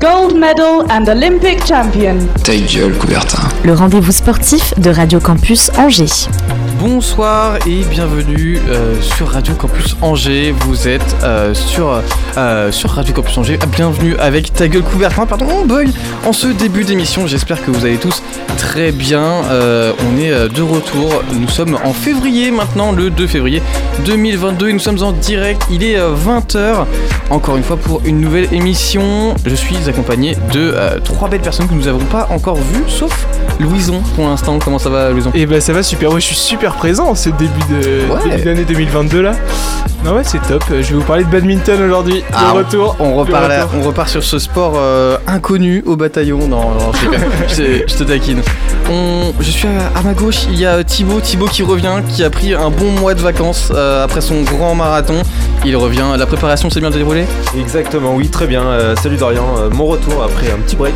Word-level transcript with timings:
Gold 0.00 0.36
medal 0.36 0.86
and 0.90 1.08
Olympic 1.08 1.66
champion. 1.66 2.18
Ta 2.44 2.54
gueule, 2.54 2.96
Coubertin. 2.98 3.48
le 3.64 3.72
rendez-vous 3.74 4.12
sportif 4.12 4.72
de 4.78 4.90
Radio 4.90 5.18
Campus 5.18 5.72
Angers. 5.76 6.28
Bonsoir 6.78 7.56
et 7.66 7.82
bienvenue 7.90 8.60
euh, 8.68 8.94
sur 9.00 9.26
Radio 9.26 9.54
Campus 9.54 9.96
Angers. 10.00 10.52
Vous 10.52 10.86
êtes 10.86 11.16
euh, 11.24 11.52
sur, 11.52 12.00
euh, 12.36 12.70
sur 12.70 12.90
Radio 12.90 13.12
Campus 13.12 13.38
Angers. 13.38 13.58
Bienvenue 13.72 14.16
avec 14.18 14.52
ta 14.52 14.68
gueule 14.68 14.84
Coubertin, 14.84 15.26
pardon, 15.26 15.46
oh 15.50 15.64
boy 15.64 15.90
En 16.24 16.32
ce 16.32 16.46
début 16.46 16.84
d'émission, 16.84 17.26
j'espère 17.26 17.64
que 17.64 17.72
vous 17.72 17.84
allez 17.84 17.96
tous 17.96 18.22
très 18.56 18.92
bien. 18.92 19.42
Euh, 19.50 19.92
on 20.08 20.16
est 20.20 20.30
de 20.48 20.62
retour. 20.62 21.24
Nous 21.32 21.48
sommes 21.48 21.76
en 21.84 21.92
février 21.92 22.52
maintenant, 22.52 22.92
le 22.92 23.10
2 23.10 23.26
février 23.26 23.60
2022 24.06 24.68
et 24.68 24.72
nous 24.72 24.78
sommes 24.78 25.02
en 25.02 25.10
direct. 25.10 25.62
Il 25.72 25.82
est 25.82 25.98
20h. 25.98 26.86
Encore 27.30 27.56
une 27.56 27.64
fois 27.64 27.76
pour 27.76 28.02
une 28.04 28.20
nouvelle 28.20 28.52
émission. 28.54 29.34
Je 29.44 29.54
suis 29.56 29.87
accompagné 29.88 30.34
de 30.52 30.72
euh, 30.74 30.98
trois 31.02 31.28
belles 31.28 31.40
personnes 31.40 31.68
que 31.68 31.74
nous 31.74 31.84
n'avons 31.84 32.04
pas 32.04 32.26
encore 32.30 32.56
vues, 32.56 32.84
sauf 32.88 33.26
Louison 33.60 34.00
pour 34.14 34.26
l'instant. 34.26 34.58
Comment 34.62 34.78
ça 34.78 34.88
va, 34.90 35.10
Louison? 35.10 35.30
Et 35.34 35.46
bah 35.46 35.60
ça 35.60 35.72
va 35.72 35.82
super, 35.82 36.10
ouais, 36.12 36.20
je 36.20 36.26
suis 36.26 36.36
super 36.36 36.74
présent 36.74 37.08
en 37.08 37.14
ce 37.14 37.30
début 37.30 37.48
de 37.70 38.10
Ouais. 38.12 38.30
début 38.30 38.42
d'année 38.42 38.64
2022 38.64 39.22
là. 39.22 39.32
Non 40.04 40.12
ouais 40.14 40.22
c'est 40.24 40.40
top, 40.46 40.62
je 40.70 40.74
vais 40.76 40.94
vous 40.94 41.02
parler 41.02 41.24
de 41.24 41.28
badminton 41.28 41.82
aujourd'hui, 41.82 42.22
Ah, 42.32 42.52
de 42.52 42.58
retour. 42.58 42.96
On 43.00 43.14
repart, 43.16 43.48
là- 43.48 43.66
on 43.76 43.82
repart 43.82 44.08
sur 44.08 44.22
ce 44.22 44.38
sport 44.38 44.74
euh, 44.76 45.16
inconnu 45.26 45.82
au 45.86 45.96
bataillon. 45.96 46.38
Non, 46.46 46.70
non, 46.70 46.92
je. 46.92 47.08
Je- 47.62 47.82
je 47.88 47.94
te 47.96 48.04
taquine. 48.04 48.42
On- 48.90 49.32
je 49.40 49.50
suis 49.50 49.68
à, 49.68 49.98
à 49.98 50.02
ma 50.02 50.14
gauche, 50.14 50.44
il 50.50 50.58
y 50.58 50.64
a 50.64 50.82
Thibaut, 50.82 51.20
Thibaut 51.20 51.46
qui 51.46 51.62
revient, 51.62 52.00
qui 52.08 52.24
a 52.24 52.30
pris 52.30 52.54
un 52.54 52.70
bon 52.70 52.90
mois 52.92 53.12
de 53.14 53.20
vacances 53.20 53.70
euh, 53.74 54.02
après 54.04 54.20
son 54.22 54.42
grand 54.42 54.74
marathon. 54.74 55.16
Il 55.66 55.76
revient, 55.76 56.04
la 56.16 56.24
préparation 56.26 56.70
s'est 56.70 56.80
bien 56.80 56.90
déroulée? 56.90 57.24
Exactement, 57.58 58.14
oui, 58.14 58.28
très 58.28 58.46
bien. 58.46 58.62
Euh, 58.62 58.94
salut 59.02 59.16
Dorian, 59.16 59.44
Euh, 59.58 59.68
mon 59.70 59.86
retour 59.86 60.22
après 60.22 60.50
un 60.50 60.56
petit 60.58 60.76
break. 60.76 60.94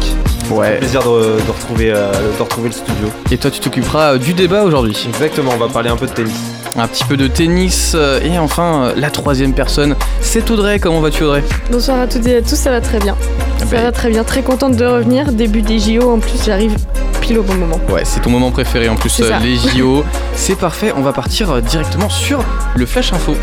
Ouais. 0.51 0.79
Plaisir 0.79 1.03
de, 1.03 1.07
de 1.45 1.51
retrouver, 1.51 1.93
euh, 1.95 2.11
de 2.39 2.43
retrouver 2.43 2.69
le 2.69 2.75
studio. 2.75 3.09
Et 3.31 3.37
toi, 3.37 3.51
tu 3.51 3.61
t'occuperas 3.61 4.15
euh, 4.15 4.19
du 4.19 4.33
débat 4.33 4.63
aujourd'hui. 4.65 4.97
Exactement, 5.09 5.51
on 5.55 5.59
va 5.59 5.69
parler 5.69 5.91
un 5.91 5.97
peu 5.97 6.07
de 6.07 6.13
tennis. 6.13 6.35
Un 6.77 6.87
petit 6.89 7.05
peu 7.05 7.17
de 7.19 7.27
tennis. 7.27 7.93
euh, 7.95 8.21
et 8.25 8.39
enfin, 8.39 8.85
euh, 8.85 8.93
la 8.97 9.11
troisième 9.11 9.53
personne, 9.53 9.97
c'est 10.21 10.51
Audrey. 10.51 10.79
Comment 10.79 11.01
vas-tu, 11.01 11.25
Audrey? 11.25 11.45
Bonsoir 11.71 12.01
à 12.01 12.07
toutes 12.07 12.27
et 12.27 12.37
à 12.39 12.43
tous, 12.43 12.57
ça 12.57 12.71
va 12.71 12.81
très 12.81 12.99
bien. 13.01 13.17
Ah 13.21 13.59
Ça 13.61 13.77
bah, 13.77 13.83
va 13.83 13.93
très 13.93 14.09
bien, 14.11 14.25
très 14.25 14.43
contente 14.43 14.77
de 14.77 14.85
revenir. 14.87 15.33
Début 15.33 15.63
des 15.63 15.79
JO 15.79 16.11
en 16.11 16.19
plus, 16.19 16.43
j'arrive 16.45 16.75
pile 17.23 17.39
au 17.39 17.43
bon 17.43 17.55
moment. 17.55 17.81
Ouais, 17.89 18.05
c'est 18.05 18.21
ton 18.21 18.31
moment 18.31 18.51
préféré 18.51 18.89
en 18.89 18.97
plus, 18.97 19.21
euh, 19.21 19.39
les 19.39 19.57
JO. 19.57 20.05
c'est 20.35 20.57
parfait, 20.57 20.93
on 20.97 21.03
va 21.03 21.13
partir 21.13 21.51
euh, 21.51 21.61
directement 21.61 22.09
sur 22.09 22.45
le 22.75 22.85
Flash 22.85 23.13
Info. 23.13 23.37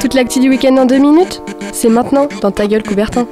Toute 0.00 0.14
l'actu 0.14 0.40
du 0.40 0.48
week-end 0.48 0.76
en 0.76 0.86
deux 0.86 0.98
minutes 0.98 1.42
C'est 1.72 1.88
maintenant 1.88 2.28
dans 2.42 2.50
ta 2.50 2.66
gueule 2.66 2.82
Coubertin. 2.82 3.26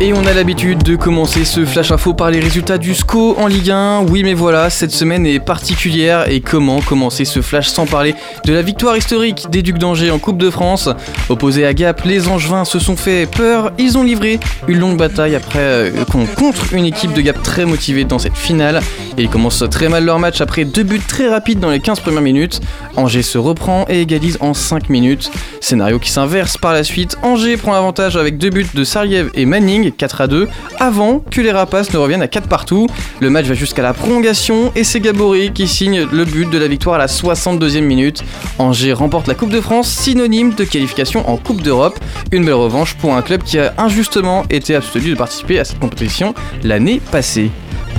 Et 0.00 0.14
on 0.14 0.24
a 0.24 0.32
l'habitude 0.32 0.82
de 0.82 0.96
commencer 0.96 1.44
ce 1.44 1.64
flash 1.66 1.90
info 1.92 2.14
par 2.14 2.30
les 2.30 2.40
résultats 2.40 2.78
du 2.78 2.94
SCO 2.94 3.36
en 3.38 3.46
Ligue 3.46 3.70
1. 3.70 4.04
Oui 4.08 4.22
mais 4.22 4.32
voilà, 4.32 4.70
cette 4.70 4.92
semaine 4.92 5.26
est 5.26 5.40
particulière 5.40 6.28
et 6.30 6.40
comment 6.40 6.80
commencer 6.80 7.26
ce 7.26 7.42
flash 7.42 7.68
sans 7.68 7.84
parler 7.86 8.14
de 8.46 8.52
la 8.54 8.62
victoire 8.62 8.96
historique 8.96 9.50
des 9.50 9.60
Ducs 9.62 9.76
d'Angers 9.78 10.10
en 10.10 10.18
Coupe 10.18 10.38
de 10.38 10.48
France? 10.48 10.88
Opposés 11.28 11.66
à 11.66 11.74
Gap, 11.74 12.02
les 12.06 12.28
Angevins 12.28 12.64
se 12.64 12.78
sont 12.78 12.96
fait 12.96 13.26
peur, 13.26 13.72
ils 13.78 13.98
ont 13.98 14.02
livré 14.02 14.40
une 14.68 14.78
longue 14.78 14.96
bataille 14.96 15.34
après 15.36 15.58
euh, 15.60 15.90
con- 16.10 16.26
contre 16.36 16.72
une 16.72 16.86
équipe 16.86 17.12
de 17.12 17.20
Gap 17.20 17.42
très 17.42 17.66
motivée 17.66 18.04
dans 18.04 18.18
cette 18.18 18.36
finale. 18.36 18.80
Et 19.18 19.22
ils 19.24 19.28
commencent 19.28 19.64
très 19.70 19.88
mal 19.90 20.04
leur 20.06 20.18
match 20.18 20.40
après 20.40 20.64
deux 20.64 20.84
buts 20.84 21.00
très 21.06 21.28
rapides 21.28 21.60
dans 21.60 21.70
les 21.70 21.80
15 21.80 22.00
premières 22.00 22.22
minutes. 22.22 22.60
Angers 22.96 23.22
se 23.22 23.36
reprend 23.36 23.84
et 23.90 24.00
égalise 24.00 24.38
en 24.40 24.54
5 24.54 24.88
minutes. 24.88 25.30
Scénario 25.80 25.98
qui 25.98 26.10
s'inverse 26.10 26.58
par 26.58 26.74
la 26.74 26.84
suite. 26.84 27.16
Angers 27.22 27.56
prend 27.56 27.72
l'avantage 27.72 28.14
avec 28.18 28.36
deux 28.36 28.50
buts 28.50 28.66
de 28.74 28.84
Sariev 28.84 29.30
et 29.32 29.46
Manning, 29.46 29.92
4 29.92 30.20
à 30.20 30.26
2, 30.26 30.46
avant 30.78 31.20
que 31.20 31.40
les 31.40 31.52
Rapaces 31.52 31.90
ne 31.94 31.96
reviennent 31.96 32.20
à 32.20 32.28
4 32.28 32.48
partout. 32.48 32.86
Le 33.20 33.30
match 33.30 33.46
va 33.46 33.54
jusqu'à 33.54 33.80
la 33.80 33.94
prolongation 33.94 34.72
et 34.76 34.84
c'est 34.84 35.00
Gabory 35.00 35.52
qui 35.54 35.66
signe 35.66 36.06
le 36.12 36.26
but 36.26 36.50
de 36.50 36.58
la 36.58 36.68
victoire 36.68 36.96
à 36.96 36.98
la 36.98 37.06
62e 37.06 37.80
minute. 37.80 38.22
Angers 38.58 38.92
remporte 38.92 39.26
la 39.26 39.34
Coupe 39.34 39.48
de 39.48 39.62
France, 39.62 39.88
synonyme 39.88 40.52
de 40.52 40.64
qualification 40.64 41.26
en 41.30 41.38
Coupe 41.38 41.62
d'Europe. 41.62 41.98
Une 42.30 42.44
belle 42.44 42.52
revanche 42.52 42.92
pour 42.96 43.14
un 43.14 43.22
club 43.22 43.42
qui 43.42 43.58
a 43.58 43.72
injustement 43.78 44.44
été 44.50 44.74
abstenu 44.74 45.12
de 45.12 45.16
participer 45.16 45.60
à 45.60 45.64
cette 45.64 45.78
compétition 45.78 46.34
l'année 46.62 47.00
passée. 47.10 47.50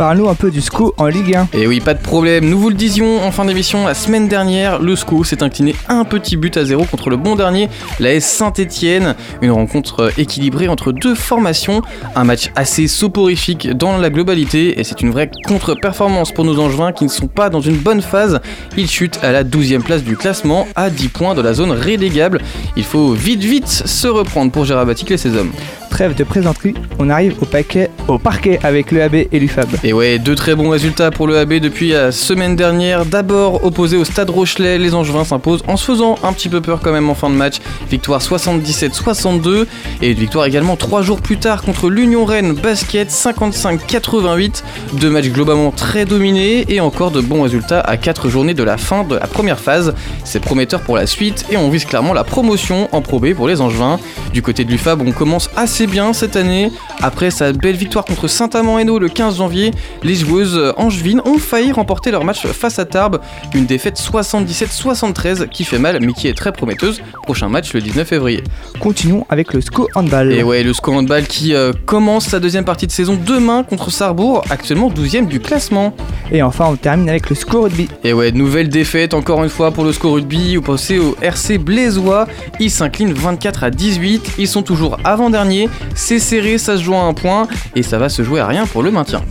Parle-nous 0.01 0.29
un 0.29 0.33
peu 0.33 0.49
du 0.49 0.61
SCO 0.61 0.95
en 0.97 1.05
Ligue 1.05 1.35
1. 1.35 1.49
Et 1.53 1.67
oui, 1.67 1.79
pas 1.79 1.93
de 1.93 2.01
problème. 2.01 2.49
Nous 2.49 2.57
vous 2.57 2.69
le 2.69 2.75
disions 2.75 3.23
en 3.23 3.29
fin 3.29 3.45
d'émission 3.45 3.85
la 3.85 3.93
semaine 3.93 4.27
dernière, 4.27 4.79
le 4.79 4.95
SCO 4.95 5.23
s'est 5.23 5.43
incliné 5.43 5.75
un 5.89 6.05
petit 6.05 6.37
but 6.37 6.57
à 6.57 6.65
zéro 6.65 6.85
contre 6.85 7.11
le 7.11 7.17
bon 7.17 7.35
dernier, 7.35 7.69
la 7.99 8.15
S 8.15 8.25
Saint-Etienne. 8.25 9.13
Une 9.43 9.51
rencontre 9.51 10.05
euh, 10.05 10.09
équilibrée 10.17 10.69
entre 10.69 10.91
deux 10.91 11.13
formations. 11.13 11.83
Un 12.15 12.23
match 12.23 12.49
assez 12.55 12.87
soporifique 12.87 13.69
dans 13.69 13.99
la 13.99 14.09
globalité 14.09 14.79
et 14.79 14.83
c'est 14.83 15.01
une 15.01 15.11
vraie 15.11 15.29
contre-performance 15.45 16.31
pour 16.31 16.45
nos 16.45 16.57
Angevins 16.57 16.93
qui 16.93 17.03
ne 17.03 17.09
sont 17.09 17.27
pas 17.27 17.51
dans 17.51 17.61
une 17.61 17.77
bonne 17.77 18.01
phase. 18.01 18.41
Ils 18.77 18.89
chutent 18.89 19.19
à 19.21 19.31
la 19.31 19.43
12e 19.43 19.83
place 19.83 20.03
du 20.03 20.17
classement 20.17 20.67
à 20.75 20.89
10 20.89 21.09
points 21.09 21.35
de 21.35 21.43
la 21.43 21.53
zone 21.53 21.73
relégable. 21.73 22.41
Il 22.75 22.85
faut 22.85 23.13
vite 23.13 23.43
vite 23.43 23.67
se 23.67 24.07
reprendre 24.07 24.51
pour 24.51 24.65
Gérard 24.65 24.87
Batic 24.87 25.11
et 25.11 25.17
ses 25.17 25.35
hommes. 25.35 25.51
Trêve 25.91 26.15
de 26.15 26.23
présenterie, 26.23 26.73
on 26.99 27.09
arrive 27.09 27.35
au, 27.41 27.45
paquet, 27.45 27.91
au 28.07 28.17
parquet 28.17 28.59
avec 28.63 28.91
le 28.91 29.03
AB 29.03 29.15
et 29.29 29.39
l'UFAB. 29.39 29.67
Et 29.83 29.90
ouais, 29.93 30.19
deux 30.19 30.35
très 30.35 30.55
bons 30.55 30.69
résultats 30.69 31.11
pour 31.11 31.27
le 31.27 31.37
AB 31.37 31.53
depuis 31.55 31.89
la 31.89 32.11
semaine 32.11 32.55
dernière. 32.55 33.05
D'abord, 33.05 33.63
opposé 33.63 33.97
au 33.97 34.05
Stade 34.05 34.29
Rochelet, 34.29 34.77
les 34.77 34.93
Angevins 34.93 35.23
s'imposent 35.23 35.63
en 35.67 35.75
se 35.75 35.85
faisant 35.85 36.17
un 36.23 36.33
petit 36.33 36.49
peu 36.49 36.61
peur 36.61 36.79
quand 36.83 36.91
même 36.91 37.09
en 37.09 37.15
fin 37.15 37.29
de 37.29 37.35
match. 37.35 37.55
Victoire 37.89 38.21
77-62 38.21 39.65
et 40.01 40.11
une 40.11 40.17
victoire 40.17 40.45
également 40.45 40.75
trois 40.75 41.01
jours 41.01 41.19
plus 41.19 41.37
tard 41.37 41.63
contre 41.63 41.89
l'Union 41.89 42.25
Rennes 42.25 42.53
Basket 42.53 43.09
55-88. 43.09 44.63
Deux 44.93 45.09
matchs 45.09 45.29
globalement 45.29 45.71
très 45.71 46.05
dominés 46.05 46.65
et 46.69 46.79
encore 46.79 47.11
de 47.11 47.21
bons 47.21 47.41
résultats 47.41 47.81
à 47.81 47.97
quatre 47.97 48.29
journées 48.29 48.53
de 48.53 48.63
la 48.63 48.77
fin 48.77 49.03
de 49.03 49.15
la 49.15 49.27
première 49.27 49.59
phase. 49.59 49.93
C'est 50.23 50.39
prometteur 50.41 50.81
pour 50.81 50.95
la 50.95 51.07
suite 51.07 51.45
et 51.49 51.57
on 51.57 51.69
vise 51.69 51.85
clairement 51.85 52.13
la 52.13 52.23
promotion 52.23 52.87
en 52.91 53.01
Pro 53.01 53.19
B 53.19 53.33
pour 53.33 53.47
les 53.47 53.61
Angevins. 53.61 53.99
Du 54.31 54.41
côté 54.41 54.63
de 54.63 54.71
l'UFAB, 54.71 55.01
on 55.01 55.11
commence 55.11 55.49
assez 55.55 55.87
bien 55.87 56.13
cette 56.13 56.35
année. 56.35 56.71
Après 57.01 57.31
sa 57.31 57.51
belle 57.51 57.75
victoire 57.75 58.05
contre 58.05 58.27
Saint-Amand-Hainaut 58.27 58.99
le 58.99 59.09
15 59.09 59.37
janvier, 59.37 59.71
les 60.03 60.15
joueuses 60.15 60.73
angevines 60.77 61.21
ont 61.25 61.37
failli 61.37 61.71
remporter 61.71 62.11
leur 62.11 62.23
match 62.23 62.45
face 62.47 62.79
à 62.79 62.85
Tarbes. 62.85 63.19
Une 63.53 63.65
défaite 63.65 63.99
77-73 63.99 65.47
qui 65.49 65.63
fait 65.63 65.79
mal 65.79 65.99
mais 66.01 66.13
qui 66.13 66.27
est 66.27 66.33
très 66.33 66.51
prometteuse. 66.51 67.01
Prochain 67.23 67.49
match 67.49 67.73
le 67.73 67.81
19 67.81 68.07
février. 68.07 68.43
Continuons 68.79 69.25
avec 69.29 69.53
le 69.53 69.61
SCO 69.61 69.87
handball. 69.95 70.33
Et 70.33 70.43
ouais, 70.43 70.63
le 70.63 70.73
score 70.73 70.95
handball 70.95 71.25
qui 71.25 71.53
euh, 71.53 71.71
commence 71.85 72.27
sa 72.27 72.39
deuxième 72.39 72.65
partie 72.65 72.87
de 72.87 72.91
saison 72.91 73.17
demain 73.23 73.63
contre 73.63 73.91
Sarrebourg, 73.91 74.43
actuellement 74.49 74.89
12ème 74.89 75.27
du 75.27 75.39
classement. 75.39 75.95
Et 76.31 76.41
enfin, 76.41 76.65
on 76.69 76.75
termine 76.75 77.09
avec 77.09 77.29
le 77.29 77.35
SCO 77.35 77.61
rugby. 77.61 77.87
Et 78.03 78.13
ouais, 78.13 78.31
nouvelle 78.31 78.69
défaite 78.69 79.13
encore 79.13 79.43
une 79.43 79.49
fois 79.49 79.71
pour 79.71 79.83
le 79.83 79.91
score 79.91 80.13
rugby 80.13 80.57
opposé 80.57 80.99
au 80.99 81.15
RC 81.21 81.57
Blaisois. 81.57 82.27
Ils 82.59 82.71
s'inclinent 82.71 83.13
24 83.13 83.63
à 83.63 83.69
18. 83.69 84.33
Ils 84.37 84.47
sont 84.47 84.63
toujours 84.63 84.97
avant-dernier. 85.03 85.69
C'est 85.95 86.19
serré, 86.19 86.57
ça 86.57 86.77
se 86.77 86.83
joue 86.83 86.95
à 86.95 87.01
un 87.01 87.13
point 87.13 87.47
et 87.75 87.83
ça 87.83 87.97
va 87.97 88.09
se 88.09 88.23
jouer 88.23 88.39
à 88.39 88.47
rien 88.47 88.65
pour 88.65 88.83
le 88.83 88.91
maintien. 88.91 89.21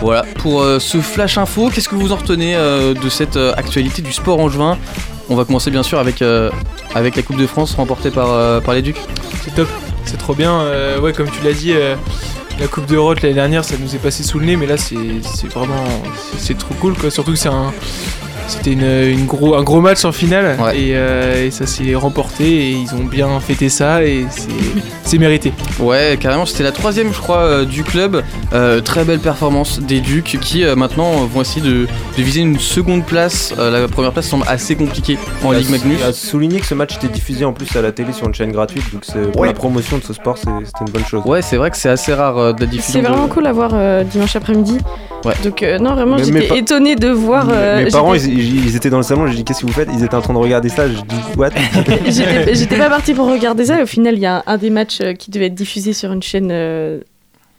Voilà, 0.00 0.24
pour 0.38 0.62
euh, 0.62 0.78
ce 0.78 0.98
flash 0.98 1.36
info, 1.36 1.68
qu'est-ce 1.68 1.88
que 1.88 1.94
vous 1.94 2.12
en 2.12 2.16
retenez 2.16 2.56
euh, 2.56 2.94
de 2.94 3.08
cette 3.10 3.36
euh, 3.36 3.52
actualité 3.56 4.00
du 4.00 4.12
sport 4.12 4.40
angevin 4.40 4.78
On 5.28 5.36
va 5.36 5.44
commencer 5.44 5.70
bien 5.70 5.82
sûr 5.82 5.98
avec, 5.98 6.24
avec 6.94 7.16
la 7.16 7.22
Coupe 7.22 7.36
de 7.36 7.46
France 7.46 7.74
remportée 7.74 8.10
par, 8.10 8.62
par 8.62 8.74
les 8.74 8.82
Ducs. 8.82 9.00
C'est 9.44 9.54
top, 9.54 9.68
c'est 10.04 10.16
trop 10.16 10.34
bien. 10.34 10.64
Ouais 11.02 11.12
comme 11.12 11.30
tu 11.30 11.44
l'as 11.44 11.52
dit, 11.52 11.72
la 12.58 12.66
Coupe 12.66 12.86
d'Europe 12.86 13.20
l'année 13.20 13.34
dernière 13.34 13.64
ça 13.64 13.76
nous 13.78 13.94
est 13.94 13.98
passé 13.98 14.22
sous 14.22 14.38
le 14.38 14.46
nez 14.46 14.56
mais 14.56 14.66
là 14.66 14.76
c'est 14.76 14.96
vraiment 15.54 15.84
c'est 16.36 16.58
trop 16.58 16.74
cool 16.80 16.94
quoi. 16.94 17.10
Surtout 17.10 17.32
que 17.32 17.38
c'est 17.38 17.48
un 17.48 17.72
C'était 18.50 18.72
une, 18.72 18.82
une 19.18 19.26
gros, 19.26 19.54
un 19.54 19.62
gros 19.62 19.80
match 19.80 20.04
en 20.04 20.12
finale 20.12 20.56
Ouais. 20.60 20.76
et, 20.78 20.90
euh, 20.94 21.46
et 21.46 21.50
ça 21.50 21.66
s'est 21.66 21.94
remporté 21.94 22.44
et 22.44 22.70
ils 22.72 22.94
ont 22.94 23.04
bien 23.04 23.38
fêté 23.40 23.68
ça 23.68 24.02
et 24.04 24.26
c'est- 24.30 25.18
mérité. 25.18 25.52
Ouais, 25.80 26.16
carrément, 26.20 26.46
c'était 26.46 26.62
la 26.62 26.70
troisième, 26.72 27.12
je 27.12 27.18
crois, 27.18 27.38
euh, 27.38 27.64
du 27.64 27.82
club. 27.82 28.22
Euh, 28.54 28.80
très 28.80 29.04
belle 29.04 29.18
performance 29.18 29.78
des 29.80 30.00
Ducs 30.00 30.38
qui 30.40 30.64
euh, 30.64 30.76
maintenant 30.76 31.10
vont 31.26 31.42
essayer 31.42 31.60
de, 31.60 31.86
de 32.16 32.22
viser 32.22 32.40
une 32.40 32.58
seconde 32.58 33.04
place. 33.04 33.52
Euh, 33.58 33.82
la 33.82 33.88
première 33.88 34.12
place 34.12 34.26
semble 34.28 34.44
assez 34.48 34.76
compliquée 34.76 35.18
en 35.44 35.50
Ligue 35.52 35.68
Magnus. 35.68 36.02
À 36.02 36.12
souligner 36.12 36.60
que 36.60 36.66
ce 36.66 36.74
match 36.74 36.96
était 36.96 37.08
diffusé 37.08 37.44
en 37.44 37.52
plus 37.52 37.74
à 37.76 37.82
la 37.82 37.92
télé 37.92 38.12
sur 38.12 38.26
une 38.28 38.34
chaîne 38.34 38.52
gratuite, 38.52 38.84
donc 38.92 39.04
c'est- 39.04 39.30
pour 39.32 39.42
Ouais. 39.42 39.48
la 39.48 39.52
promotion 39.54 39.98
de 39.98 40.04
ce 40.04 40.12
sport, 40.12 40.38
c'est- 40.38 40.48
c'était 40.64 40.84
une 40.86 40.92
bonne 40.92 41.04
chose. 41.04 41.22
Ouais, 41.26 41.42
c'est 41.42 41.56
vrai 41.56 41.70
que 41.70 41.76
c'est 41.76 41.88
assez 41.90 42.14
rare 42.14 42.38
euh, 42.38 42.52
de 42.52 42.60
la 42.60 42.66
diffusion. 42.66 43.00
C'est 43.02 43.06
vraiment 43.06 43.26
de- 43.26 43.32
cool 43.32 43.46
à 43.46 43.52
voir 43.52 43.70
euh, 43.74 44.04
dimanche 44.04 44.36
après-midi. 44.36 44.78
Ouais. 45.24 45.34
Donc 45.44 45.62
euh, 45.62 45.78
non, 45.78 45.94
vraiment, 45.94 46.16
j'étais 46.18 46.56
étonnée 46.58 46.96
de 46.96 47.08
voir. 47.08 47.48
euh, 47.50 47.84
Mes 47.84 47.90
parents, 47.90 48.14
ils, 48.14 48.39
ils 48.40 48.76
étaient 48.76 48.90
dans 48.90 48.96
le 48.98 49.02
salon, 49.02 49.26
j'ai 49.26 49.34
dit 49.36 49.44
qu'est-ce 49.44 49.60
que 49.62 49.66
vous 49.66 49.72
faites? 49.72 49.88
Ils 49.92 50.04
étaient 50.04 50.14
en 50.14 50.20
train 50.22 50.32
de 50.34 50.38
regarder 50.38 50.68
ça, 50.68 50.88
je 50.88 50.94
dis 51.00 51.16
what? 51.36 51.50
J'étais 52.08 52.76
pas 52.78 52.88
partie 52.88 53.14
pour 53.14 53.28
regarder 53.30 53.64
ça 53.66 53.78
et 53.80 53.82
au 53.82 53.86
final 53.86 54.14
il 54.14 54.20
y 54.20 54.26
a 54.26 54.38
un, 54.38 54.42
un 54.46 54.58
des 54.58 54.70
matchs 54.70 55.00
euh, 55.00 55.12
qui 55.14 55.30
devait 55.30 55.46
être 55.46 55.54
diffusé 55.54 55.92
sur 55.92 56.12
une 56.12 56.22
chaîne 56.22 56.50
euh, 56.50 57.00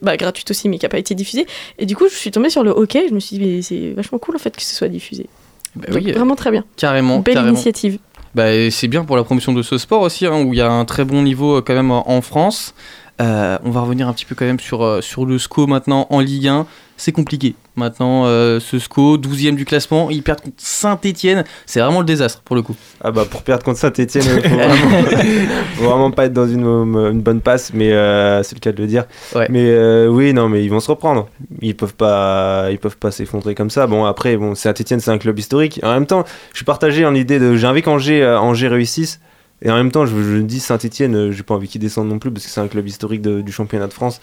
bah, 0.01 0.17
gratuite 0.17 0.49
aussi 0.51 0.69
mais 0.69 0.77
qui 0.77 0.85
a 0.85 0.89
pas 0.89 0.97
été 0.97 1.15
diffusé 1.15 1.45
et 1.79 1.85
du 1.85 1.95
coup 1.95 2.05
je 2.09 2.15
suis 2.15 2.31
tombée 2.31 2.49
sur 2.49 2.63
le 2.63 2.71
hockey 2.71 3.05
je 3.09 3.13
me 3.13 3.19
suis 3.19 3.37
dit 3.37 3.45
mais 3.45 3.61
c'est 3.61 3.91
vachement 3.95 4.17
cool 4.19 4.35
en 4.35 4.39
fait 4.39 4.55
que 4.55 4.61
ce 4.63 4.75
soit 4.75 4.87
diffusé 4.89 5.27
Bah 5.75 5.85
Donc, 5.89 6.01
oui, 6.03 6.11
euh, 6.11 6.15
vraiment 6.17 6.35
très 6.35 6.51
bien 6.51 6.63
carrément. 6.77 7.19
belle 7.19 7.35
carrément. 7.35 7.53
initiative 7.53 7.97
Bah, 8.35 8.45
c'est 8.71 8.87
bien 8.87 9.03
pour 9.03 9.15
la 9.17 9.23
promotion 9.23 9.53
de 9.53 9.61
ce 9.61 9.77
sport 9.77 10.01
aussi, 10.01 10.25
hein, 10.25 10.41
où 10.41 10.53
il 10.53 10.57
y 10.57 10.61
a 10.61 10.69
un 10.71 10.85
très 10.85 11.03
bon 11.05 11.21
niveau 11.21 11.61
quand 11.61 11.73
même 11.75 11.91
en 11.91 12.21
France. 12.21 12.73
Euh, 13.21 13.59
on 13.63 13.69
va 13.69 13.81
revenir 13.81 14.07
un 14.07 14.13
petit 14.13 14.25
peu 14.25 14.33
quand 14.35 14.45
même 14.45 14.59
sur, 14.59 15.03
sur 15.03 15.25
le 15.25 15.37
SCO 15.37 15.67
maintenant 15.67 16.07
en 16.09 16.19
Ligue 16.21 16.47
1. 16.47 16.65
C'est 17.01 17.11
compliqué. 17.11 17.55
Maintenant, 17.75 18.27
euh, 18.27 18.59
ce 18.59 18.77
SCO, 18.77 19.17
12ème 19.17 19.55
du 19.55 19.65
classement, 19.65 20.11
ils 20.11 20.21
perdent 20.21 20.41
contre 20.41 20.57
Saint-Etienne. 20.57 21.45
C'est 21.65 21.79
vraiment 21.79 22.01
le 22.01 22.05
désastre 22.05 22.43
pour 22.43 22.55
le 22.55 22.61
coup. 22.61 22.75
Ah 23.03 23.09
bah 23.09 23.25
pour 23.27 23.41
perdre 23.41 23.63
contre 23.63 23.79
Saint-Etienne, 23.79 24.23
il 24.23 24.47
faut 24.47 24.55
vraiment, 24.55 25.03
faut 25.77 25.83
vraiment 25.83 26.11
pas 26.11 26.25
être 26.25 26.33
dans 26.33 26.47
une, 26.47 26.63
une 26.63 27.21
bonne 27.21 27.41
passe, 27.41 27.73
mais 27.73 27.91
euh, 27.91 28.43
c'est 28.43 28.53
le 28.53 28.59
cas 28.59 28.71
de 28.71 28.79
le 28.79 28.85
dire. 28.85 29.05
Ouais. 29.33 29.47
Mais 29.49 29.63
euh, 29.71 30.09
oui, 30.09 30.31
non, 30.31 30.47
mais 30.47 30.63
ils 30.63 30.69
vont 30.69 30.79
se 30.79 30.91
reprendre. 30.91 31.27
Ils 31.59 31.75
peuvent 31.75 31.95
pas, 31.95 32.67
ils 32.69 32.77
peuvent 32.77 32.97
pas 32.97 33.09
s'effondrer 33.09 33.55
comme 33.55 33.71
ça. 33.71 33.87
Bon 33.87 34.05
après, 34.05 34.37
bon 34.37 34.53
Saint-Etienne 34.53 34.99
c'est 34.99 35.09
un 35.09 35.17
club 35.17 35.39
historique. 35.39 35.79
En 35.81 35.93
même 35.93 36.05
temps, 36.05 36.23
je 36.51 36.57
suis 36.57 36.65
partagé 36.65 37.03
en 37.03 37.09
l'idée 37.09 37.39
de, 37.39 37.55
j'ai 37.55 37.65
envie 37.65 37.81
qu'Angers, 37.81 38.21
euh, 38.21 38.39
Angers 38.39 38.67
réussisse. 38.67 39.21
Et 39.63 39.71
en 39.71 39.75
même 39.75 39.91
temps, 39.91 40.05
je, 40.05 40.37
dis 40.41 40.59
Saint-Etienne, 40.59 41.31
j'ai 41.31 41.41
pas 41.41 41.55
envie 41.55 41.67
qu'ils 41.67 41.81
descendent 41.81 42.09
non 42.09 42.19
plus 42.19 42.29
parce 42.31 42.45
que 42.45 42.51
c'est 42.51 42.61
un 42.61 42.67
club 42.67 42.87
historique 42.87 43.23
de- 43.23 43.41
du 43.41 43.51
championnat 43.51 43.87
de 43.87 43.93
France. 43.93 44.21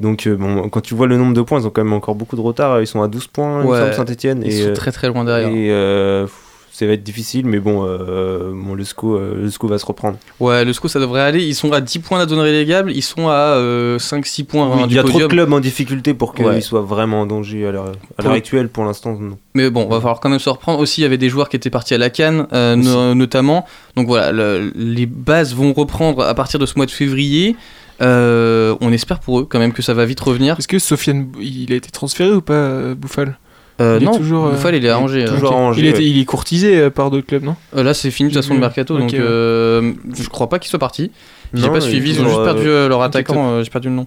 Donc 0.00 0.26
euh, 0.26 0.36
bon, 0.36 0.68
quand 0.68 0.80
tu 0.80 0.94
vois 0.94 1.06
le 1.06 1.16
nombre 1.16 1.34
de 1.34 1.42
points, 1.42 1.60
ils 1.60 1.66
ont 1.66 1.70
quand 1.70 1.82
même 1.84 1.92
encore 1.92 2.14
beaucoup 2.14 2.36
de 2.36 2.40
retard. 2.40 2.80
Ils 2.80 2.86
sont 2.86 3.02
à 3.02 3.08
12 3.08 3.26
points, 3.28 3.64
Ouais, 3.64 3.92
Saint-Etienne. 3.92 4.42
Ils 4.44 4.52
et, 4.52 4.62
sont 4.64 4.68
euh, 4.70 4.74
très 4.74 4.92
très 4.92 5.08
loin 5.08 5.24
derrière. 5.24 5.48
et 5.48 5.70
euh, 5.72 6.26
ça 6.70 6.86
va 6.86 6.92
être 6.92 7.02
difficile, 7.02 7.44
mais 7.44 7.58
bon, 7.58 7.84
euh, 7.84 8.52
bon 8.54 8.76
le, 8.76 8.84
SCO, 8.84 9.16
euh, 9.16 9.34
le 9.42 9.50
SCO 9.50 9.66
va 9.66 9.78
se 9.78 9.84
reprendre. 9.86 10.16
Ouais, 10.38 10.64
le 10.64 10.72
SCO 10.72 10.86
ça 10.86 11.00
devrait 11.00 11.22
aller. 11.22 11.42
Ils 11.44 11.56
sont 11.56 11.72
à 11.72 11.80
10 11.80 11.98
points 11.98 12.18
de 12.18 12.22
la 12.22 12.28
zone 12.28 12.38
relégable, 12.38 12.92
ils 12.92 13.02
sont 13.02 13.26
à 13.26 13.32
euh, 13.56 13.98
5-6 13.98 14.44
points 14.44 14.68
Oui, 14.68 14.82
hein, 14.82 14.86
il 14.88 14.94
y 14.94 14.98
a 15.00 15.02
trop 15.02 15.18
de 15.18 15.26
clubs 15.26 15.52
en 15.52 15.58
difficulté 15.58 16.14
pour 16.14 16.34
qu'ils 16.34 16.46
Ouais. 16.46 16.60
soient 16.60 16.82
vraiment 16.82 17.22
en 17.22 17.26
danger 17.26 17.66
à 17.66 17.72
l'heure 17.72 17.92
actuelle. 18.30 18.68
Pour 18.68 18.84
l'instant, 18.84 19.18
non. 19.18 19.38
Mais 19.54 19.70
bon, 19.70 19.88
va 19.88 19.96
falloir 19.96 20.20
quand 20.20 20.28
même 20.28 20.38
se 20.38 20.48
reprendre. 20.50 20.78
Aussi, 20.78 21.00
il 21.00 21.02
y 21.02 21.06
avait 21.06 21.18
des 21.18 21.28
joueurs 21.28 21.48
qui 21.48 21.56
étaient 21.56 21.68
partis 21.70 21.94
à 21.94 21.98
la 21.98 22.10
Cannes, 22.10 22.46
euh, 22.52 22.76
no- 22.76 23.12
notamment. 23.16 23.66
Donc 23.96 24.06
voilà, 24.06 24.30
le- 24.30 24.70
les 24.76 25.06
bases 25.06 25.56
vont 25.56 25.72
reprendre 25.72 26.22
à 26.22 26.34
partir 26.34 26.60
de 26.60 26.66
ce 26.66 26.74
mois 26.76 26.86
de 26.86 26.92
février. 26.92 27.56
Euh, 28.00 28.76
on 28.80 28.92
espère 28.92 29.18
pour 29.20 29.40
eux 29.40 29.44
quand 29.48 29.58
même 29.58 29.72
que 29.72 29.82
ça 29.82 29.94
va 29.94 30.04
vite 30.04 30.20
revenir. 30.20 30.56
Est-ce 30.58 30.68
que 30.68 30.78
Sofiane, 30.78 31.28
il 31.40 31.72
a 31.72 31.76
été 31.76 31.90
transféré 31.90 32.30
ou 32.32 32.40
pas, 32.40 32.52
euh, 32.54 32.94
Bouffal 32.94 33.38
Euh, 33.80 33.98
Il 34.00 34.02
est 34.02 34.06
non, 34.06 34.16
toujours, 34.16 34.46
euh, 34.46 34.50
Bouffal, 34.52 34.74
il 34.74 34.84
est 34.84 34.88
à 34.88 34.98
Angers. 34.98 35.24
toujours 35.24 35.50
Ok. 35.50 35.54
à 35.56 35.58
Angers, 35.58 35.80
il, 35.80 35.86
était- 35.86 35.98
ouais. 35.98 36.04
il 36.06 36.20
est 36.20 36.24
courtisé 36.24 36.90
par 36.90 37.10
d'autres 37.10 37.26
clubs, 37.26 37.44
non 37.44 37.56
Euh, 37.76 37.82
là, 37.82 37.94
c'est 37.94 38.10
fini 38.10 38.28
de 38.28 38.34
toute 38.34 38.42
façon 38.42 38.54
le 38.54 38.60
mercato, 38.60 38.98
donc 38.98 39.10
ouais. 39.12 39.18
euh, 39.20 39.92
je 40.16 40.28
crois 40.28 40.48
pas 40.48 40.58
qu'il 40.58 40.68
soit 40.70 40.78
parti. 40.78 41.10
J'ai 41.54 41.68
pas 41.68 41.80
suivi, 41.80 42.10
ils 42.10 42.20
ont 42.20 42.26
juste 42.28 42.44
perdu 42.44 42.64
leur 42.66 43.02
attaquant, 43.02 43.50
euh, 43.52 43.62
j'ai 43.62 43.70
perdu 43.70 43.88
le 43.88 43.94
nom. 43.94 44.06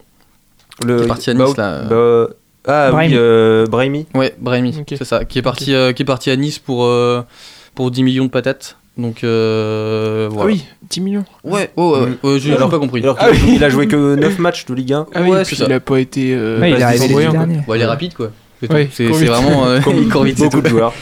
Le, 0.85 0.97
Qui 0.97 1.03
est 1.03 1.07
parti 1.07 1.29
à 1.29 1.33
bah, 1.33 1.45
Nice, 1.45 1.57
là. 1.57 1.81
bah, 1.89 2.27
ah 2.67 2.91
Brahimi. 2.91 3.13
oui, 3.13 3.19
euh, 3.19 3.65
Brahimi. 3.67 4.05
Ouais, 4.15 4.35
Brahimi, 4.39 4.75
c'est 4.87 5.03
ça, 5.05 5.25
qui 5.25 5.39
est 5.39 5.41
parti, 5.41 5.73
euh, 5.73 5.91
qui 5.93 6.01
est 6.01 6.05
parti 6.05 6.29
à 6.31 6.35
Nice 6.35 6.59
pour 6.59 6.85
euh, 6.85 7.21
pour 7.75 7.91
10 7.91 8.03
millions 8.03 8.25
de 8.25 8.29
patates. 8.29 8.77
Donc 8.97 9.23
euh, 9.23 10.27
Ah 10.29 10.33
voilà. 10.33 10.47
oui, 10.51 10.65
10 10.89 11.01
millions. 11.01 11.25
Ouais, 11.43 11.71
ouais, 11.77 11.83
ouais, 11.83 11.91
ouais, 11.91 11.99
Mm. 12.09 12.17
ouais, 12.27 12.39
j'ai 12.39 12.53
Alors- 12.55 12.69
pas 12.69 12.79
compris. 12.79 13.01
Alors 13.01 13.15
Ah 13.19 13.31
qu'il 13.31 13.45
oui. 13.45 13.53
il 13.55 13.63
a 13.63 13.69
joué 13.69 13.87
que 13.87 14.15
9 14.15 14.37
matchs 14.39 14.65
de 14.65 14.73
Ligue 14.73 14.93
1. 14.93 15.07
Ah 15.13 15.21
oui, 15.21 15.29
Ouais, 15.29 15.43
puis 15.43 15.55
c'est 15.55 15.63
ça. 15.63 15.69
il 15.69 15.73
a 15.73 15.79
pas 15.79 15.99
été. 15.99 16.33
euh, 16.35 16.59
Ouais, 16.59 16.71
il 16.71 17.11
voyant, 17.11 17.29
quoi. 17.31 17.39
dernier. 17.39 17.59
Ouais, 17.67 17.79
il 17.79 17.81
est 17.81 17.85
rapide 17.85 18.13
quoi. 18.13 18.31
C'est 18.61 18.87
c'est 18.91 19.25
vraiment 19.25 19.65
euh, 19.65 19.79
il 19.87 20.07
court 20.09 20.23
vite, 20.23 20.37
c'est 20.37 20.43
Beaucoup 20.43 20.57
tout. 20.57 20.61
de 20.61 20.67
joueurs. 20.69 20.93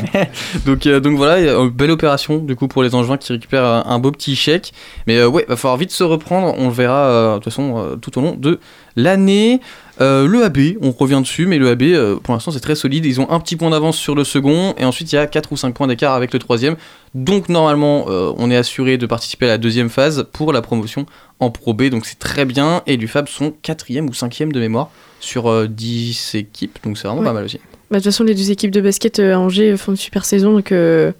Donc, 0.66 0.86
euh, 0.86 1.00
donc 1.00 1.16
voilà, 1.16 1.40
il 1.40 1.48
a 1.48 1.54
une 1.58 1.70
belle 1.70 1.90
opération 1.90 2.36
du 2.36 2.54
coup 2.54 2.68
pour 2.68 2.82
les 2.82 2.94
Angevins 2.94 3.16
qui 3.16 3.32
récupèrent 3.32 3.64
un, 3.64 3.84
un 3.86 3.98
beau 3.98 4.10
petit 4.10 4.36
chèque. 4.36 4.72
Mais 5.06 5.16
euh, 5.16 5.26
ouais, 5.26 5.46
va 5.48 5.56
falloir 5.56 5.78
vite 5.78 5.90
se 5.90 6.04
reprendre. 6.04 6.54
On 6.58 6.66
le 6.68 6.74
verra 6.74 7.06
euh, 7.06 7.30
de 7.30 7.34
toute 7.36 7.44
façon 7.44 7.78
euh, 7.78 7.96
tout 7.96 8.18
au 8.18 8.20
long 8.20 8.34
de 8.38 8.58
l'année. 8.94 9.60
Euh, 10.00 10.28
le 10.28 10.44
AB, 10.44 10.58
on 10.80 10.92
revient 10.92 11.20
dessus, 11.20 11.46
mais 11.46 11.58
le 11.58 11.68
AB 11.70 11.82
euh, 11.82 12.16
pour 12.22 12.32
l'instant 12.34 12.50
c'est 12.52 12.60
très 12.60 12.74
solide. 12.76 13.04
Ils 13.04 13.20
ont 13.20 13.28
un 13.30 13.40
petit 13.40 13.56
point 13.56 13.70
d'avance 13.70 13.96
sur 13.96 14.14
le 14.14 14.22
second 14.24 14.74
et 14.78 14.84
ensuite 14.84 15.12
il 15.12 15.16
y 15.16 15.18
a 15.18 15.26
4 15.26 15.50
ou 15.52 15.56
5 15.56 15.74
points 15.74 15.86
d'écart 15.88 16.14
avec 16.14 16.32
le 16.32 16.38
troisième. 16.38 16.76
Donc 17.14 17.48
normalement 17.48 18.06
euh, 18.08 18.32
on 18.36 18.50
est 18.50 18.56
assuré 18.56 18.96
de 18.98 19.06
participer 19.06 19.46
à 19.46 19.48
la 19.48 19.58
deuxième 19.58 19.88
phase 19.90 20.26
pour 20.32 20.52
la 20.52 20.62
promotion 20.62 21.04
en 21.40 21.50
Pro 21.50 21.74
B. 21.74 21.84
Donc 21.90 22.06
c'est 22.06 22.18
très 22.18 22.44
bien. 22.44 22.82
Et 22.86 22.96
l'UFAB 22.96 23.26
sont 23.28 23.52
quatrième 23.62 24.08
ou 24.08 24.14
cinquième 24.14 24.52
de 24.52 24.60
mémoire 24.60 24.90
sur 25.20 25.48
euh, 25.48 25.66
10 25.66 26.34
équipes. 26.36 26.78
Donc 26.84 26.96
c'est 26.96 27.08
vraiment 27.08 27.22
Ouais. 27.22 27.26
pas 27.26 27.32
mal 27.32 27.44
aussi. 27.44 27.58
Bah, 27.90 27.96
de 27.98 28.02
toute 28.02 28.04
façon 28.12 28.22
les 28.24 28.34
deux 28.34 28.50
équipes 28.52 28.70
de 28.70 28.80
basket 28.80 29.18
euh, 29.18 29.34
à 29.34 29.38
Angers 29.38 29.76
font 29.76 29.92
une 29.92 29.96
super 29.96 30.24
saison 30.24 30.52
donc 30.52 30.70
euh, 30.72 31.10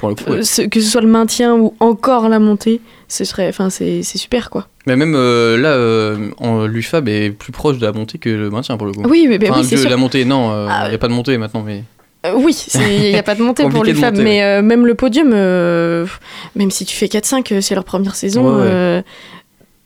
Pour 0.00 0.08
le 0.08 0.14
coup, 0.14 0.30
ouais. 0.30 0.38
euh, 0.40 0.66
que 0.68 0.80
ce 0.80 0.90
soit 0.90 1.02
le 1.02 1.06
maintien 1.08 1.54
ou 1.54 1.74
encore 1.78 2.28
la 2.30 2.38
montée 2.38 2.80
ce 3.06 3.24
serait 3.24 3.48
enfin 3.48 3.68
c'est 3.68 4.02
super 4.02 4.48
quoi 4.48 4.66
Mais 4.86 4.96
même 4.96 5.14
euh, 5.14 5.58
là, 5.58 5.70
euh, 5.70 6.66
l'UFAB 6.68 7.08
est 7.08 7.30
plus 7.30 7.52
proche 7.52 7.76
de 7.78 7.84
la 7.84 7.92
montée 7.92 8.16
que 8.18 8.30
le 8.30 8.48
maintien 8.50 8.76
pour 8.78 8.86
le 8.86 8.92
coup. 8.94 9.02
oui 9.06 9.26
mais 9.28 9.38
bah, 9.38 9.48
Enfin, 9.50 9.60
oui 9.60 9.76
sûr 9.76 9.90
la 9.90 9.96
montée, 9.98 10.24
non, 10.24 10.50
il 10.66 10.70
Ah, 10.70 10.88
n'y 10.88 10.94
a 10.94 10.98
pas 10.98 11.08
de 11.08 11.12
montée 11.12 11.36
maintenant, 11.36 11.62
mais. 11.62 11.84
Euh, 12.26 12.32
oui, 12.36 12.54
il 12.74 13.10
n'y 13.10 13.16
a 13.16 13.22
pas 13.22 13.34
de 13.34 13.42
montée 13.42 13.62
pour 13.68 13.72
monter, 13.84 13.94
mais 14.22 14.42
euh, 14.42 14.62
même 14.62 14.86
le 14.86 14.94
podium, 14.94 15.30
euh, 15.32 16.06
même 16.54 16.70
si 16.70 16.84
tu 16.84 16.94
fais 16.94 17.06
4-5, 17.06 17.52
euh, 17.52 17.60
c'est 17.60 17.74
leur 17.74 17.84
première 17.84 18.14
saison. 18.14 18.42
Ouais, 18.58 18.64
euh, 18.66 19.02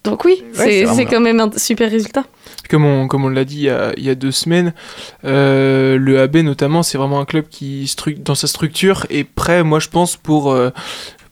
donc 0.02 0.24
oui, 0.24 0.42
c'est 0.52 0.84
quand 1.08 1.20
même 1.20 1.40
un 1.40 1.50
super 1.56 1.90
résultat. 1.90 2.24
Comme 2.68 2.84
on, 2.84 3.08
comme 3.08 3.24
on 3.24 3.28
l'a 3.28 3.44
dit 3.44 3.68
il 3.96 4.04
y, 4.04 4.10
a, 4.10 4.14
deux 4.14 4.32
semaines, 4.32 4.72
euh, 5.24 5.98
le 5.98 6.20
AB 6.20 6.36
notamment, 6.36 6.82
c'est 6.82 6.98
vraiment 6.98 7.20
un 7.20 7.24
club 7.24 7.46
qui, 7.48 7.90
dans 8.18 8.34
sa 8.34 8.46
structure, 8.46 9.06
est 9.10 9.24
prêt, 9.24 9.62
moi 9.62 9.80
je 9.80 9.88
pense, 9.88 10.16
pour, 10.16 10.52
euh, 10.52 10.70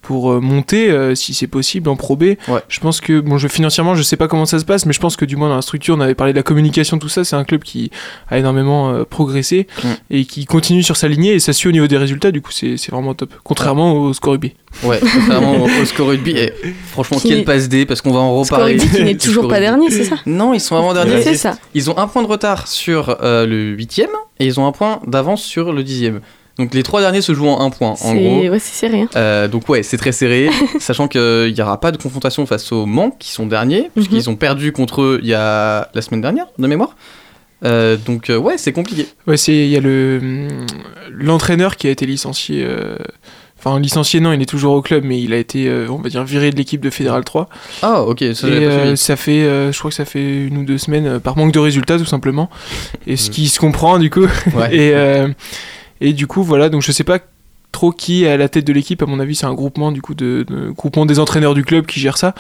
pour 0.03 0.33
euh, 0.33 0.41
monter, 0.41 0.91
euh, 0.91 1.15
si 1.15 1.33
c'est 1.33 1.47
possible, 1.47 1.89
en 1.89 1.97
Pro 1.97 2.17
B. 2.17 2.23
Ouais. 2.49 2.61
Je 2.69 2.81
pense 2.81 3.01
que, 3.01 3.21
bon, 3.21 3.39
je, 3.39 3.49
financièrement, 3.49 3.95
je 3.95 4.03
sais 4.03 4.17
pas 4.17 4.29
comment 4.29 4.47
ça 4.47 4.59
se 4.59 4.65
passe, 4.65 4.85
mais 4.85 4.93
je 4.93 5.01
pense 5.01 5.17
que 5.17 5.25
du 5.25 5.37
moins 5.37 5.49
dans 5.49 5.57
la 5.57 5.63
structure, 5.63 5.95
on 5.97 6.01
avait 6.01 6.15
parlé 6.17 6.33
de 6.33 6.39
la 6.39 6.43
communication, 6.43 6.99
tout 6.99 7.09
ça, 7.09 7.23
c'est 7.25 7.37
un 7.37 7.45
club 7.45 7.63
qui 7.63 7.91
a 8.29 8.39
énormément 8.39 8.91
euh, 8.91 9.05
progressé 9.05 9.67
Mm. 9.85 9.89
et 10.11 10.25
qui 10.25 10.45
continue 10.45 10.83
sur 10.83 10.97
sa 10.97 11.09
lignée 11.09 11.33
et 11.35 11.39
ça 11.39 11.53
suit 11.53 11.69
au 11.69 11.73
niveau 11.73 11.87
des 11.87 11.97
résultats, 11.97 12.31
du 12.33 12.41
coup 12.43 12.51
c'est 12.53 12.77
c'est 12.77 12.91
vraiment 12.91 13.15
top. 13.15 13.33
Contrairement 13.45 13.93
au 13.95 14.13
score 14.13 14.33
rugby. 14.33 14.55
Ouais, 14.83 14.99
contrairement 15.01 15.57
au, 15.63 15.67
au 15.67 15.85
score 15.85 16.09
rugby. 16.09 16.33
Et 16.33 16.53
franchement, 16.89 17.19
Qui 17.19 17.29
quel 17.29 17.45
passe 17.45 17.69
D, 17.69 17.87
parce 17.87 18.01
qu'on 18.01 18.13
va 18.13 18.21
en 18.21 18.43
Score 18.45 18.59
reparler. 18.59 18.79
rugby 18.79 18.97
qui 18.97 19.05
n'est 19.05 19.15
toujours 19.17 19.45
score 19.45 19.51
pas 19.51 19.61
dernier, 19.61 19.91
c'est 19.91 20.05
ça 20.05 20.17
Non, 20.27 20.53
ils 20.55 20.61
sont 20.61 20.77
avant. 20.77 20.93
C'est 21.23 21.35
ça. 21.37 21.57
Ils 21.75 21.91
ont 21.91 21.99
un 21.99 22.07
point 22.09 22.23
de 22.23 22.29
retard 22.29 22.67
sur 22.69 23.17
euh, 23.23 23.47
le 23.47 23.71
huitième 23.71 24.11
et 24.41 24.47
ils 24.47 24.59
ont 24.59 24.67
un 24.67 24.73
point 24.73 25.01
d'avance 25.07 25.43
sur 25.43 25.73
le 25.73 25.83
dixième. 25.85 26.21
Donc 26.59 26.75
les 26.75 26.83
trois 26.83 27.01
derniers 27.01 27.23
se 27.23 27.33
jouent 27.35 27.49
en 27.49 27.61
un 27.65 27.71
point, 27.71 27.91
en 27.91 27.97
C'est 27.97 28.15
gros. 28.15 28.41
ouais, 28.49 28.59
c'est 28.59 28.75
serré. 28.75 29.01
hein. 29.03 29.09
Euh, 29.17 29.49
donc 29.49 29.69
ouais, 29.69 29.83
c'est 29.83 29.97
très 29.97 30.13
serré, 30.13 30.51
sachant 30.81 31.09
qu'il 31.09 31.53
n'y 31.55 31.61
aura 31.63 31.81
pas 31.81 31.93
de 31.93 31.97
confrontation 31.97 32.45
face 32.47 32.71
aux 32.73 32.85
Mans, 32.87 33.11
qui 33.11 33.31
sont 33.31 33.47
derniers, 33.47 33.91
puisqu'ils 33.95 34.29
ont 34.29 34.37
perdu 34.37 34.73
contre 34.73 35.03
eux 35.03 35.21
il 35.23 35.29
y 35.29 35.35
a 35.35 35.89
la 35.95 36.03
semaine 36.03 36.21
dernière, 36.21 36.47
de 36.59 36.67
mémoire. 36.67 36.95
Euh, 37.65 37.97
donc 37.97 38.29
euh, 38.29 38.37
ouais, 38.37 38.59
c'est 38.59 38.73
compliqué. 38.73 39.07
Ouais, 39.27 39.37
c'est 39.37 39.55
il 39.55 39.69
y 39.69 39.77
a 39.77 39.81
le 39.81 40.19
hum, 40.21 40.67
l'entraîneur 41.11 41.77
qui 41.77 41.87
a 41.87 41.91
été 41.91 42.07
licencié. 42.07 42.65
euh, 42.67 42.97
Enfin, 43.65 43.79
licencié, 43.79 44.19
non, 44.19 44.33
il 44.33 44.43
est 44.43 44.47
toujours 44.47 44.75
au 44.75 44.83
club, 44.83 45.05
mais 45.05 45.23
il 45.23 45.33
a 45.33 45.37
été, 45.37 45.69
euh, 45.69 45.87
on 45.89 45.99
va 45.99 46.09
dire, 46.09 46.25
viré 46.25 46.51
de 46.51 46.57
l'équipe 46.57 46.81
de 46.81 46.91
Fédéral 46.91 47.23
3. 47.23 47.49
Ah 47.83 48.03
ok, 48.03 48.19
ça 48.35 48.49
Et 48.49 48.51
euh, 48.51 48.97
ça 48.97 49.15
fait, 49.15 49.45
euh, 49.45 49.71
je 49.71 49.79
crois 49.79 49.93
que 49.93 49.95
ça 49.95 50.05
fait 50.05 50.47
une 50.49 50.59
ou 50.59 50.65
deux 50.65 50.79
semaines, 50.79 51.07
euh, 51.07 51.19
par 51.21 51.37
manque 51.37 51.53
de 51.53 51.61
résultats, 51.61 51.97
tout 51.97 52.05
simplement. 52.05 52.51
Et 53.07 53.17
ce 53.17 53.31
qui 53.31 53.47
se 53.47 53.61
comprend, 53.61 54.01
du 54.01 54.11
coup. 54.11 54.27
Ouais. 54.57 54.69
et, 54.75 54.91
euh, 54.97 55.29
et 56.03 56.13
du 56.13 56.27
coup, 56.27 56.43
voilà, 56.43 56.69
donc 56.69 56.83
je 56.83 56.93
sais 56.93 57.05
pas 57.05 57.19
trop 57.73 57.91
qui 57.91 58.25
est 58.25 58.29
à 58.29 58.37
la 58.37 58.51
tête 58.51 58.67
de 58.67 58.73
l'équipe. 58.75 59.03
À 59.03 59.07
mon 59.07 59.19
avis, 59.19 59.35
c'est 59.35 59.47
un 59.47 59.55
groupement, 59.55 59.93
du 59.93 60.03
coup, 60.03 60.15
de, 60.15 60.45
de- 60.47 60.71
groupement 60.73 61.07
des 61.07 61.19
entraîneurs 61.19 61.55
du 61.55 61.65
club 61.65 61.87
qui 61.87 62.01
gère 62.01 62.19
ça. 62.19 62.35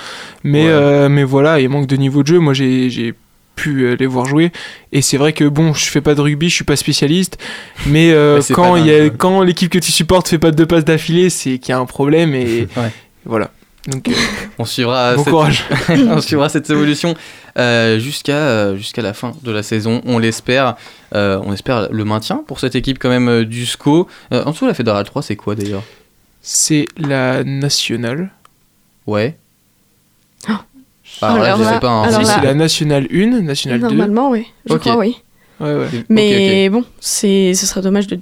Mais, 0.44 0.64
Ouais. 0.66 0.70
euh, 0.70 1.08
mais 1.08 1.24
voilà, 1.24 1.58
il 1.60 1.68
manque 1.70 1.86
de 1.86 1.96
niveau 1.96 2.22
de 2.22 2.26
jeu. 2.28 2.38
Moi, 2.38 2.52
j'ai. 2.52 2.90
j'ai 2.90 3.14
pu 3.54 3.82
euh, 3.84 3.96
les 4.00 4.06
voir 4.06 4.24
jouer 4.24 4.50
et 4.92 5.02
c'est 5.02 5.18
vrai 5.18 5.34
que 5.34 5.44
bon 5.44 5.74
je 5.74 5.84
fais 5.84 6.00
pas 6.00 6.14
de 6.14 6.22
rugby 6.22 6.48
je 6.48 6.54
suis 6.54 6.64
pas 6.64 6.74
spécialiste 6.74 7.36
mais 7.86 8.10
euh, 8.10 8.40
quand 8.54 8.76
il 8.76 9.12
quand 9.18 9.42
l'équipe 9.42 9.70
que 9.70 9.78
tu 9.78 9.92
supportes 9.92 10.26
fait 10.26 10.38
pas 10.38 10.50
de 10.50 10.56
deux 10.56 10.64
passes 10.64 10.86
d'affilée 10.86 11.28
c'est 11.28 11.58
qu'il 11.58 11.68
y 11.68 11.72
a 11.72 11.78
un 11.78 11.84
problème 11.84 12.34
et 12.34 12.66
Ouais. 12.78 12.90
voilà 13.26 13.50
Donc, 13.88 14.08
euh, 14.08 14.12
On 14.58 14.64
suivra, 14.64 15.14
bon 15.16 15.24
cette... 15.24 15.30
courage. 15.32 15.64
on 15.88 16.20
suivra 16.20 16.48
cette 16.48 16.70
évolution 16.70 17.14
euh, 17.58 17.98
jusqu'à 17.98 18.36
euh, 18.36 18.76
jusqu'à 18.76 19.02
la 19.02 19.12
fin 19.12 19.32
de 19.42 19.50
la 19.50 19.62
saison. 19.62 20.00
On 20.06 20.18
l'espère. 20.18 20.76
Euh, 21.14 21.40
on 21.44 21.52
espère 21.52 21.88
le 21.90 22.04
maintien 22.04 22.42
pour 22.46 22.60
cette 22.60 22.74
équipe 22.76 22.98
quand 22.98 23.08
même 23.08 23.44
du 23.44 23.66
SCO. 23.66 24.06
Euh, 24.32 24.44
en 24.44 24.52
dessous, 24.52 24.66
la 24.66 24.74
Fédérale 24.74 25.04
3, 25.04 25.22
c'est 25.22 25.36
quoi 25.36 25.54
d'ailleurs? 25.54 25.82
C'est 26.42 26.86
la 26.96 27.42
nationale. 27.44 28.30
Ouais. 29.06 29.36
Oh. 30.48 30.52
Ah, 31.20 31.34
ouais, 31.34 31.40
Alors 31.40 31.58
je 31.58 31.62
là- 31.64 31.74
sais 31.74 31.80
pas. 31.80 31.90
hein. 31.90 32.10
Si, 32.10 32.18
là- 32.18 32.24
c'est 32.24 32.46
la 32.46 32.54
nationale 32.54 33.06
1, 33.12 33.42
nationale 33.42 33.80
2. 33.80 33.86
Normalement, 33.88 34.30
oui. 34.30 34.46
Je 34.68 34.74
crois, 34.76 34.96
oui. 34.96 35.16
Ouais, 35.60 35.74
ouais. 35.74 35.88
Mais 36.08 36.68
bon, 36.68 36.84
c'est, 37.00 37.54
ce 37.54 37.66
serait 37.66 37.82
dommage 37.82 38.06
de. 38.06 38.18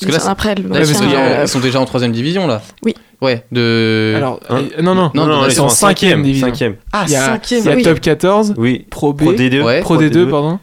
Parce 0.00 0.12
que 0.18 0.24
là, 0.24 0.30
après 0.30 0.54
le 0.54 0.68
Là, 0.68 0.76
euh, 0.78 1.42
ils 1.42 1.48
sont 1.48 1.60
déjà 1.60 1.80
en 1.80 1.84
troisième 1.84 2.12
division 2.12 2.46
là. 2.46 2.62
Oui. 2.84 2.94
Ouais, 3.20 3.44
de. 3.52 4.14
Alors, 4.16 4.40
Hein 4.48 4.62
euh, 4.78 4.82
non, 4.82 4.94
non, 4.94 5.10
Non, 5.14 5.26
non, 5.26 5.44
ils 5.46 5.52
sont 5.52 5.64
en 5.64 5.66
en 5.66 5.68
cinquième 5.68 6.22
division. 6.22 6.46
Cinquième. 6.48 6.76
Ah, 6.92 7.04
il 7.06 7.12
y 7.12 7.16
a, 7.16 7.26
cinquième, 7.26 7.60
il 7.60 7.66
y 7.66 7.72
a 7.72 7.74
oui. 7.76 7.82
top 7.82 8.00
14, 8.00 8.54
Oui. 8.56 8.86
Pro 8.90 9.12
B, 9.12 9.18
Pro 9.22 9.32
D2. 9.34 9.62
Ouais. 9.62 9.80
Pro 9.82 9.96
D2, 9.98 10.30
pardon. 10.30 10.58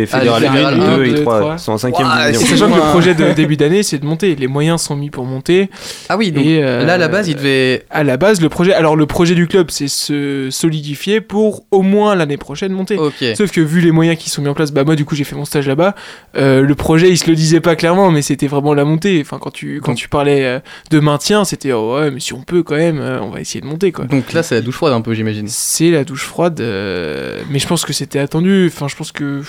Fait 0.00 0.18
fédéral 0.18 0.36
Ah, 0.36 0.40
les 0.40 0.46
1, 0.46 0.52
fédérales 0.52 0.78
2 0.78 0.82
un, 0.84 1.02
et 1.04 1.10
deux, 1.10 1.22
3. 1.22 1.38
trois. 1.40 1.54
Ils 1.54 1.58
sont 1.60 1.72
en 1.72 1.78
cinquième 1.78 2.06
Ouah, 2.08 2.26
division. 2.30 2.46
c'est 2.46 2.56
Sachant 2.56 2.70
que 2.70 2.76
le 2.76 2.90
projet 2.90 3.14
de 3.14 3.32
début 3.32 3.56
d'année, 3.56 3.82
c'est 3.82 3.98
de 3.98 4.06
monter. 4.06 4.34
Les 4.36 4.46
moyens 4.46 4.80
sont 4.82 4.96
mis 4.96 5.10
pour 5.10 5.24
monter. 5.24 5.70
Ah 6.08 6.16
oui, 6.16 6.32
donc 6.32 6.44
Et, 6.44 6.62
euh, 6.62 6.84
là 6.84 6.94
à 6.94 6.98
la 6.98 7.08
base, 7.08 7.28
il 7.28 7.36
devait. 7.36 7.84
À 7.90 8.02
la 8.04 8.16
base, 8.16 8.40
le 8.40 8.48
projet, 8.48 8.72
alors 8.74 8.96
le 8.96 9.06
projet 9.06 9.34
du 9.34 9.46
club, 9.46 9.70
c'est 9.70 9.88
se 9.88 10.48
solidifier 10.50 11.20
pour 11.20 11.64
au 11.70 11.82
moins 11.82 12.14
l'année 12.14 12.36
prochaine 12.36 12.72
monter. 12.72 12.96
Sauf 13.34 13.50
que 13.50 13.60
vu 13.60 13.80
les 13.80 13.90
moyens 13.92 14.18
qui 14.18 14.30
sont 14.30 14.42
mis 14.42 14.48
en 14.48 14.54
place, 14.54 14.72
bah 14.72 14.84
moi 14.84 14.96
du 14.96 15.04
coup 15.04 15.14
j'ai 15.14 15.24
fait 15.24 15.36
mon 15.36 15.44
stage 15.44 15.66
là-bas. 15.68 15.94
euh, 16.36 16.62
le 16.62 16.74
projet 16.74 17.08
il 17.10 17.18
se 17.18 17.28
le 17.28 17.34
disait 17.36 17.60
pas 17.60 17.76
clairement, 17.76 18.10
mais 18.10 18.22
c'était 18.22 18.46
vraiment 18.46 18.74
la 18.74 18.84
montée. 18.84 19.20
Enfin 19.24 19.38
quand 19.40 19.50
tu 19.52 19.80
quand 19.82 19.92
Donc- 19.92 19.98
tu 19.98 20.08
parlais 20.08 20.44
euh, 20.44 20.58
de 20.90 21.00
maintien, 21.00 21.44
c'était 21.44 21.72
oh, 21.72 21.96
ouais 21.98 22.10
mais 22.10 22.20
si 22.20 22.32
on 22.32 22.42
peut 22.42 22.62
quand 22.62 22.76
même, 22.76 22.98
euh, 23.00 23.20
on 23.20 23.30
va 23.30 23.40
essayer 23.40 23.60
de 23.60 23.66
monter 23.66 23.92
quoi. 23.92 24.04
Donc 24.06 24.32
là, 24.32 24.42
c'est 24.42 24.54
la 24.54 24.60
douche 24.60 24.76
froide 24.76 24.92
un 24.92 25.00
peu, 25.00 25.14
j'imagine. 25.14 25.46
C'est 25.48 25.90
la 25.90 26.04
douche 26.04 26.24
froide, 26.24 26.60
euh, 26.60 27.40
mais 27.50 27.58
je 27.58 27.66
pense 27.66 27.84
que 27.84 27.92
c'était 27.92 28.18
attendu. 28.18 28.70
Enfin 28.72 28.88
je 28.88 28.96
pense 28.96 29.12
que 29.12 29.42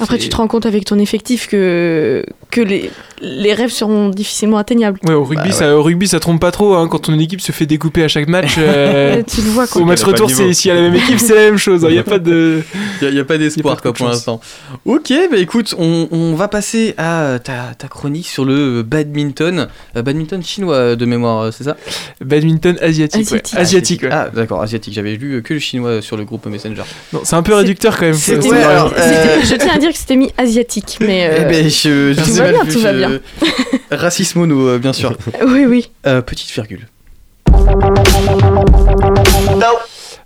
Après, 0.00 0.18
tu 0.18 0.28
te 0.28 0.36
rends 0.36 0.48
compte 0.48 0.66
avec 0.66 0.84
ton 0.84 0.98
effectif 0.98 1.46
que, 1.48 2.24
que 2.50 2.60
les, 2.60 2.90
les 3.22 3.54
rêves 3.54 3.70
seront 3.70 4.08
difficilement 4.08 4.58
atteignables. 4.58 4.98
Ouais, 5.06 5.14
au 5.14 5.22
rugby, 5.22 5.48
Bah, 5.50 5.54
ça, 5.54 5.76
au 5.76 5.82
rugby, 5.84 6.08
ça 6.08 6.18
trompe 6.18 6.40
pas 6.40 6.50
trop. 6.50 6.74
Hein, 6.74 6.88
quand 6.88 6.98
ton 6.98 7.18
équipe 7.18 7.40
se 7.40 7.52
fait 7.52 7.64
découper 7.66 8.02
à 8.02 8.08
chaque 8.08 8.26
match, 8.26 8.56
euh, 8.58 9.22
tu 9.26 9.40
le 9.42 9.48
vois, 9.50 9.66
quoi. 9.68 9.82
au 9.82 9.84
match 9.84 10.02
retour, 10.02 10.28
s'il 10.30 10.68
y 10.68 10.70
a 10.70 10.74
la 10.74 10.80
même 10.82 10.96
équipe, 10.96 11.20
c'est 11.20 11.34
la 11.34 11.42
même 11.42 11.58
chose. 11.58 11.86
Il 11.88 11.92
n'y 11.92 11.98
a 11.98 12.02
pas 12.02 12.18
de. 12.18 12.62
Il 13.02 13.10
n'y 13.10 13.20
a, 13.20 13.24
pas 13.24 13.38
d'espoir 13.38 13.80
quoi 13.82 13.92
pour 13.92 14.08
l'instant. 14.08 14.40
Ok, 14.84 15.12
bah 15.30 15.36
écoute, 15.36 15.74
on, 15.78 16.08
on 16.10 16.34
va 16.34 16.48
passer 16.48 16.94
à 16.96 17.38
ta, 17.42 17.74
ta 17.76 17.86
chronique 17.88 18.26
sur 18.26 18.44
le 18.44 18.82
badminton. 18.82 19.68
Euh, 19.96 20.02
badminton 20.02 20.42
chinois 20.42 20.74
euh, 20.74 20.96
de 20.96 21.04
mémoire, 21.04 21.52
c'est 21.52 21.64
ça? 21.64 21.76
Badminton 22.24 22.76
asiatique. 22.80 23.30
ouais. 23.30 23.42
Asiatique. 23.54 24.02
Ouais. 24.02 24.08
Ah 24.10 24.28
d'accord, 24.34 24.62
asiatique. 24.62 24.94
J'avais 24.94 25.16
lu 25.16 25.42
que 25.42 25.54
le 25.54 25.60
chinois 25.60 26.00
sur 26.02 26.16
le 26.16 26.24
groupe 26.24 26.46
Messenger. 26.46 26.82
Non, 27.12 27.20
c'est 27.24 27.36
un 27.36 27.42
peu 27.42 27.54
réducteur 27.54 27.96
quand 27.96 28.06
même. 28.06 28.14
euh, 28.14 28.88
Je 29.44 29.54
tiens 29.56 29.74
à 29.74 29.78
dire 29.84 29.92
que 29.92 29.98
c'était 29.98 30.16
mis 30.16 30.32
asiatique, 30.38 30.96
mais. 31.00 31.26
euh, 31.28 31.38
Eh 31.40 31.44
ben, 31.44 31.64
je, 31.68 32.12
je 32.12 32.24
tout 32.24 32.32
va 32.34 32.50
bien, 32.52 32.62
vu, 32.64 32.72
tout 32.72 32.80
va 32.80 32.92
je- 32.92 32.98
bien. 32.98 33.20
Racisme 33.90 34.38
mono, 34.40 34.68
euh, 34.68 34.78
bien 34.78 34.92
sûr. 34.92 35.16
Oui, 35.46 35.64
oui. 35.66 35.90
Euh, 36.06 36.22
petite 36.22 36.50
virgule. 36.52 36.86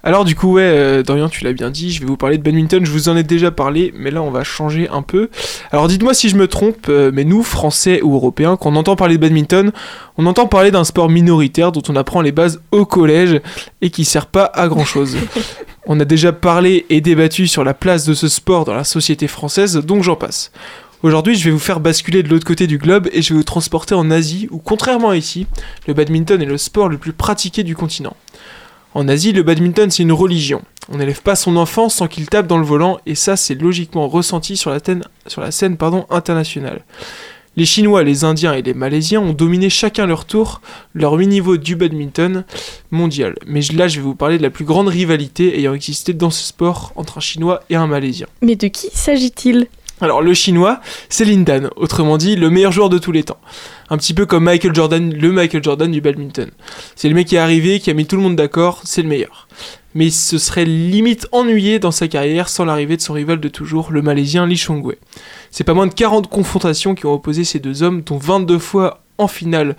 Alors 0.04 0.24
du 0.24 0.36
coup 0.36 0.54
ouais, 0.54 0.62
euh, 0.62 1.02
Dorian 1.02 1.28
tu 1.28 1.44
l'as 1.44 1.52
bien 1.52 1.70
dit, 1.70 1.90
je 1.90 2.00
vais 2.00 2.06
vous 2.06 2.16
parler 2.16 2.38
de 2.38 2.42
badminton, 2.42 2.84
je 2.84 2.90
vous 2.90 3.08
en 3.08 3.16
ai 3.16 3.24
déjà 3.24 3.50
parlé, 3.50 3.92
mais 3.96 4.10
là 4.10 4.22
on 4.22 4.30
va 4.30 4.44
changer 4.44 4.88
un 4.88 5.02
peu. 5.02 5.28
Alors 5.72 5.88
dites-moi 5.88 6.14
si 6.14 6.28
je 6.28 6.36
me 6.36 6.46
trompe, 6.46 6.86
euh, 6.88 7.10
mais 7.12 7.24
nous, 7.24 7.42
Français 7.42 8.00
ou 8.02 8.14
Européens, 8.14 8.56
quand 8.56 8.70
on 8.70 8.76
entend 8.76 8.94
parler 8.94 9.16
de 9.16 9.20
badminton, 9.20 9.72
on 10.16 10.26
entend 10.26 10.46
parler 10.46 10.70
d'un 10.70 10.84
sport 10.84 11.08
minoritaire 11.08 11.72
dont 11.72 11.82
on 11.88 11.96
apprend 11.96 12.20
les 12.20 12.32
bases 12.32 12.60
au 12.70 12.86
collège 12.86 13.40
et 13.80 13.90
qui 13.90 14.04
sert 14.04 14.26
pas 14.26 14.44
à 14.44 14.68
grand 14.68 14.84
chose. 14.84 15.16
on 15.86 15.98
a 15.98 16.04
déjà 16.04 16.32
parlé 16.32 16.86
et 16.90 17.00
débattu 17.00 17.48
sur 17.48 17.64
la 17.64 17.74
place 17.74 18.04
de 18.04 18.14
ce 18.14 18.28
sport 18.28 18.64
dans 18.64 18.74
la 18.74 18.84
société 18.84 19.26
française, 19.26 19.76
donc 19.78 20.04
j'en 20.04 20.16
passe. 20.16 20.52
Aujourd'hui, 21.02 21.36
je 21.36 21.44
vais 21.44 21.52
vous 21.52 21.60
faire 21.60 21.78
basculer 21.78 22.24
de 22.24 22.28
l'autre 22.28 22.44
côté 22.44 22.66
du 22.66 22.76
globe 22.76 23.08
et 23.12 23.22
je 23.22 23.32
vais 23.32 23.38
vous 23.38 23.44
transporter 23.44 23.94
en 23.94 24.10
Asie, 24.10 24.48
où 24.50 24.58
contrairement 24.58 25.10
à 25.10 25.16
ici, 25.16 25.46
le 25.86 25.94
badminton 25.94 26.42
est 26.42 26.46
le 26.46 26.58
sport 26.58 26.88
le 26.88 26.98
plus 26.98 27.12
pratiqué 27.12 27.62
du 27.62 27.76
continent. 27.76 28.16
En 28.94 29.08
Asie, 29.08 29.32
le 29.32 29.42
badminton, 29.42 29.90
c'est 29.90 30.02
une 30.02 30.12
religion. 30.12 30.62
On 30.90 30.96
n'élève 30.96 31.20
pas 31.20 31.36
son 31.36 31.56
enfant 31.56 31.88
sans 31.88 32.08
qu'il 32.08 32.28
tape 32.28 32.46
dans 32.46 32.58
le 32.58 32.64
volant, 32.64 32.98
et 33.06 33.14
ça, 33.14 33.36
c'est 33.36 33.54
logiquement 33.54 34.08
ressenti 34.08 34.56
sur 34.56 34.70
la, 34.70 35.50
scène 35.50 35.76
internationale. 36.10 36.84
Les 37.56 37.66
Chinois, 37.66 38.04
les 38.04 38.24
Indiens 38.24 38.54
et 38.54 38.62
les 38.62 38.72
Malaisiens 38.72 39.20
ont 39.20 39.32
dominé 39.32 39.68
chacun 39.68 40.06
leur 40.06 40.26
tour 40.26 40.60
leur 40.94 41.16
mi-niveau 41.16 41.56
du 41.56 41.74
badminton 41.74 42.44
mondial. 42.92 43.34
Mais 43.46 43.60
là, 43.74 43.88
je 43.88 43.96
vais 43.96 44.04
vous 44.04 44.14
parler 44.14 44.38
de 44.38 44.44
la 44.44 44.50
plus 44.50 44.64
grande 44.64 44.86
rivalité 44.86 45.58
ayant 45.58 45.74
existé 45.74 46.12
dans 46.12 46.30
ce 46.30 46.46
sport 46.46 46.92
entre 46.94 47.18
un 47.18 47.20
Chinois 47.20 47.64
et 47.68 47.74
un 47.74 47.88
Malaisien. 47.88 48.28
Mais 48.42 48.54
de 48.54 48.68
qui 48.68 48.90
s'agit-il? 48.92 49.66
Alors 50.00 50.22
le 50.22 50.32
chinois, 50.32 50.80
c'est 51.08 51.24
Lindan, 51.24 51.70
autrement 51.76 52.18
dit 52.18 52.36
le 52.36 52.50
meilleur 52.50 52.70
joueur 52.70 52.88
de 52.88 52.98
tous 52.98 53.10
les 53.10 53.24
temps. 53.24 53.40
Un 53.90 53.96
petit 53.96 54.14
peu 54.14 54.26
comme 54.26 54.44
Michael 54.44 54.74
Jordan, 54.74 55.12
le 55.12 55.32
Michael 55.32 55.64
Jordan 55.64 55.90
du 55.90 56.00
badminton. 56.00 56.50
C'est 56.94 57.08
le 57.08 57.14
mec 57.14 57.26
qui 57.26 57.34
est 57.34 57.40
arrivé, 57.40 57.80
qui 57.80 57.90
a 57.90 57.94
mis 57.94 58.06
tout 58.06 58.16
le 58.16 58.22
monde 58.22 58.36
d'accord, 58.36 58.82
c'est 58.84 59.02
le 59.02 59.08
meilleur. 59.08 59.48
Mais 59.94 60.10
ce 60.10 60.38
serait 60.38 60.64
limite 60.64 61.26
ennuyé 61.32 61.80
dans 61.80 61.90
sa 61.90 62.06
carrière 62.06 62.48
sans 62.48 62.64
l'arrivée 62.64 62.96
de 62.96 63.02
son 63.02 63.14
rival 63.14 63.40
de 63.40 63.48
toujours, 63.48 63.90
le 63.90 64.02
Malaisien 64.02 64.46
Lee 64.46 64.56
Chong-wei. 64.56 64.98
C'est 65.50 65.64
pas 65.64 65.74
moins 65.74 65.88
de 65.88 65.94
40 65.94 66.28
confrontations 66.28 66.94
qui 66.94 67.06
ont 67.06 67.14
opposé 67.14 67.42
ces 67.42 67.58
deux 67.58 67.82
hommes, 67.82 68.02
dont 68.02 68.18
22 68.18 68.58
fois 68.58 69.02
en 69.16 69.26
finale 69.26 69.76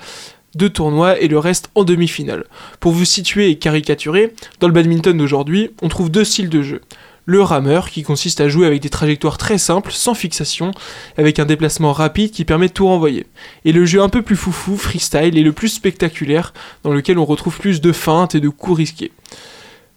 de 0.56 0.68
tournoi 0.68 1.20
et 1.22 1.28
le 1.28 1.40
reste 1.40 1.70
en 1.76 1.84
demi-finale. 1.84 2.46
Pour 2.80 2.92
vous 2.92 3.06
situer 3.06 3.52
et 3.52 3.58
caricaturer, 3.58 4.34
dans 4.60 4.68
le 4.68 4.74
badminton 4.74 5.18
d'aujourd'hui, 5.18 5.72
on 5.82 5.88
trouve 5.88 6.10
deux 6.10 6.26
styles 6.26 6.50
de 6.50 6.62
jeu 6.62 6.82
le 7.29 7.43
rameur 7.43 7.91
qui 7.91 8.01
consiste 8.01 8.41
à 8.41 8.50
jouer 8.50 8.65
avec 8.65 8.81
des 8.81 8.89
trajectoires 8.89 9.38
très 9.38 9.59
simples, 9.59 9.91
sans 9.91 10.15
fixation, 10.15 10.71
avec 11.15 11.38
un 11.38 11.45
déplacement 11.45 11.93
rapide 11.93 12.31
qui 12.31 12.43
permet 12.43 12.69
de 12.69 12.74
tout 12.74 12.88
renvoyer. 12.88 13.27
Et 13.65 13.71
le 13.71 13.86
jeu 13.86 14.01
un 14.01 14.09
peu 14.09 14.24
plus 14.24 14.36
foufou, 14.36 14.77
freestyle, 14.77 15.38
est 15.38 15.43
le 15.43 15.53
plus 15.53 15.69
spectaculaire, 15.69 16.53
dans 16.83 16.91
lequel 16.91 17.19
on 17.19 17.25
retrouve 17.25 17.59
plus 17.59 17.81
de 17.81 17.91
feintes 17.91 18.33
et 18.33 18.39
de 18.39 18.50
coups 18.50 18.79
risqués. 18.79 19.12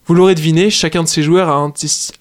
Vous 0.05 0.13
l'aurez 0.13 0.35
deviné, 0.35 0.69
chacun 0.69 1.01
de 1.01 1.07
ces 1.07 1.23
joueurs 1.23 1.49
a 1.49 1.71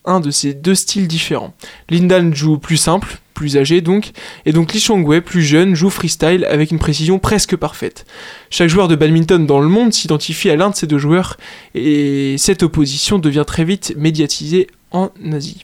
un, 0.06 0.20
de- 0.20 0.30
ces 0.30 0.54
deux 0.54 0.74
styles 0.74 1.08
différents. 1.08 1.52
Lindan 1.90 2.32
joue 2.32 2.56
plus 2.56 2.78
simple, 2.78 3.18
plus 3.34 3.58
âgé 3.58 3.82
donc, 3.82 4.12
et 4.46 4.52
donc 4.52 4.72
Lee 4.72 4.80
Chong-wei, 4.80 5.20
plus 5.20 5.42
jeune, 5.42 5.74
joue 5.74 5.90
freestyle 5.90 6.46
avec 6.48 6.70
une 6.70 6.78
précision 6.78 7.18
presque 7.18 7.56
parfaite. 7.56 8.06
Chaque 8.48 8.68
joueur 8.68 8.88
de 8.88 8.96
badminton 8.96 9.46
dans 9.46 9.60
le 9.60 9.68
monde 9.68 9.92
s'identifie 9.92 10.48
à 10.48 10.56
l'un 10.56 10.70
de 10.70 10.76
ces 10.76 10.86
deux 10.86 10.98
joueurs, 10.98 11.36
et 11.74 12.36
cette 12.38 12.62
opposition 12.62 13.18
devient 13.18 13.44
très 13.46 13.64
vite 13.64 13.94
médiatisée 13.98 14.68
en 14.92 15.32
Asie. 15.32 15.62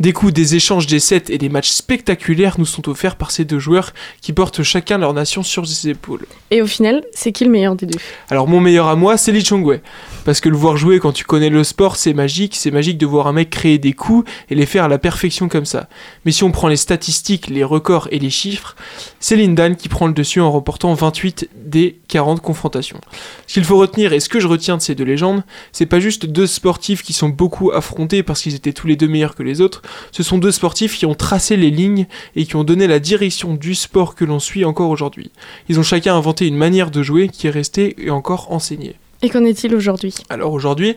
Des 0.00 0.12
coups, 0.12 0.32
des 0.32 0.56
échanges, 0.56 0.88
des 0.88 0.98
sets 0.98 1.24
et 1.28 1.38
des 1.38 1.48
matchs 1.48 1.70
spectaculaires 1.70 2.56
nous 2.58 2.66
sont 2.66 2.88
offerts 2.88 3.14
par 3.14 3.30
ces 3.30 3.44
deux 3.44 3.60
joueurs 3.60 3.92
qui 4.20 4.32
portent 4.32 4.64
chacun 4.64 4.98
leur 4.98 5.14
nation 5.14 5.44
sur 5.44 5.66
ses 5.66 5.90
épaules. 5.90 6.26
Et 6.50 6.62
au 6.62 6.66
final, 6.66 7.04
c'est 7.12 7.30
qui 7.30 7.44
le 7.44 7.50
meilleur 7.50 7.76
des 7.76 7.86
deux? 7.86 7.98
Alors 8.28 8.48
mon 8.48 8.60
meilleur 8.60 8.88
à 8.88 8.96
moi, 8.96 9.16
c'est 9.16 9.30
Lee 9.30 9.44
Chong-wei. 9.44 9.80
Parce 10.24 10.40
que 10.40 10.48
le 10.48 10.56
voir 10.56 10.76
jouer 10.76 10.98
quand 10.98 11.12
tu 11.12 11.24
connais 11.24 11.50
le 11.50 11.62
sport, 11.62 11.96
c'est 11.96 12.14
magique. 12.14 12.56
C'est 12.56 12.70
magique 12.70 12.98
de 12.98 13.06
voir 13.06 13.26
un 13.26 13.32
mec 13.32 13.50
créer 13.50 13.78
des 13.78 13.92
coups 13.92 14.28
et 14.50 14.54
les 14.54 14.66
faire 14.66 14.84
à 14.84 14.88
la 14.88 14.98
perfection 14.98 15.48
comme 15.48 15.66
ça. 15.66 15.88
Mais 16.24 16.32
si 16.32 16.42
on 16.42 16.50
prend 16.50 16.68
les 16.68 16.76
statistiques, 16.76 17.48
les 17.48 17.62
records 17.62 18.08
et 18.10 18.18
les 18.18 18.30
chiffres, 18.30 18.74
c'est 19.20 19.36
Lindan 19.36 19.76
qui 19.76 19.88
prend 19.88 20.06
le 20.06 20.12
dessus 20.12 20.40
en 20.40 20.50
remportant 20.50 20.92
28 20.94 21.50
des 21.54 22.00
40 22.08 22.40
confrontations. 22.40 23.00
Ce 23.46 23.54
qu'il 23.54 23.64
faut 23.64 23.76
retenir 23.76 24.12
et 24.12 24.20
ce 24.20 24.28
que 24.28 24.40
je 24.40 24.48
retiens 24.48 24.76
de 24.76 24.82
ces 24.82 24.94
deux 24.94 25.04
légendes, 25.04 25.44
c'est 25.72 25.86
pas 25.86 26.00
juste 26.00 26.26
deux 26.26 26.46
sportifs 26.46 27.02
qui 27.02 27.12
sont 27.12 27.28
beaucoup 27.28 27.70
affrontés 27.70 28.22
parce 28.22 28.42
qu'ils 28.42 28.54
étaient 28.54 28.72
tous 28.72 28.86
les 28.86 28.96
deux 28.96 29.08
meilleurs 29.08 29.34
que 29.34 29.42
les 29.42 29.60
autres, 29.60 29.82
ce 30.12 30.22
sont 30.22 30.38
deux 30.38 30.52
sportifs 30.52 30.96
qui 30.96 31.06
ont 31.06 31.14
tracé 31.14 31.56
les 31.56 31.70
lignes 31.70 32.06
et 32.36 32.46
qui 32.46 32.56
ont 32.56 32.64
donné 32.64 32.86
la 32.86 32.98
direction 32.98 33.54
du 33.54 33.74
sport 33.74 34.14
que 34.14 34.24
l'on 34.24 34.38
suit 34.38 34.64
encore 34.64 34.90
aujourd'hui. 34.90 35.30
Ils 35.68 35.78
ont 35.78 35.82
chacun 35.82 36.16
inventé 36.16 36.46
une 36.46 36.56
manière 36.56 36.90
de 36.90 37.02
jouer 37.02 37.28
qui 37.28 37.46
est 37.46 37.50
restée 37.50 37.94
et 37.98 38.10
encore 38.10 38.52
enseignée. 38.52 38.96
Et 39.24 39.30
qu'en 39.30 39.44
est-il 39.46 39.74
aujourd'hui? 39.74 40.14
Alors 40.28 40.52
aujourd'hui, 40.52 40.96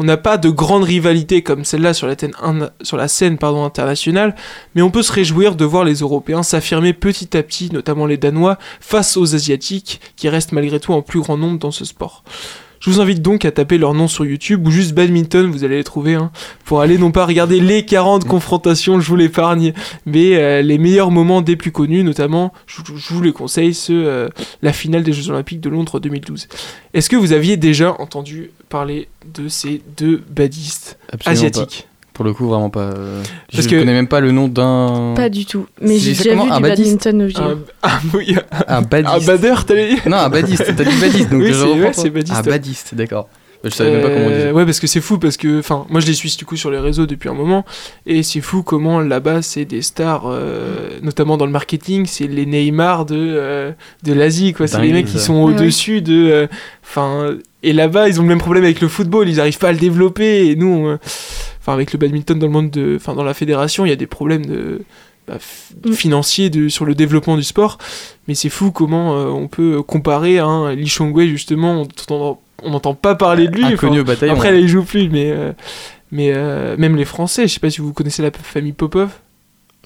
on 0.00 0.04
n'a 0.04 0.16
pas 0.16 0.36
de 0.36 0.50
grande 0.50 0.82
rivalité 0.82 1.42
comme 1.42 1.64
celle-là 1.64 1.94
sur 1.94 2.08
la, 2.08 2.16
sur 2.82 3.08
scène 3.08 3.38
pardon, 3.38 3.64
internationale, 3.64 4.34
mais 4.74 4.82
on 4.82 4.90
peut 4.90 5.04
se 5.04 5.12
réjouir 5.12 5.54
de 5.54 5.64
voir 5.64 5.84
les 5.84 6.00
Européens 6.00 6.42
s'affirmer 6.42 6.92
petit 6.92 7.36
à 7.36 7.42
petit, 7.44 7.70
notamment 7.72 8.06
les 8.06 8.16
Danois, 8.16 8.58
face 8.80 9.16
aux 9.16 9.36
Asiatiques, 9.36 10.00
qui 10.16 10.28
restent 10.28 10.50
malgré 10.50 10.80
tout 10.80 10.92
en 10.92 11.02
plus 11.02 11.20
grand 11.20 11.36
nombre 11.36 11.60
dans 11.60 11.70
ce 11.70 11.84
sport. 11.84 12.24
Je 12.80 12.90
vous 12.90 13.00
invite 13.00 13.22
donc 13.22 13.44
à 13.44 13.50
taper 13.50 13.78
leur 13.78 13.94
nom 13.94 14.08
sur 14.08 14.24
YouTube 14.24 14.66
ou 14.66 14.70
juste 14.70 14.94
badminton, 14.94 15.50
vous 15.50 15.64
allez 15.64 15.76
les 15.76 15.84
trouver, 15.84 16.14
hein, 16.14 16.30
pour 16.64 16.80
aller 16.80 16.98
non 16.98 17.10
pas 17.10 17.26
regarder 17.26 17.60
les 17.60 17.84
40 17.84 18.24
confrontations, 18.24 19.00
je 19.00 19.08
vous 19.08 19.16
l'épargne, 19.16 19.72
mais 20.06 20.36
euh, 20.36 20.62
les 20.62 20.78
meilleurs 20.78 21.10
moments 21.10 21.40
des 21.40 21.56
plus 21.56 21.72
connus, 21.72 22.04
notamment, 22.04 22.52
je, 22.66 22.82
je 22.94 23.14
vous 23.14 23.22
les 23.22 23.32
conseille, 23.32 23.74
ceux, 23.74 24.06
euh, 24.06 24.28
la 24.62 24.72
finale 24.72 25.02
des 25.02 25.12
Jeux 25.12 25.30
Olympiques 25.30 25.60
de 25.60 25.68
Londres 25.68 25.98
2012. 25.98 26.48
Est-ce 26.94 27.10
que 27.10 27.16
vous 27.16 27.32
aviez 27.32 27.56
déjà 27.56 27.96
entendu 28.00 28.50
parler 28.68 29.08
de 29.34 29.48
ces 29.48 29.82
deux 29.96 30.22
badistes 30.30 30.98
Absolument 31.12 31.32
asiatiques? 31.32 31.87
Pour 32.18 32.24
le 32.24 32.32
coup, 32.32 32.48
vraiment 32.48 32.68
pas. 32.68 32.80
euh, 32.80 33.22
Parce 33.52 33.62
je 33.62 33.68
que- 33.70 33.76
connais 33.78 33.92
même 33.92 34.08
pas 34.08 34.18
le 34.18 34.32
nom 34.32 34.48
d'un. 34.48 35.14
Pas 35.14 35.28
du 35.28 35.46
tout. 35.46 35.66
Mais 35.80 35.98
j'ai 35.98 36.14
déjà 36.14 36.34
vu 36.34 36.40
un 36.50 36.56
du 36.56 36.62
badiste 36.62 37.04
badminton 37.04 37.22
au 37.22 37.28
JO. 37.28 37.40
un, 37.40 37.58
ah, 37.84 38.00
oui, 38.12 38.34
Un 38.66 38.82
badiste. 38.82 39.14
un 39.14 39.26
badeur, 39.26 39.64
t'allais 39.64 39.88
dire 39.94 39.98
Non, 40.08 40.16
un 40.16 40.28
badiste. 40.28 40.64
T'as 40.76 40.82
dit 40.84 41.00
badiste, 41.00 41.30
donc 41.30 41.42
Oui, 41.42 41.52
je 41.52 41.92
c'est- 41.92 42.10
badiste. 42.10 42.36
Ah, 42.36 42.42
badiste, 42.42 42.94
d'accord. 42.96 43.28
Je 43.64 43.70
savais 43.70 43.90
même 43.92 44.02
pas 44.02 44.08
comment 44.10 44.26
on 44.26 44.30
disait. 44.30 44.46
Euh, 44.46 44.52
Ouais, 44.52 44.64
parce 44.64 44.78
que 44.80 44.86
c'est 44.88 45.00
fou, 45.00 45.18
parce 45.18 45.36
que, 45.36 45.58
enfin, 45.60 45.84
moi 45.90 46.00
je 46.00 46.06
les 46.06 46.12
suis 46.12 46.34
du 46.36 46.44
coup 46.44 46.56
sur 46.56 46.70
les 46.70 46.78
réseaux 46.78 47.06
depuis 47.06 47.28
un 47.28 47.34
moment, 47.34 47.64
et 48.06 48.22
c'est 48.24 48.40
fou 48.40 48.62
comment 48.64 49.00
là-bas 49.00 49.42
c'est 49.42 49.64
des 49.64 49.82
stars, 49.82 50.24
euh, 50.26 50.90
notamment 51.02 51.36
dans 51.36 51.44
le 51.46 51.50
marketing, 51.52 52.06
c'est 52.06 52.28
les 52.28 52.46
Neymar 52.46 53.04
de, 53.04 53.16
euh, 53.16 53.72
de 54.04 54.12
l'Asie, 54.12 54.52
quoi. 54.54 54.66
C'est 54.68 54.80
les 54.80 54.92
mecs 54.92 55.06
qui 55.06 55.18
sont 55.20 55.40
Ah 55.46 55.50
au-dessus 55.50 56.02
de. 56.02 56.28
euh, 56.30 56.46
Enfin, 56.84 57.34
et 57.64 57.72
là-bas 57.72 58.08
ils 58.08 58.18
ont 58.18 58.22
le 58.22 58.28
même 58.28 58.38
problème 58.38 58.62
avec 58.64 58.80
le 58.80 58.86
football, 58.88 59.28
ils 59.28 59.40
arrivent 59.40 59.58
pas 59.58 59.68
à 59.68 59.72
le 59.72 59.78
développer, 59.78 60.46
et 60.48 60.56
nous, 60.56 60.68
on, 60.68 60.88
euh, 60.92 60.96
enfin, 61.60 61.72
avec 61.72 61.92
le 61.92 61.98
badminton 61.98 62.38
dans 62.38 62.46
le 62.46 62.52
monde 62.52 62.70
de. 62.70 62.94
Enfin, 62.96 63.14
dans 63.14 63.24
la 63.24 63.34
fédération, 63.34 63.84
il 63.84 63.88
y 63.88 63.92
a 63.92 63.96
des 63.96 64.06
problèmes 64.06 64.46
de. 64.46 64.82
bah, 65.26 65.38
Mm. 65.84 65.92
financiers 65.92 66.48
de, 66.50 66.68
sur 66.68 66.84
le 66.86 66.94
développement 66.94 67.36
du 67.36 67.42
sport, 67.42 67.76
mais 68.26 68.34
c'est 68.34 68.48
fou 68.48 68.70
comment 68.72 69.14
euh, 69.18 69.26
on 69.26 69.46
peut 69.46 69.82
comparer 69.82 70.38
un 70.38 70.72
Li 70.74 70.88
Chongwei 70.88 71.28
justement, 71.28 71.86
on 72.62 72.70
n'entend 72.70 72.94
pas 72.94 73.14
parler 73.14 73.46
de 73.48 73.54
lui. 73.54 73.64
Inconnu 73.66 73.92
enfin, 73.92 74.00
au 74.00 74.04
bataillon. 74.04 74.32
après, 74.32 74.50
là, 74.52 74.56
il 74.58 74.66
joue 74.68 74.82
plus, 74.84 75.08
mais, 75.10 75.30
euh, 75.30 75.52
mais 76.10 76.32
euh, 76.34 76.76
même 76.78 76.96
les 76.96 77.04
Français, 77.04 77.46
je 77.46 77.52
sais 77.54 77.60
pas 77.60 77.68
si 77.70 77.82
vous 77.82 77.92
connaissez 77.92 78.22
la 78.22 78.30
famille 78.30 78.72
Popov. 78.72 79.10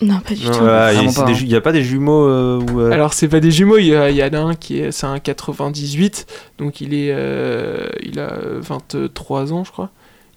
Non, 0.00 0.20
pas 0.20 0.34
du 0.34 0.46
Non, 0.46 0.52
tout. 0.52 0.58
voilà, 0.60 0.92
Vraiment 0.92 1.10
il 1.10 1.20
hein. 1.34 1.44
n'y 1.48 1.54
a 1.56 1.60
pas 1.60 1.72
des 1.72 1.82
jumeaux 1.82 2.26
euh, 2.28 2.60
où, 2.60 2.80
euh, 2.80 2.90
Alors, 2.92 3.12
c'est 3.12 3.28
pas 3.28 3.40
des 3.40 3.50
jumeaux, 3.50 3.78
il 3.78 3.86
y, 3.86 3.94
a- 3.96 4.10
il 4.10 4.16
y 4.16 4.22
en 4.22 4.32
a 4.32 4.38
un 4.38 4.54
qui 4.54 4.78
est, 4.78 4.90
c'est 4.92 5.06
un 5.06 5.18
98, 5.18 6.26
donc 6.58 6.80
il, 6.80 6.94
est, 6.94 7.10
euh, 7.12 7.88
il 8.02 8.18
a 8.20 8.32
23 8.60 9.52
ans, 9.52 9.64
je 9.64 9.72
crois. 9.72 9.90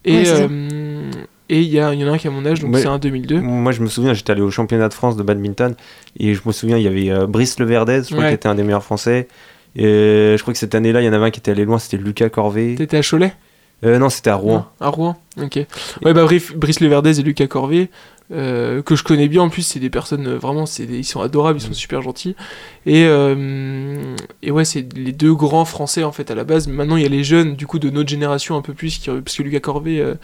Et 0.06 0.18
Ouais, 0.18 0.24
euh, 0.28 1.12
et 1.50 1.62
il 1.62 1.68
y, 1.68 1.80
en 1.82 1.90
a 1.90 2.12
un 2.12 2.18
qui 2.18 2.28
a 2.28 2.32
mon 2.32 2.44
âge, 2.46 2.60
donc 2.62 2.76
c'est 2.78 2.88
un 2.88 2.98
2002. 2.98 3.40
Moi, 3.40 3.72
je 3.72 3.82
me 3.82 3.88
souviens, 3.88 4.14
j'étais 4.16 4.32
allé 4.32 4.42
au 4.42 4.50
championnat 4.50 4.88
de 4.90 4.94
France 4.96 5.16
de 5.16 5.22
badminton 5.24 5.76
et 6.20 6.34
je 6.34 6.42
me 6.46 6.52
souviens, 6.52 6.78
il 6.78 6.84
y 6.84 6.88
avait 6.88 7.12
euh, 7.12 7.28
Brice 7.28 7.60
Leverdez, 7.60 8.02
je 8.04 8.08
crois 8.08 8.20
Ouais. 8.20 8.26
qu'il 8.30 8.36
était 8.36 8.48
un 8.48 8.56
des 8.56 8.64
meilleurs 8.64 8.84
français. 8.84 9.28
Et 9.76 9.84
je 10.38 10.42
crois 10.42 10.54
que 10.54 10.58
cette 10.60 10.74
année-là, 10.74 11.02
il 11.02 11.06
y 11.06 11.10
en 11.10 11.14
avait 11.14 11.26
un 11.26 11.32
qui 11.32 11.40
était 11.40 11.52
allé 11.52 11.66
loin, 11.66 11.78
c'était 11.80 11.98
Lucas 12.02 12.30
Corvé. 12.30 12.76
T'étais 12.76 12.98
à 12.98 13.02
Cholet? 13.02 13.34
Euh, 13.84 14.00
non, 14.00 14.10
c'était 14.10 14.30
à 14.30 14.36
Rouen. 14.36 14.66
Non, 14.80 14.88
À 14.88 14.90
Rouen, 14.90 15.18
ok. 15.40 15.60
Ouais, 16.04 16.14
bah 16.14 16.24
Brice, 16.24 16.54
Brice 16.56 16.80
Leverdez 16.80 17.20
et 17.20 17.24
Lucas 17.24 17.48
Corvé, 17.48 17.90
euh, 18.32 18.82
que 18.82 18.96
je 18.96 19.04
connais 19.04 19.28
bien 19.28 19.44
en 19.44 19.50
plus, 19.50 19.62
c'est 19.62 19.80
des 19.80 19.90
personnes 19.92 20.26
euh, 20.28 20.38
vraiment, 20.38 20.66
c'est 20.66 20.86
des- 20.86 20.98
ils 20.98 21.04
sont 21.04 21.22
adorables, 21.22 21.60
ils 21.60 21.62
sont 21.62 21.74
super 21.74 22.02
gentils. 22.02 22.36
Et, 22.88 23.06
euh, 23.06 24.16
et 24.42 24.50
ouais, 24.52 24.66
c'est 24.66 24.88
les 24.96 25.12
deux 25.12 25.34
grands 25.34 25.66
français 25.66 26.04
en 26.04 26.12
fait 26.12 26.32
à 26.32 26.36
la 26.36 26.44
base. 26.44 26.68
Maintenant, 26.68 26.98
il 26.98 27.04
y 27.04 27.06
a 27.06 27.10
les 27.10 27.24
jeunes 27.24 27.56
du 27.56 27.68
coup 27.68 27.78
de 27.80 27.90
notre 27.90 28.10
génération 28.10 28.56
un 28.56 28.62
peu 28.62 28.74
plus, 28.74 28.98
qui, 28.98 29.10
parce 29.10 29.36
que 29.38 29.44
Lucas 29.44 29.60
Corvé 29.60 30.00
euh, 30.00 30.16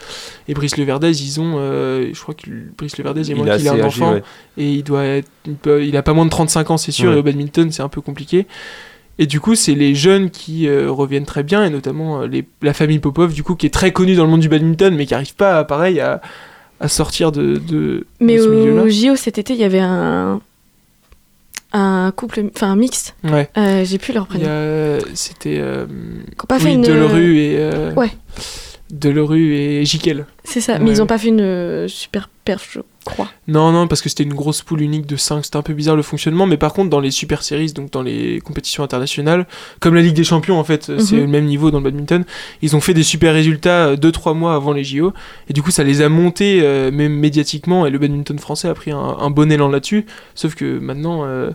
et 0.48 0.54
Brice 0.54 0.76
Leverdez, 0.76 1.22
ils 1.22 1.40
ont, 1.40 1.58
je 1.58 2.20
crois 2.20 2.34
que 2.34 2.48
Brice 2.76 2.98
Leverdez, 2.98 3.34
moins 3.34 3.46
est 3.46 3.58
qu'il 3.58 3.68
a 3.68 3.72
un 3.72 3.82
enfant 3.82 4.12
ouais. 4.14 4.22
et 4.58 4.72
il 4.72 4.82
doit 4.82 5.04
être, 5.04 5.28
il, 5.46 5.54
peut- 5.54 5.84
il 5.84 5.96
a 5.96 6.02
pas 6.02 6.12
moins 6.12 6.24
de 6.24 6.30
35 6.30 6.70
ans, 6.72 6.76
c'est 6.76 6.92
sûr, 6.92 7.10
Ouais. 7.10 7.16
et 7.16 7.18
au 7.20 7.22
badminton, 7.22 7.70
c'est 7.70 7.82
un 7.82 7.88
peu 7.88 8.00
compliqué. 8.00 8.46
Et 9.18 9.26
du 9.26 9.40
coup, 9.40 9.54
c'est 9.54 9.74
les 9.74 9.94
jeunes 9.94 10.30
qui 10.30 10.66
euh, 10.66 10.90
reviennent 10.90 11.26
très 11.26 11.42
bien, 11.42 11.64
et 11.64 11.70
notamment 11.70 12.22
euh, 12.22 12.26
les, 12.26 12.44
la 12.62 12.72
famille 12.72 12.98
Popov, 12.98 13.32
du 13.34 13.42
coup, 13.42 13.54
qui 13.54 13.66
est 13.66 13.70
très 13.70 13.92
connue 13.92 14.14
dans 14.16 14.24
le 14.24 14.30
monde 14.30 14.40
du 14.40 14.48
badminton, 14.48 14.94
mais 14.96 15.04
qui 15.06 15.14
arrive 15.14 15.34
pas, 15.34 15.62
pareil, 15.64 16.00
à, 16.00 16.20
à 16.82 16.88
sortir 16.88 17.32
de, 17.32 17.56
de, 17.56 18.06
Mais 18.20 18.36
de 18.36 18.42
ce 18.42 18.48
milieu-là. 18.48 18.82
au 18.82 18.88
JO 18.88 19.16
cet 19.16 19.38
été, 19.38 19.54
il 19.54 19.60
y 19.60 19.64
avait 19.64 19.80
un, 19.80 20.40
un 21.72 22.12
couple, 22.14 22.44
enfin 22.54 22.70
un 22.72 22.76
mixte. 22.76 23.14
Ouais. 23.24 23.48
Euh, 23.56 23.84
J'ai 23.84 23.98
plus 23.98 24.12
leur 24.12 24.26
prénom. 24.26 24.46
a- 24.46 24.98
C'était 25.14 25.56
euh, 25.58 25.86
pas 26.48 26.56
oui, 26.56 26.62
fait 26.62 26.72
une. 26.74 26.82
Delerue 26.82 27.38
et 27.38 27.56
euh, 27.58 27.92
Ouais. 27.94 28.10
Delerue 28.90 29.54
et 29.54 29.84
Jiquel. 29.86 30.26
C'est 30.44 30.60
ça, 30.60 30.78
mais 30.78 30.90
ils 30.90 31.00
ont 31.00 31.06
pas 31.06 31.16
fait 31.18 31.28
une 31.28 31.40
euh, 31.40 31.88
super 31.88 32.28
perf, 32.44 32.68
je 32.72 32.80
crois. 33.04 33.28
Non, 33.48 33.72
non, 33.72 33.86
parce 33.88 34.00
que 34.02 34.08
c'était 34.08 34.22
une 34.22 34.34
grosse 34.34 34.62
poule 34.62 34.80
unique 34.82 35.06
de 35.06 35.16
5, 35.16 35.44
c'était 35.44 35.56
un 35.56 35.62
peu 35.62 35.74
bizarre 35.74 35.96
le 35.96 36.02
fonctionnement, 36.02 36.46
mais 36.46 36.56
par 36.56 36.72
contre, 36.72 36.90
dans 36.90 37.00
les 37.00 37.10
super 37.10 37.42
séries, 37.42 37.72
donc 37.72 37.90
dans 37.92 38.02
les 38.02 38.40
compétitions 38.40 38.82
internationales, 38.84 39.46
comme 39.80 39.94
la 39.94 40.02
Ligue 40.02 40.14
des 40.16 40.24
Champions, 40.24 40.58
en 40.58 40.64
fait, 40.64 40.84
c'est 40.98 41.14
Mhm. 41.16 41.20
le 41.20 41.26
même 41.26 41.44
niveau 41.46 41.70
dans 41.70 41.78
le 41.78 41.84
badminton, 41.84 42.24
ils 42.62 42.74
ont 42.76 42.80
fait 42.80 42.94
des 42.94 43.02
super 43.02 43.32
résultats 43.32 43.96
2-3 43.96 44.34
mois 44.34 44.54
avant 44.54 44.72
les 44.72 44.84
JO, 44.84 45.12
et 45.48 45.52
du 45.52 45.62
coup, 45.62 45.70
ça 45.70 45.84
les 45.84 46.00
a 46.02 46.08
montés, 46.08 46.60
euh, 46.62 46.90
même 46.90 47.14
médiatiquement, 47.14 47.86
et 47.86 47.90
le 47.90 47.98
badminton 47.98 48.38
français 48.38 48.68
a 48.68 48.74
pris 48.74 48.90
un, 48.90 48.98
un 48.98 49.30
bon 49.30 49.50
élan 49.50 49.68
là-dessus, 49.68 50.06
sauf 50.34 50.54
que 50.54 50.78
maintenant, 50.78 51.24
euh, 51.24 51.50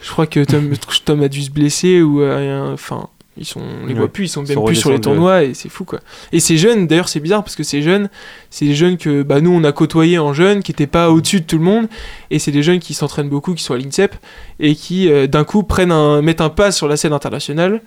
je 0.00 0.10
crois 0.10 0.26
que 0.26 0.44
Tom, 0.44 0.70
Tom 1.04 1.22
a 1.22 1.28
dû 1.28 1.42
se 1.42 1.50
blesser, 1.50 2.02
ou 2.02 2.20
euh, 2.22 2.72
enfin. 2.72 3.08
Ils 3.40 3.46
sont, 3.46 3.60
on 3.60 3.86
les 3.86 3.94
Ouais. 3.94 3.98
voit 4.00 4.08
plus, 4.12 4.26
ils 4.26 4.28
sont 4.28 4.44
Ils 4.44 4.48
même 4.48 4.54
sont 4.58 4.64
plus 4.64 4.76
sur 4.76 4.90
les 4.92 5.00
tournois 5.00 5.42
et 5.44 5.54
c'est 5.54 5.70
fou 5.70 5.84
quoi. 5.84 6.00
Et 6.30 6.40
ces 6.40 6.58
jeunes, 6.58 6.86
d'ailleurs 6.86 7.08
c'est 7.08 7.20
bizarre 7.20 7.42
parce 7.42 7.56
que 7.56 7.62
ces 7.62 7.80
jeunes, 7.80 8.10
c'est 8.50 8.66
des 8.66 8.74
jeunes 8.74 8.98
que 8.98 9.22
bah, 9.22 9.40
nous 9.40 9.50
on 9.50 9.64
a 9.64 9.72
côtoyés 9.72 10.18
en 10.18 10.34
jeunes, 10.34 10.62
qui 10.62 10.70
étaient 10.72 10.86
pas 10.86 11.10
au-dessus 11.10 11.40
de 11.40 11.46
tout 11.46 11.56
le 11.56 11.64
monde, 11.64 11.88
et 12.30 12.38
c'est 12.38 12.52
des 12.52 12.62
jeunes 12.62 12.80
qui 12.80 12.92
s'entraînent 12.92 13.30
beaucoup, 13.30 13.54
qui 13.54 13.62
sont 13.64 13.72
à 13.74 13.78
l'INSEP, 13.78 14.14
et 14.60 14.74
qui 14.74 15.10
euh, 15.10 15.26
d'un 15.26 15.44
coup 15.44 15.62
prennent 15.62 15.90
un, 15.90 16.20
mettent 16.22 16.42
un 16.42 16.50
pas 16.50 16.70
sur 16.70 16.86
la 16.86 16.96
scène 16.98 17.14
internationale. 17.14 17.80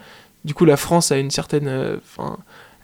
Du 0.44 0.54
coup 0.56 0.66
la 0.66 0.76
France 0.76 1.12
a 1.12 1.18
une 1.20 1.30
certaine, 1.32 1.68
euh, 1.68 1.98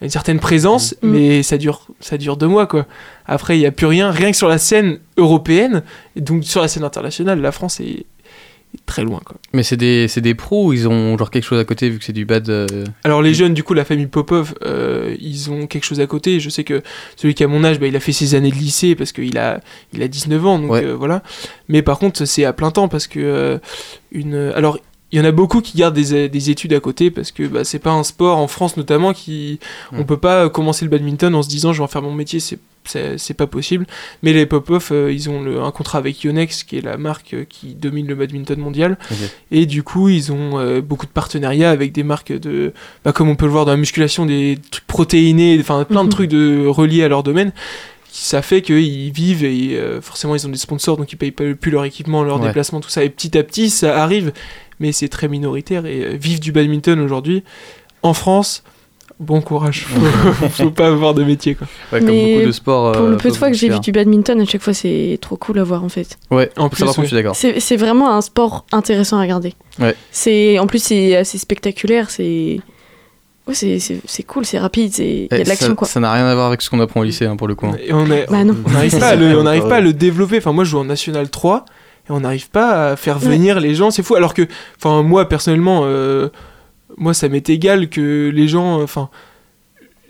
une 0.01 0.09
certaine 0.09 0.39
présence, 0.39 0.95
Mm. 1.01 1.09
mais 1.09 1.43
ça 1.43 1.57
dure, 1.57 1.87
ça 1.99 2.17
dure 2.17 2.37
deux 2.37 2.47
mois 2.47 2.67
quoi. 2.67 2.85
Après 3.25 3.57
il 3.57 3.61
y 3.61 3.65
a 3.65 3.71
plus 3.71 3.87
rien, 3.87 4.11
rien 4.11 4.29
que 4.31 4.37
sur 4.37 4.47
la 4.47 4.59
scène 4.59 4.99
européenne, 5.17 5.81
et 6.15 6.21
donc 6.21 6.43
sur 6.43 6.61
la 6.61 6.67
scène 6.67 6.83
internationale, 6.83 7.41
la 7.41 7.51
France 7.51 7.79
est 7.79 8.05
très 8.85 9.03
loin 9.03 9.19
quoi. 9.25 9.35
Mais 9.53 9.63
c'est 9.63 9.77
des, 9.77 10.07
c'est 10.07 10.21
des 10.21 10.35
pros 10.35 10.67
ou 10.67 10.73
ils 10.73 10.87
ont 10.87 11.17
genre 11.17 11.31
quelque 11.31 11.43
chose 11.43 11.59
à 11.59 11.65
côté 11.65 11.89
vu 11.89 11.97
que 11.99 12.05
c'est 12.05 12.13
du 12.13 12.25
bad 12.25 12.49
euh, 12.49 12.67
Alors 13.03 13.21
les 13.21 13.33
jeunes, 13.33 13.53
du 13.53 13.63
coup, 13.63 13.73
la 13.73 13.85
famille 13.85 14.05
Popov, 14.07 14.53
euh, 14.65 15.15
ils 15.19 15.49
ont 15.51 15.65
quelque 15.67 15.83
chose 15.85 15.99
à 15.99 16.07
côté. 16.07 16.39
Je 16.39 16.49
sais 16.49 16.63
que 16.63 16.81
celui 17.15 17.33
qui 17.33 17.43
a 17.43 17.47
mon 17.47 17.63
âge, 17.63 17.79
bah, 17.79 17.87
il 17.87 17.95
a 17.95 17.99
fait 17.99 18.11
ses 18.11 18.35
années 18.35 18.51
de 18.51 18.55
lycée 18.55 18.95
parce 18.95 19.11
qu'il 19.11 19.37
a, 19.37 19.59
il 19.93 20.03
a 20.03 20.07
19 20.07 20.45
ans, 20.45 20.59
donc 20.59 20.71
Ouais. 20.71 20.83
euh, 20.85 20.93
voilà. 20.95 21.23
Mais 21.67 21.81
par 21.81 21.97
contre, 21.99 22.25
c'est 22.25 22.45
à 22.45 22.53
plein 22.53 22.71
temps 22.71 22.87
parce 22.87 23.07
que 23.07 23.19
euh, 23.19 23.57
une, 24.11 24.35
alors 24.55 24.79
il 25.11 25.17
y 25.17 25.21
en 25.21 25.25
a 25.25 25.31
beaucoup 25.31 25.61
qui 25.61 25.77
gardent 25.77 25.95
des, 25.95 26.29
des 26.29 26.49
études 26.51 26.73
à 26.73 26.79
côté 26.79 27.09
parce 27.09 27.31
que 27.31 27.43
bah, 27.47 27.63
c'est 27.63 27.79
pas 27.79 27.91
un 27.91 28.03
sport 28.03 28.37
en 28.37 28.47
France 28.47 28.77
notamment 28.77 29.11
qui, 29.13 29.59
on 29.91 30.01
Mm. 30.01 30.05
peut 30.05 30.17
pas 30.17 30.49
commencer 30.49 30.85
le 30.85 30.91
badminton 30.91 31.33
en 31.33 31.41
se 31.43 31.49
disant 31.49 31.73
je 31.73 31.79
vais 31.79 31.83
en 31.83 31.87
faire 31.87 32.01
mon 32.03 32.13
métier, 32.13 32.39
c'est 32.39 32.59
c'est 33.17 33.35
pas 33.35 33.45
possible. 33.45 33.85
Mais 34.23 34.33
les 34.33 34.47
Popov, 34.47 34.87
euh, 34.91 35.11
ils 35.13 35.29
ont 35.29 35.43
le- 35.43 35.61
un 35.61 35.69
contrat 35.69 35.99
avec 35.99 36.23
Yonex, 36.23 36.63
qui 36.63 36.77
est 36.77 36.81
la 36.81 36.97
marque 36.97 37.33
euh, 37.35 37.43
qui 37.47 37.75
domine 37.75 38.07
le 38.07 38.15
badminton 38.15 38.57
mondial. 38.57 38.97
Et 39.51 39.67
du 39.67 39.83
coup, 39.83 40.09
ils 40.09 40.31
ont 40.31 40.57
euh, 40.57 40.81
beaucoup 40.81 41.05
de 41.05 41.11
partenariats 41.11 41.69
avec 41.69 41.91
des 41.91 42.01
marques 42.01 42.31
de, 42.31 42.73
bah, 43.05 43.11
comme 43.11 43.29
on 43.29 43.35
peut 43.35 43.45
le 43.45 43.51
voir 43.51 43.65
dans 43.65 43.71
la 43.73 43.77
musculation, 43.77 44.25
des 44.25 44.57
trucs 44.71 44.87
protéinés, 44.87 45.57
enfin 45.59 45.83
plein 45.83 46.01
de 46.01 46.07
Mhm. 46.07 46.13
trucs 46.13 46.29
de, 46.31 46.65
reliés 46.65 47.03
à 47.03 47.09
leur 47.09 47.21
domaine. 47.21 47.51
Ça 48.11 48.41
fait 48.41 48.63
qu'ils 48.63 49.11
vivent 49.11 49.43
et 49.43 49.77
euh, 49.77 50.01
forcément 50.01 50.35
ils 50.35 50.47
ont 50.47 50.49
des 50.49 50.57
sponsors 50.57 50.97
donc 50.97 51.11
ils 51.11 51.15
payent 51.17 51.29
pas 51.31 51.43
plus 51.53 51.69
leur 51.71 51.85
équipement, 51.85 52.23
leur 52.23 52.39
Ouais. 52.39 52.47
déplacement, 52.47 52.79
tout 52.79 52.89
ça. 52.89 53.03
Et 53.03 53.09
petit 53.09 53.37
à 53.37 53.43
petit 53.43 53.69
ça 53.69 54.01
arrive, 54.01 54.31
mais 54.79 54.91
c'est 54.91 55.09
très 55.09 55.27
minoritaire. 55.27 55.85
Et 55.85 56.01
euh, 56.03 56.17
vivre 56.19 56.39
du 56.39 56.51
badminton 56.51 56.99
aujourd'hui 56.99 57.43
en 58.03 58.13
France, 58.13 58.63
bon 59.19 59.41
courage. 59.41 59.85
Faut, 59.85 60.47
faut 60.49 60.71
pas 60.71 60.87
avoir 60.87 61.13
de 61.13 61.23
métier 61.23 61.55
quoi. 61.55 61.67
ouais, 61.91 61.99
comme 61.99 62.07
Mais 62.09 62.33
beaucoup 62.35 62.47
de 62.47 62.51
sports. 62.51 62.91
Pour 62.93 63.01
euh, 63.03 63.11
le 63.11 63.17
peu 63.17 63.29
de 63.29 63.35
fois 63.35 63.49
que 63.51 63.57
j'ai 63.57 63.69
vu 63.69 63.79
du 63.79 63.91
badminton, 63.91 64.39
à 64.39 64.45
chaque 64.45 64.61
fois 64.61 64.73
c'est 64.73 65.17
trop 65.21 65.35
cool 65.35 65.59
à 65.59 65.63
voir 65.63 65.83
en 65.83 65.89
fait. 65.89 66.17
Ouais, 66.31 66.49
En 66.57 66.69
plus, 66.69 66.85
je 66.85 66.91
suis 67.05 67.15
d'accord. 67.15 67.35
C'est 67.35 67.59
c'est 67.59 67.75
vraiment 67.77 68.13
un 68.15 68.21
sport 68.21 68.65
intéressant 68.71 69.17
à 69.17 69.21
regarder. 69.21 69.53
Ouais. 69.79 69.95
C'est 70.11 70.59
en 70.59 70.67
plus 70.67 70.81
c'est 70.81 71.15
assez 71.15 71.37
spectaculaire, 71.37 72.09
c'est 72.09 72.59
ouais, 73.47 73.53
c'est 73.53 73.79
c'est- 73.79 73.99
c'est 74.05 74.23
cool, 74.23 74.45
c'est 74.45 74.59
rapide, 74.59 74.93
c'est 74.93 75.07
il 75.09 75.21
y 75.31 75.33
a 75.33 75.39
Eh, 75.39 75.43
de 75.43 75.49
l'action 75.49 75.67
ça- 75.69 75.73
quoi. 75.75 75.87
Ça 75.87 75.99
n'a 75.99 76.13
rien 76.13 76.25
à 76.25 76.33
voir 76.35 76.47
avec 76.47 76.61
ce 76.61 76.69
qu'on 76.69 76.79
apprend 76.79 77.01
au 77.01 77.03
lycée 77.03 77.25
hein, 77.25 77.35
pour 77.35 77.47
le 77.47 77.55
coup. 77.55 77.65
hein. 77.67 77.75
Et 77.83 77.91
on 77.93 78.09
est, 78.11 78.27
Bah 78.29 78.43
non. 78.45 78.55
on 78.65 78.69
n'arrive 78.69 78.97
pas, 78.99 79.07
à 79.09 79.15
le- 79.15 79.37
on 79.37 79.43
n'arrive 79.43 79.67
pas 79.67 79.77
à 79.77 79.81
le 79.81 79.91
développer. 79.93 80.37
Enfin, 80.37 80.53
moi, 80.53 80.63
je 80.63 80.69
joue 80.71 80.79
en 80.79 80.85
National 80.85 81.29
3 81.29 81.65
et 82.09 82.11
on 82.11 82.21
n'arrive 82.21 82.49
pas 82.49 82.91
à 82.91 82.95
faire 82.95 83.17
Ouais. 83.23 83.29
venir 83.29 83.59
les 83.59 83.75
gens. 83.75 83.91
C'est 83.91 84.03
fou. 84.03 84.15
Alors 84.15 84.33
que, 84.33 84.47
enfin, 84.77 85.03
moi, 85.03 85.29
personnellement, 85.29 85.81
euh, 85.83 86.29
moi, 86.97 87.13
ça 87.13 87.29
m'est 87.29 87.49
égal 87.49 87.89
que 87.89 88.29
les 88.33 88.47
gens. 88.47 88.81
Enfin, 88.81 89.09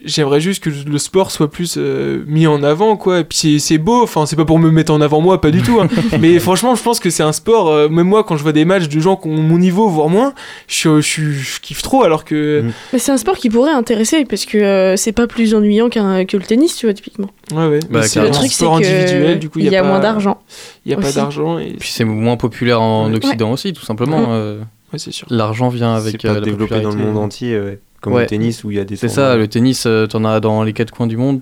j'aimerais 0.05 0.39
juste 0.41 0.63
que 0.63 0.69
le 0.69 0.97
sport 0.97 1.31
soit 1.31 1.49
plus 1.49 1.75
euh, 1.77 2.23
mis 2.27 2.47
en 2.47 2.63
avant, 2.63 2.95
quoi. 2.97 3.19
Et 3.19 3.23
puis, 3.23 3.59
c'est- 3.59 3.77
beau. 3.77 4.03
Enfin, 4.03 4.25
c'est 4.25 4.35
pas 4.35 4.45
pour 4.45 4.59
me 4.59 4.71
mettre 4.71 4.91
en 4.93 5.01
avant 5.01 5.21
moi, 5.21 5.39
pas 5.41 5.51
du 5.51 5.62
tout. 5.62 5.79
hein. 5.79 5.88
Mais 6.19 6.39
franchement, 6.39 6.75
je 6.75 6.83
pense 6.83 6.99
que 6.99 7.09
c'est 7.09 7.23
un 7.23 7.31
sport. 7.31 7.69
euh, 7.69 7.89
même 7.89 8.07
moi, 8.07 8.23
quand 8.23 8.35
je 8.38 8.43
vois 8.43 8.51
des 8.51 8.65
matchs 8.65 8.89
de 8.89 8.99
gens 8.99 9.15
qui 9.15 9.27
ont 9.27 9.35
mon 9.41 9.57
niveau, 9.57 9.88
voire 9.89 10.09
moins, 10.09 10.33
je, 10.67 11.01
je, 11.01 11.31
je 11.31 11.59
kiffe 11.59 11.81
trop. 11.81 12.03
Alors 12.03 12.25
que, 12.25 12.62
Mm. 12.63 12.71
Mais 12.93 12.99
c'est 12.99 13.12
un 13.12 13.17
sport 13.17 13.38
qui 13.38 13.49
pourrait 13.49 13.71
intéresser 13.71 14.25
parce 14.25 14.45
que 14.45 14.57
euh, 14.57 14.95
c'est 14.97 15.12
pas 15.12 15.27
plus 15.27 15.53
ennuyant 15.55 15.89
qu'un 15.89 16.25
que 16.25 16.38
le 16.38 16.43
tennis, 16.43 16.75
tu 16.75 16.85
vois 16.85 16.93
typiquement. 16.93 17.29
ouais, 17.53 17.67
ouais. 17.67 17.79
Bah, 17.89 18.03
c'est 18.03 18.21
Le 18.21 18.31
truc 18.31 18.51
c'est 18.51 18.65
individuel. 18.65 19.39
Du 19.39 19.49
coup, 19.49 19.59
il 19.59 19.65
y 19.65 19.75
a, 19.75 19.83
moins 19.83 19.99
d'argent. 19.99 20.39
Il 20.85 20.91
y 20.91 20.95
a 20.95 20.97
pas 20.97 21.12
d'argent. 21.12 21.57
Et... 21.59 21.73
Puis 21.79 21.89
c'est 21.91 22.03
moins 22.05 22.38
populaire 22.38 22.81
en 22.81 23.09
Ouais. 23.09 23.15
Occident 23.17 23.51
aussi, 23.51 23.73
tout 23.73 23.83
simplement. 23.85 24.19
Ouais. 24.21 24.27
euh, 24.29 24.59
Ouais, 24.91 24.97
c'est 24.97 25.12
sûr. 25.12 25.27
L'argent 25.29 25.69
vient 25.69 25.93
avec 25.93 26.13
c'est 26.13 26.27
pas 26.27 26.29
euh, 26.33 26.39
la 26.39 26.41
développé 26.41 26.79
dans 26.81 26.89
le 26.89 26.97
monde 26.97 27.17
entier, 27.17 27.59
ouais. 27.59 27.79
Comme 28.01 28.13
Ouais. 28.13 28.21
le 28.21 28.27
tennis 28.27 28.63
où 28.63 28.71
il 28.71 28.77
y 28.77 28.79
a 28.79 28.85
des. 28.85 28.95
C'est 28.95 29.09
ça, 29.09 29.35
le 29.35 29.47
tennis, 29.47 29.85
euh, 29.85 30.07
t'en 30.07 30.23
as 30.25 30.39
dans 30.39 30.63
les 30.63 30.73
quatre 30.73 30.91
coins 30.91 31.07
du 31.07 31.17
monde. 31.17 31.41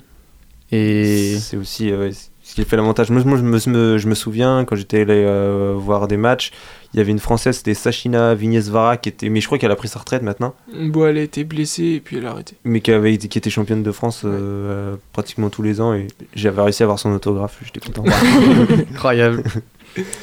Et 0.72 1.38
C'est 1.39 1.56
aussi 1.58 1.91
euh, 1.91 2.08
ouais, 2.08 2.12
ce 2.43 2.54
qui 2.56 2.63
fait 2.65 2.76
l'avantage. 2.76 3.10
Moi, 3.10 3.24
moi, 3.24 3.38
je, 3.38 3.70
me, 3.70 3.98
je 3.98 4.13
souviens 4.13 4.65
quand 4.65 4.76
j'étais 4.76 5.02
allé 5.02 5.24
euh, 5.26 5.74
voir 5.78 6.08
des 6.10 6.17
matchs, 6.17 6.52
il 6.93 6.98
y 6.98 7.00
avait 7.00 7.12
une 7.12 7.20
française, 7.20 7.58
c'était 7.58 7.74
Sachina 7.74 8.34
Vignesvara, 8.36 8.98
qui 8.98 9.08
était, 9.10 9.30
mais 9.30 9.39
je 9.39 9.46
crois 9.46 9.58
qu'elle 9.60 9.72
a 9.72 9.76
pris 9.78 9.88
sa 9.88 10.00
retraite 10.00 10.24
maintenant, 10.24 10.56
Bon, 10.74 11.06
elle 11.06 11.17
a 11.20 11.22
été 11.22 11.43
blessée 11.46 11.84
et 11.84 12.00
puis 12.02 12.17
elle 12.17 12.26
a 12.26 12.32
arrêté. 12.32 12.56
mais 12.65 12.82
qui, 12.82 12.91
avait, 12.91 13.17
qui 13.17 13.38
était 13.38 13.50
championne 13.50 13.82
de 13.84 13.91
France 13.93 14.24
euh, 14.26 14.96
pratiquement 15.13 15.50
tous 15.50 15.62
les 15.62 15.80
ans 15.80 15.93
et 15.93 16.08
j'avais 16.36 16.62
réussi 16.62 16.84
à 16.84 16.86
avoir 16.86 17.00
son 17.00 17.12
autographe, 17.13 17.60
j'étais 17.63 17.80
content. 17.80 18.04
incroyable. 18.93 19.43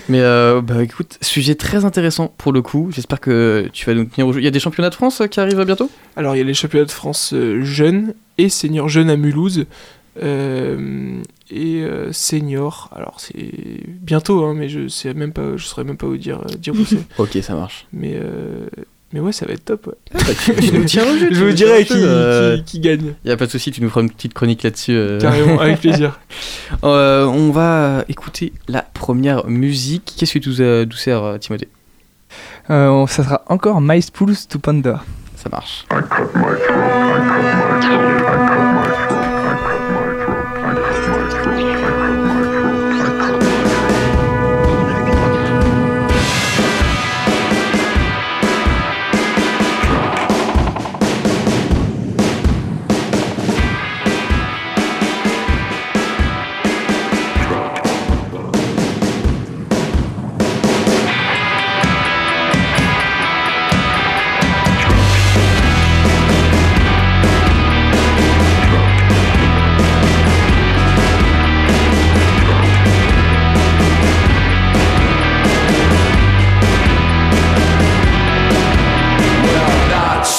Mais 0.08 0.20
euh, 0.20 0.60
bah 0.60 0.82
écoute, 0.82 1.18
sujet 1.20 1.54
très 1.54 1.84
intéressant 1.84 2.32
pour 2.38 2.52
le 2.52 2.62
coup. 2.62 2.90
J'espère 2.92 3.20
que 3.20 3.68
tu 3.72 3.86
vas 3.86 3.94
nous 3.94 4.04
tenir 4.04 4.26
au 4.26 4.32
jeu. 4.32 4.40
Il 4.40 4.44
y 4.44 4.48
a 4.48 4.50
des 4.50 4.60
championnats 4.60 4.90
de 4.90 4.94
France 4.94 5.20
euh, 5.20 5.26
qui 5.26 5.40
arrivent 5.40 5.62
bientôt? 5.64 5.90
Alors, 6.16 6.34
il 6.36 6.38
y 6.38 6.42
a 6.42 6.44
les 6.44 6.54
championnats 6.54 6.86
de 6.86 6.90
France 6.90 7.32
euh, 7.34 7.62
jeunes 7.62 8.14
et 8.38 8.48
seniors 8.48 8.88
jeunes 8.88 9.10
à 9.10 9.16
Mulhouse. 9.16 9.66
euh, 10.22 11.20
et 11.50 11.82
euh, 11.82 12.12
seniors, 12.12 12.88
alors 12.94 13.20
c'est 13.20 13.52
bientôt, 13.86 14.44
hein, 14.44 14.54
mais 14.56 14.68
je 14.68 14.88
sais 14.88 15.12
même 15.12 15.32
pas, 15.32 15.56
je 15.56 15.64
saurais 15.66 15.84
même 15.84 15.96
pas 15.96 16.06
vous 16.06 16.16
dire, 16.16 16.40
euh, 16.40 16.54
dire 16.56 16.74
où 16.74 16.84
c'est. 16.86 16.98
Ok, 17.18 17.36
ça 17.42 17.54
marche. 17.54 17.86
Mais, 17.92 18.14
euh, 18.14 18.66
mais 19.14 19.20
ouais, 19.20 19.30
ça 19.32 19.46
va 19.46 19.52
être 19.52 19.64
top. 19.64 19.86
Ouais. 20.12 20.34
tu 20.60 20.72
nous 20.76 20.84
tiens 20.84 21.04
au 21.04 21.16
jeu. 21.16 21.28
je 21.32 21.44
vous 21.44 21.52
dirai 21.52 21.84
qui, 21.84 21.94
euh, 21.96 22.56
qui, 22.58 22.64
qui 22.64 22.80
gagne. 22.80 23.14
Y 23.24 23.30
a 23.30 23.36
pas 23.36 23.46
de 23.46 23.50
souci, 23.52 23.70
tu 23.70 23.80
nous 23.80 23.88
feras 23.88 24.00
une 24.02 24.10
petite 24.10 24.34
chronique 24.34 24.64
là-dessus. 24.64 24.90
euh. 24.92 25.20
Carrément, 25.20 25.60
avec 25.60 25.78
plaisir. 25.80 26.18
Euh, 26.82 27.24
on 27.26 27.52
va 27.52 28.04
écouter 28.08 28.52
la 28.66 28.82
première 28.82 29.46
musique. 29.46 30.14
Qu'est-ce 30.18 30.34
que 30.34 30.40
tu 30.40 30.48
nous 30.48 30.60
as 30.60 30.84
douceur, 30.84 31.22
euh, 31.22 31.38
Timothée? 31.38 31.68
Euh, 32.70 33.06
ça 33.06 33.22
sera 33.22 33.42
encore 33.46 33.80
My 33.80 34.02
Spools 34.02 34.34
to 34.48 34.58
Ponder. 34.58 34.96
Ça 35.36 35.48
marche. 35.48 35.86
Not 37.84 39.13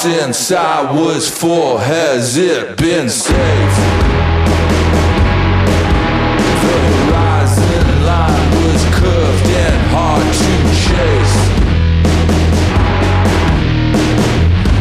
since 0.06 0.52
I 0.52 0.92
was 0.92 1.28
four 1.28 1.80
has 1.80 2.36
it 2.36 2.76
been 2.76 3.08
safe. 3.08 3.76
The 6.62 6.78
horizon 6.94 7.88
line 8.06 8.50
was 8.62 8.82
curved 8.98 9.48
and 9.64 9.76
hard 9.90 10.26
to 10.42 10.52
chase. 10.86 11.38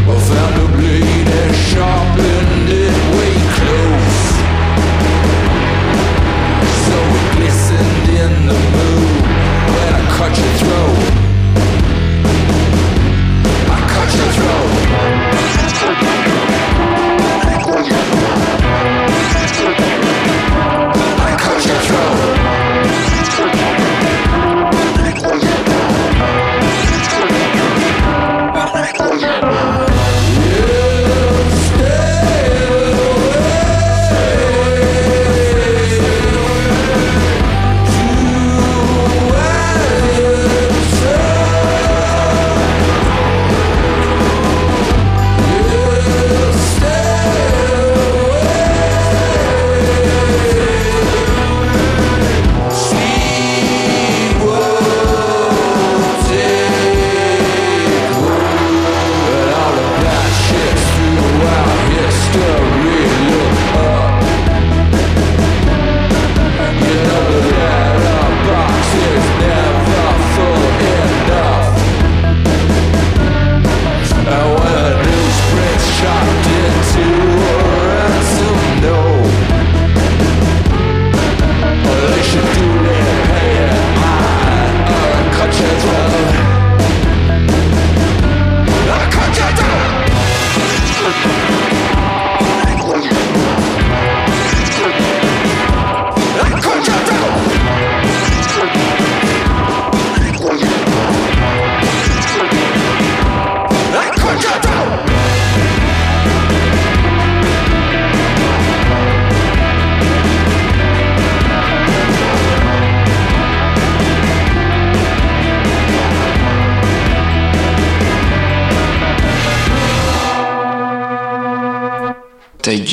I 0.06 0.16
found 0.30 0.56
a 0.62 0.68
blade 0.78 1.30
and 1.42 1.56
sharpened 1.70 2.70
it 2.86 2.96
way 3.18 3.36
close. 3.58 4.22
So 6.86 6.98
it 7.18 7.26
glistened 7.36 8.08
in 8.24 8.34
the 8.46 8.60
moon 8.76 9.10
when 9.74 9.92
I 10.00 10.04
cut 10.18 10.34
your 10.38 10.54
throat. 10.62 11.02
I 13.74 13.78
cut 13.90 14.10
your 14.20 14.32
throat. 14.38 14.85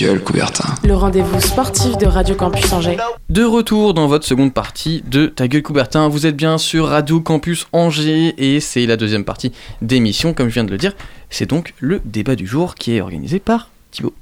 Gueule, 0.02 0.20
Coubertin. 0.20 0.64
Le 0.82 0.96
rendez-vous 0.96 1.40
sportif 1.40 1.96
de 1.96 2.06
Radio 2.06 2.34
Campus 2.34 2.72
Angers. 2.72 2.96
De 3.30 3.44
retour 3.44 3.94
dans 3.94 4.08
votre 4.08 4.26
seconde 4.26 4.52
partie 4.52 5.04
de 5.06 5.26
Ta 5.26 5.46
gueule 5.46 5.62
Coubertin. 5.62 6.08
Vous 6.08 6.26
êtes 6.26 6.34
bien 6.34 6.58
sur 6.58 6.88
Radio 6.88 7.20
Campus 7.20 7.68
Angers 7.72 8.34
et 8.36 8.58
c'est 8.58 8.84
la 8.86 8.96
deuxième 8.96 9.24
partie 9.24 9.52
d'émission, 9.80 10.34
comme 10.34 10.48
je 10.48 10.54
viens 10.54 10.64
de 10.64 10.72
le 10.72 10.76
dire. 10.76 10.92
C'est 11.30 11.48
donc 11.48 11.72
le 11.78 12.00
débat 12.04 12.34
du 12.34 12.48
jour 12.48 12.74
qui 12.74 12.96
est 12.96 13.00
organisé 13.00 13.38
par 13.38 13.70
Thibaut. 13.92 14.12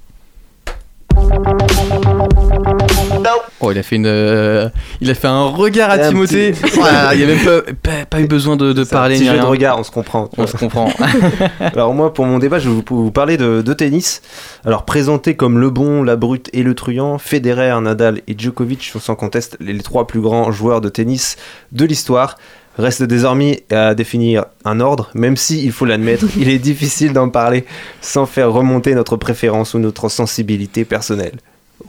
Oh, 3.60 3.70
il 3.72 3.78
a 3.78 3.82
fait 3.82 3.96
une, 3.96 4.06
euh, 4.06 4.68
il 5.00 5.10
a 5.10 5.14
fait 5.14 5.26
un 5.28 5.44
regard 5.44 5.90
à 5.90 5.94
Un 5.94 6.08
Timothée. 6.08 6.52
petit- 6.52 6.74
Voilà, 6.76 7.14
il 7.14 7.18
n'y 7.18 7.24
a 7.24 7.26
même 7.34 7.44
pas, 7.44 7.72
pas, 7.82 8.04
pas 8.08 8.20
eu 8.20 8.26
besoin 8.26 8.56
de, 8.56 8.72
de 8.72 8.84
C'est 8.84 8.94
un 8.94 8.98
parler 8.98 9.14
petit 9.16 9.24
ni 9.24 9.30
jeu 9.30 9.38
de 9.38 9.44
regard, 9.44 9.78
on 9.78 9.82
se 9.84 9.90
comprend. 9.90 10.28
On 10.38 10.46
se 10.46 10.56
comprend. 10.56 10.90
Alors 11.60 11.92
moi, 11.94 12.12
pour 12.14 12.26
mon 12.26 12.38
débat, 12.38 12.58
je 12.58 12.68
vais 12.68 12.74
vous, 12.74 12.84
vous 13.04 13.10
parler 13.10 13.36
de, 13.36 13.62
de 13.62 13.72
tennis. 13.72 14.22
Alors 14.64 14.84
présenté 14.84 15.34
comme 15.36 15.58
le 15.58 15.70
bon, 15.70 16.02
la 16.02 16.16
brute 16.16 16.48
et 16.52 16.62
le 16.62 16.74
truand, 16.74 17.18
Federer, 17.18 17.80
Nadal 17.82 18.20
et 18.28 18.34
Djokovic 18.38 18.82
sont 18.84 19.00
sans 19.00 19.14
conteste 19.14 19.56
les, 19.60 19.72
les 19.72 19.80
trois 19.80 20.06
plus 20.06 20.20
grands 20.20 20.50
joueurs 20.52 20.80
de 20.80 20.88
tennis 20.88 21.36
de 21.72 21.84
l'histoire. 21.84 22.36
Reste 22.78 23.02
désormais 23.02 23.64
à 23.70 23.94
définir 23.94 24.44
un 24.64 24.80
ordre, 24.80 25.10
même 25.12 25.36
si, 25.36 25.62
il 25.64 25.72
faut 25.72 25.84
l'admettre, 25.84 26.24
il 26.38 26.48
est 26.48 26.58
difficile 26.58 27.12
d'en 27.12 27.28
parler 27.28 27.66
sans 28.00 28.24
faire 28.26 28.52
remonter 28.52 28.94
notre 28.94 29.16
préférence 29.16 29.74
ou 29.74 29.80
notre 29.80 30.08
sensibilité 30.08 30.84
personnelle. 30.84 31.34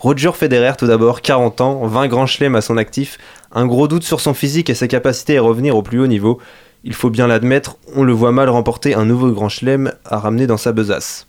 Roger 0.02 0.32
Federer, 0.34 0.74
tout 0.80 0.88
d'abord, 0.88 1.22
40 1.22 1.62
ans, 1.62 1.86
20 1.86 2.08
grands 2.08 2.26
chelems 2.26 2.56
à 2.56 2.62
son 2.62 2.76
actif, 2.76 3.20
un 3.52 3.68
gros 3.68 3.88
doute 3.88 4.02
sur 4.02 4.20
son 4.20 4.34
physique 4.34 4.72
et 4.72 4.74
sa 4.74 4.88
capacité 4.88 5.38
à 5.38 5.44
revenir 5.44 5.78
au 5.78 5.84
plus 5.84 6.00
haut 6.00 6.08
niveau. 6.08 6.40
Il 6.84 6.96
faut 6.96 7.12
bien 7.12 7.28
l'admettre, 7.28 7.78
on 7.96 8.04
le 8.04 8.12
voit 8.12 8.32
mal 8.32 8.50
remporter 8.50 8.96
un 8.96 9.06
nouveau 9.06 9.30
grand 9.30 9.48
chelem 9.48 9.94
à 10.06 10.18
ramener 10.18 10.48
dans 10.48 10.58
sa 10.58 10.72
besace. 10.72 11.28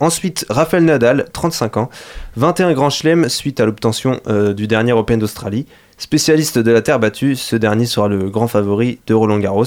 Ensuite, 0.00 0.44
Rafael 0.50 0.84
Nadal, 0.84 1.26
35 1.32 1.76
ans, 1.76 1.88
21 2.34 2.72
grands 2.72 2.90
chelems 2.90 3.28
suite 3.28 3.60
à 3.60 3.64
l'obtention 3.64 4.18
euh, 4.26 4.54
du 4.54 4.66
dernier 4.66 4.92
Open 4.92 5.20
d'Australie. 5.20 5.66
Spécialiste 5.96 6.58
de 6.58 6.72
la 6.72 6.82
terre 6.82 6.98
battue, 6.98 7.36
ce 7.36 7.54
dernier 7.54 7.86
sera 7.86 8.08
le 8.08 8.28
grand 8.28 8.48
favori 8.48 8.98
de 9.06 9.14
Roland 9.14 9.38
Garros. 9.38 9.66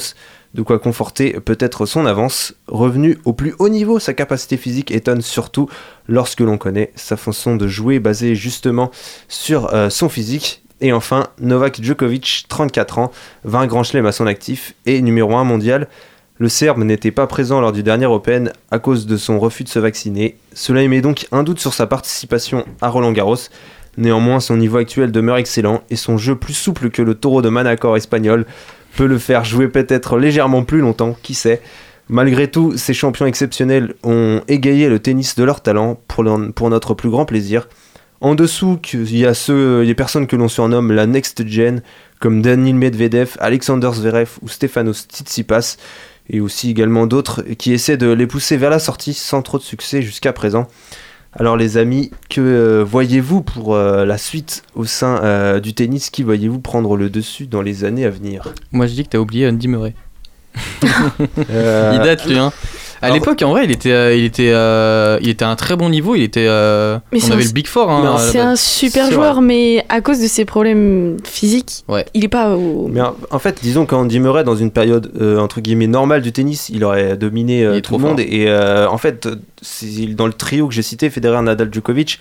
De 0.58 0.64
quoi 0.64 0.80
conforter 0.80 1.34
peut-être 1.34 1.86
son 1.86 2.08
avance. 2.08 2.56
Revenu 2.68 3.20
au 3.26 3.34
plus 3.34 3.54
haut 3.60 3.70
niveau, 3.70 4.00
sa 4.00 4.16
capacité 4.16 4.58
physique 4.58 4.90
étonne 4.90 5.22
surtout 5.22 5.70
lorsque 6.08 6.40
l'on 6.40 6.58
connaît 6.58 6.92
sa 6.96 7.16
façon 7.16 7.56
de 7.56 7.68
jouer 7.68 8.00
basée 8.00 8.34
justement 8.34 8.90
sur 9.28 9.72
euh, 9.76 9.92
son 9.92 10.10
physique. 10.10 10.64
Et 10.82 10.94
enfin, 10.94 11.28
Novak 11.40 11.80
Djokovic, 11.80 12.46
34 12.50 12.98
ans, 12.98 13.12
20 13.44 13.68
grands 13.68 13.84
chelems 13.84 14.08
à 14.08 14.12
son 14.12 14.26
actif 14.26 14.74
et 14.88 15.04
numéro 15.04 15.36
1 15.36 15.44
mondial. 15.44 15.88
Le 16.40 16.50
Serbe 16.50 16.84
n'était 16.84 17.12
pas 17.12 17.28
présent 17.28 17.62
lors 17.62 17.72
du 17.72 17.84
dernier 17.84 18.08
Open 18.08 18.52
à 18.72 18.80
cause 18.80 19.06
de 19.06 19.18
son 19.18 19.40
refus 19.40 19.64
de 19.64 19.70
se 19.70 19.78
vacciner. 19.78 20.38
Cela 20.54 20.82
émet 20.82 21.02
donc 21.02 21.28
un 21.32 21.44
doute 21.44 21.60
sur 21.60 21.76
sa 21.76 21.86
participation 21.86 22.66
à 22.82 22.90
Roland 22.90 23.12
Garros. 23.12 23.38
Néanmoins, 23.98 24.40
son 24.40 24.58
niveau 24.58 24.78
actuel 24.78 25.12
demeure 25.12 25.38
excellent 25.38 25.84
et 25.92 25.96
son 25.96 26.18
jeu 26.18 26.36
plus 26.36 26.54
souple 26.54 26.90
que 26.90 27.04
le 27.04 27.14
taureau 27.14 27.44
de 27.44 27.50
Manacor 27.50 27.98
espagnol 27.98 28.46
peut 28.98 29.06
le 29.06 29.20
faire 29.20 29.46
jouer 29.46 29.70
peut-être 29.70 30.18
légèrement 30.18 30.64
plus 30.64 30.82
longtemps, 30.82 31.16
qui 31.22 31.36
sait. 31.36 31.62
Malgré 32.10 32.50
tout, 32.50 32.76
ces 32.76 32.94
champions 32.94 33.28
exceptionnels 33.28 33.94
ont 34.04 34.42
égayé 34.48 34.90
le 34.90 35.00
tennis 35.00 35.36
de 35.36 35.44
leur 35.44 35.62
talent 35.62 36.02
pour, 36.08 36.24
notre 36.70 36.94
plus 36.96 37.10
grand 37.10 37.26
plaisir. 37.26 37.70
En 38.22 38.34
dessous, 38.34 38.80
il 38.94 39.16
y 39.16 39.26
a 39.26 39.36
ceux, 39.36 39.82
les 39.82 39.94
personnes 39.94 40.26
que 40.26 40.36
l'on 40.36 40.48
surnomme 40.48 40.92
la 40.92 41.06
next 41.06 41.48
gen, 41.48 41.84
comme 42.20 42.42
Daniil 42.42 42.76
Medvedev, 42.76 43.38
Alexander 43.40 43.92
Zverev 43.94 44.40
ou 44.42 44.50
Stefanos 44.50 45.06
Tsitsipas, 45.08 45.78
et 46.30 46.40
aussi 46.40 46.72
également 46.72 47.06
d'autres 47.06 47.44
qui 47.58 47.74
essaient 47.74 47.98
de 47.98 48.12
les 48.12 48.26
pousser 48.26 48.58
vers 48.58 48.72
la 48.72 48.80
sortie 48.80 49.14
sans 49.14 49.44
trop 49.44 49.60
de 49.60 49.64
succès 49.64 50.02
jusqu'à 50.02 50.34
présent. 50.34 50.68
Alors 51.40 51.56
les 51.56 51.78
amis, 51.78 52.10
que 52.30 52.42
euh, 52.42 52.84
voyez-vous 52.84 53.44
pour 53.44 53.76
euh, 53.76 54.06
la 54.06 54.18
suite 54.18 54.64
au 54.74 54.86
sein 54.86 55.22
euh, 55.24 55.60
du 55.60 55.76
tennis? 55.76 56.10
Qui 56.10 56.24
voyez-vous 56.24 56.60
prendre 56.60 56.98
le 56.98 57.12
dessus 57.12 57.46
dans 57.46 57.62
les 57.62 57.84
années 57.84 58.06
à 58.06 58.10
venir? 58.10 58.56
Moi 58.72 58.88
je 58.88 58.94
dis 58.94 59.04
que 59.04 59.10
t'as 59.10 59.20
oublié 59.20 59.48
Andy 59.48 59.68
Murray. 59.68 59.94
Il 60.82 62.00
date 62.04 62.26
lui 62.26 62.40
hein. 62.40 62.52
À 63.02 63.10
l'époque, 63.12 63.42
en 63.44 63.52
vrai, 63.52 63.66
il 63.66 63.72
était, 63.72 63.92
euh, 63.92 64.16
il 64.16 64.24
était, 64.24 64.52
euh, 64.52 65.18
il 65.22 65.30
était 65.30 65.46
à 65.46 65.50
un 65.50 65.56
très 65.56 65.76
bon 65.76 65.90
niveau. 65.90 66.16
Il 66.16 66.24
était, 66.24 66.46
euh, 66.48 66.98
Mais 67.12 67.20
on 67.24 67.32
avait 67.32 67.44
un- 67.44 67.48
le 67.48 67.52
Big 67.54 67.68
Four. 67.68 67.90
Hein, 67.92 68.18
C'est 68.20 68.40
un 68.40 68.56
super 68.56 69.12
joueur, 69.12 69.42
mais 69.42 69.86
à 69.90 70.02
cause 70.02 70.20
de 70.20 70.28
ses 70.28 70.46
problèmes 70.46 71.18
physiques, 71.24 71.84
Ouais. 71.88 72.06
il 72.14 72.24
est 72.24 72.30
pas 72.30 72.56
au. 72.56 72.88
Mais 72.88 73.02
en, 73.32 73.40
fait, 73.40 73.60
disons 73.62 73.86
qu'Andy 73.86 74.20
Murray, 74.20 74.44
dans 74.44 74.56
une 74.56 74.72
période 74.72 75.12
euh, 75.22 75.38
entre 75.40 75.62
guillemets 75.62 75.88
normale 75.88 76.22
du 76.22 76.32
tennis, 76.32 76.70
il 76.70 76.84
aurait 76.84 77.18
dominé 77.18 77.64
euh, 77.64 77.76
Il 77.76 77.82
tout 77.82 77.90
trop 77.94 77.98
le 77.98 78.04
monde. 78.04 78.20
fort. 78.20 78.28
Et 78.30 78.46
euh, 78.50 78.88
en 78.90 78.98
fait, 78.98 79.28
dans 80.16 80.28
le 80.28 80.34
trio 80.34 80.68
que 80.68 80.74
j'ai 80.74 80.82
cité, 80.82 81.10
Federer, 81.10 81.42
Nadal, 81.42 81.70
Djokovic, 81.74 82.20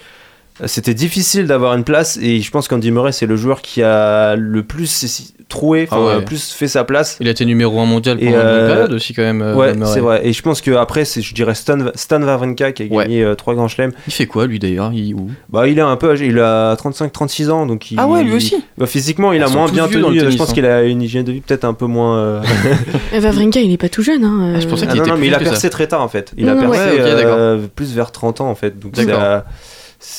c'était 0.65 0.95
difficile 0.95 1.47
d'avoir 1.47 1.75
une 1.75 1.85
place. 1.85 2.19
Et 2.23 2.41
je 2.41 2.51
pense 2.51 2.69
qu'Andy 2.69 2.91
Murray, 2.91 3.13
c'est 3.13 3.27
le 3.27 3.37
joueur 3.37 3.61
qui 3.63 3.83
a 3.83 4.37
le 4.37 4.63
plus 4.63 5.33
troué, 5.49 5.87
Ah 5.93 6.01
enfin, 6.01 6.17
ouais. 6.19 6.25
plus 6.25 6.53
fait 6.53 6.67
sa 6.67 6.83
place. 6.83 7.17
Il 7.21 7.29
a 7.29 7.31
été 7.31 7.45
numéro 7.45 7.79
1 7.79 7.85
mondial 7.87 8.17
Et, 8.21 8.27
pendant 8.27 8.39
une 8.39 8.45
euh, 8.47 8.67
période 8.67 8.93
aussi 8.93 9.15
quand 9.15 9.23
même. 9.23 9.43
euh, 9.43 9.55
ouais, 9.55 9.75
c'est 9.85 10.01
vrai. 10.01 10.27
Et 10.27 10.33
je 10.33 10.43
pense 10.43 10.61
qu'après, 10.61 11.05
c'est, 11.05 11.23
je 11.23 11.35
dirais 11.35 11.55
Stan, 11.55 11.79
Stan 11.95 12.21
Wawrinka 12.21 12.73
qui 12.73 12.83
a 12.83 12.87
Ouais. 12.87 13.05
gagné 13.05 13.23
euh, 13.23 13.37
trois 13.37 13.55
grands 13.55 13.69
chelems. 13.69 13.93
Il 14.09 14.13
fait 14.13 14.27
quoi 14.27 14.47
lui 14.49 14.59
d'ailleurs? 14.59 14.93
Il 14.93 15.15
où? 15.15 15.31
Bah, 15.49 15.69
il 15.69 15.79
est 15.79 15.83
un 15.83 15.95
peu 15.97 16.11
âgé, 16.11 16.27
il 16.27 16.39
a 16.41 16.75
35-36 16.75 17.51
ans, 17.51 17.65
donc 17.67 17.93
il, 17.93 17.99
Ah 18.01 18.09
ouais, 18.09 18.25
lui 18.25 18.35
aussi 18.35 18.57
Bah, 18.77 18.87
physiquement, 18.87 19.33
il 19.33 19.43
a 19.43 19.49
moins 19.49 19.69
bien 19.71 19.87
tenu. 19.87 20.15
je 20.19 20.21
tennis, 20.25 20.37
pense 20.37 20.51
hein. 20.51 20.55
qu'il 20.55 20.67
a 20.67 20.83
une 20.83 21.01
hygiène 21.01 21.25
de 21.25 21.31
vie 21.33 21.41
peut-être 21.43 21.65
un 21.65 21.75
peu 21.75 21.87
moins. 21.87 22.17
euh, 22.19 22.43
Eh, 23.15 23.21
Wawrinka, 23.21 23.61
il 23.61 23.73
est 23.73 23.77
pas 23.79 23.89
tout 23.89 24.03
jeune. 24.03 24.25
Hein. 24.25 24.55
Ah, 24.57 24.61
je 24.61 24.67
pensais 24.67 24.83
euh, 24.85 24.89
Ah 24.89 24.93
qu'il 24.93 24.99
non, 24.99 25.05
était 25.05 25.13
non, 25.15 25.19
mais 25.21 25.27
il 25.29 25.35
a 25.35 25.39
percé 25.39 25.71
très 25.71 25.87
tard 25.87 26.03
en 26.03 26.09
fait. 26.09 26.33
Il 26.37 26.47
Non, 26.47 26.59
a 26.59 26.61
percé 26.61 26.81
euh, 26.99 27.67
plus 27.73 27.95
vers 27.95 28.11
30 28.11 28.41
ans 28.41 28.51
en 28.51 28.57
fait. 28.57 28.79
Donc 28.81 28.95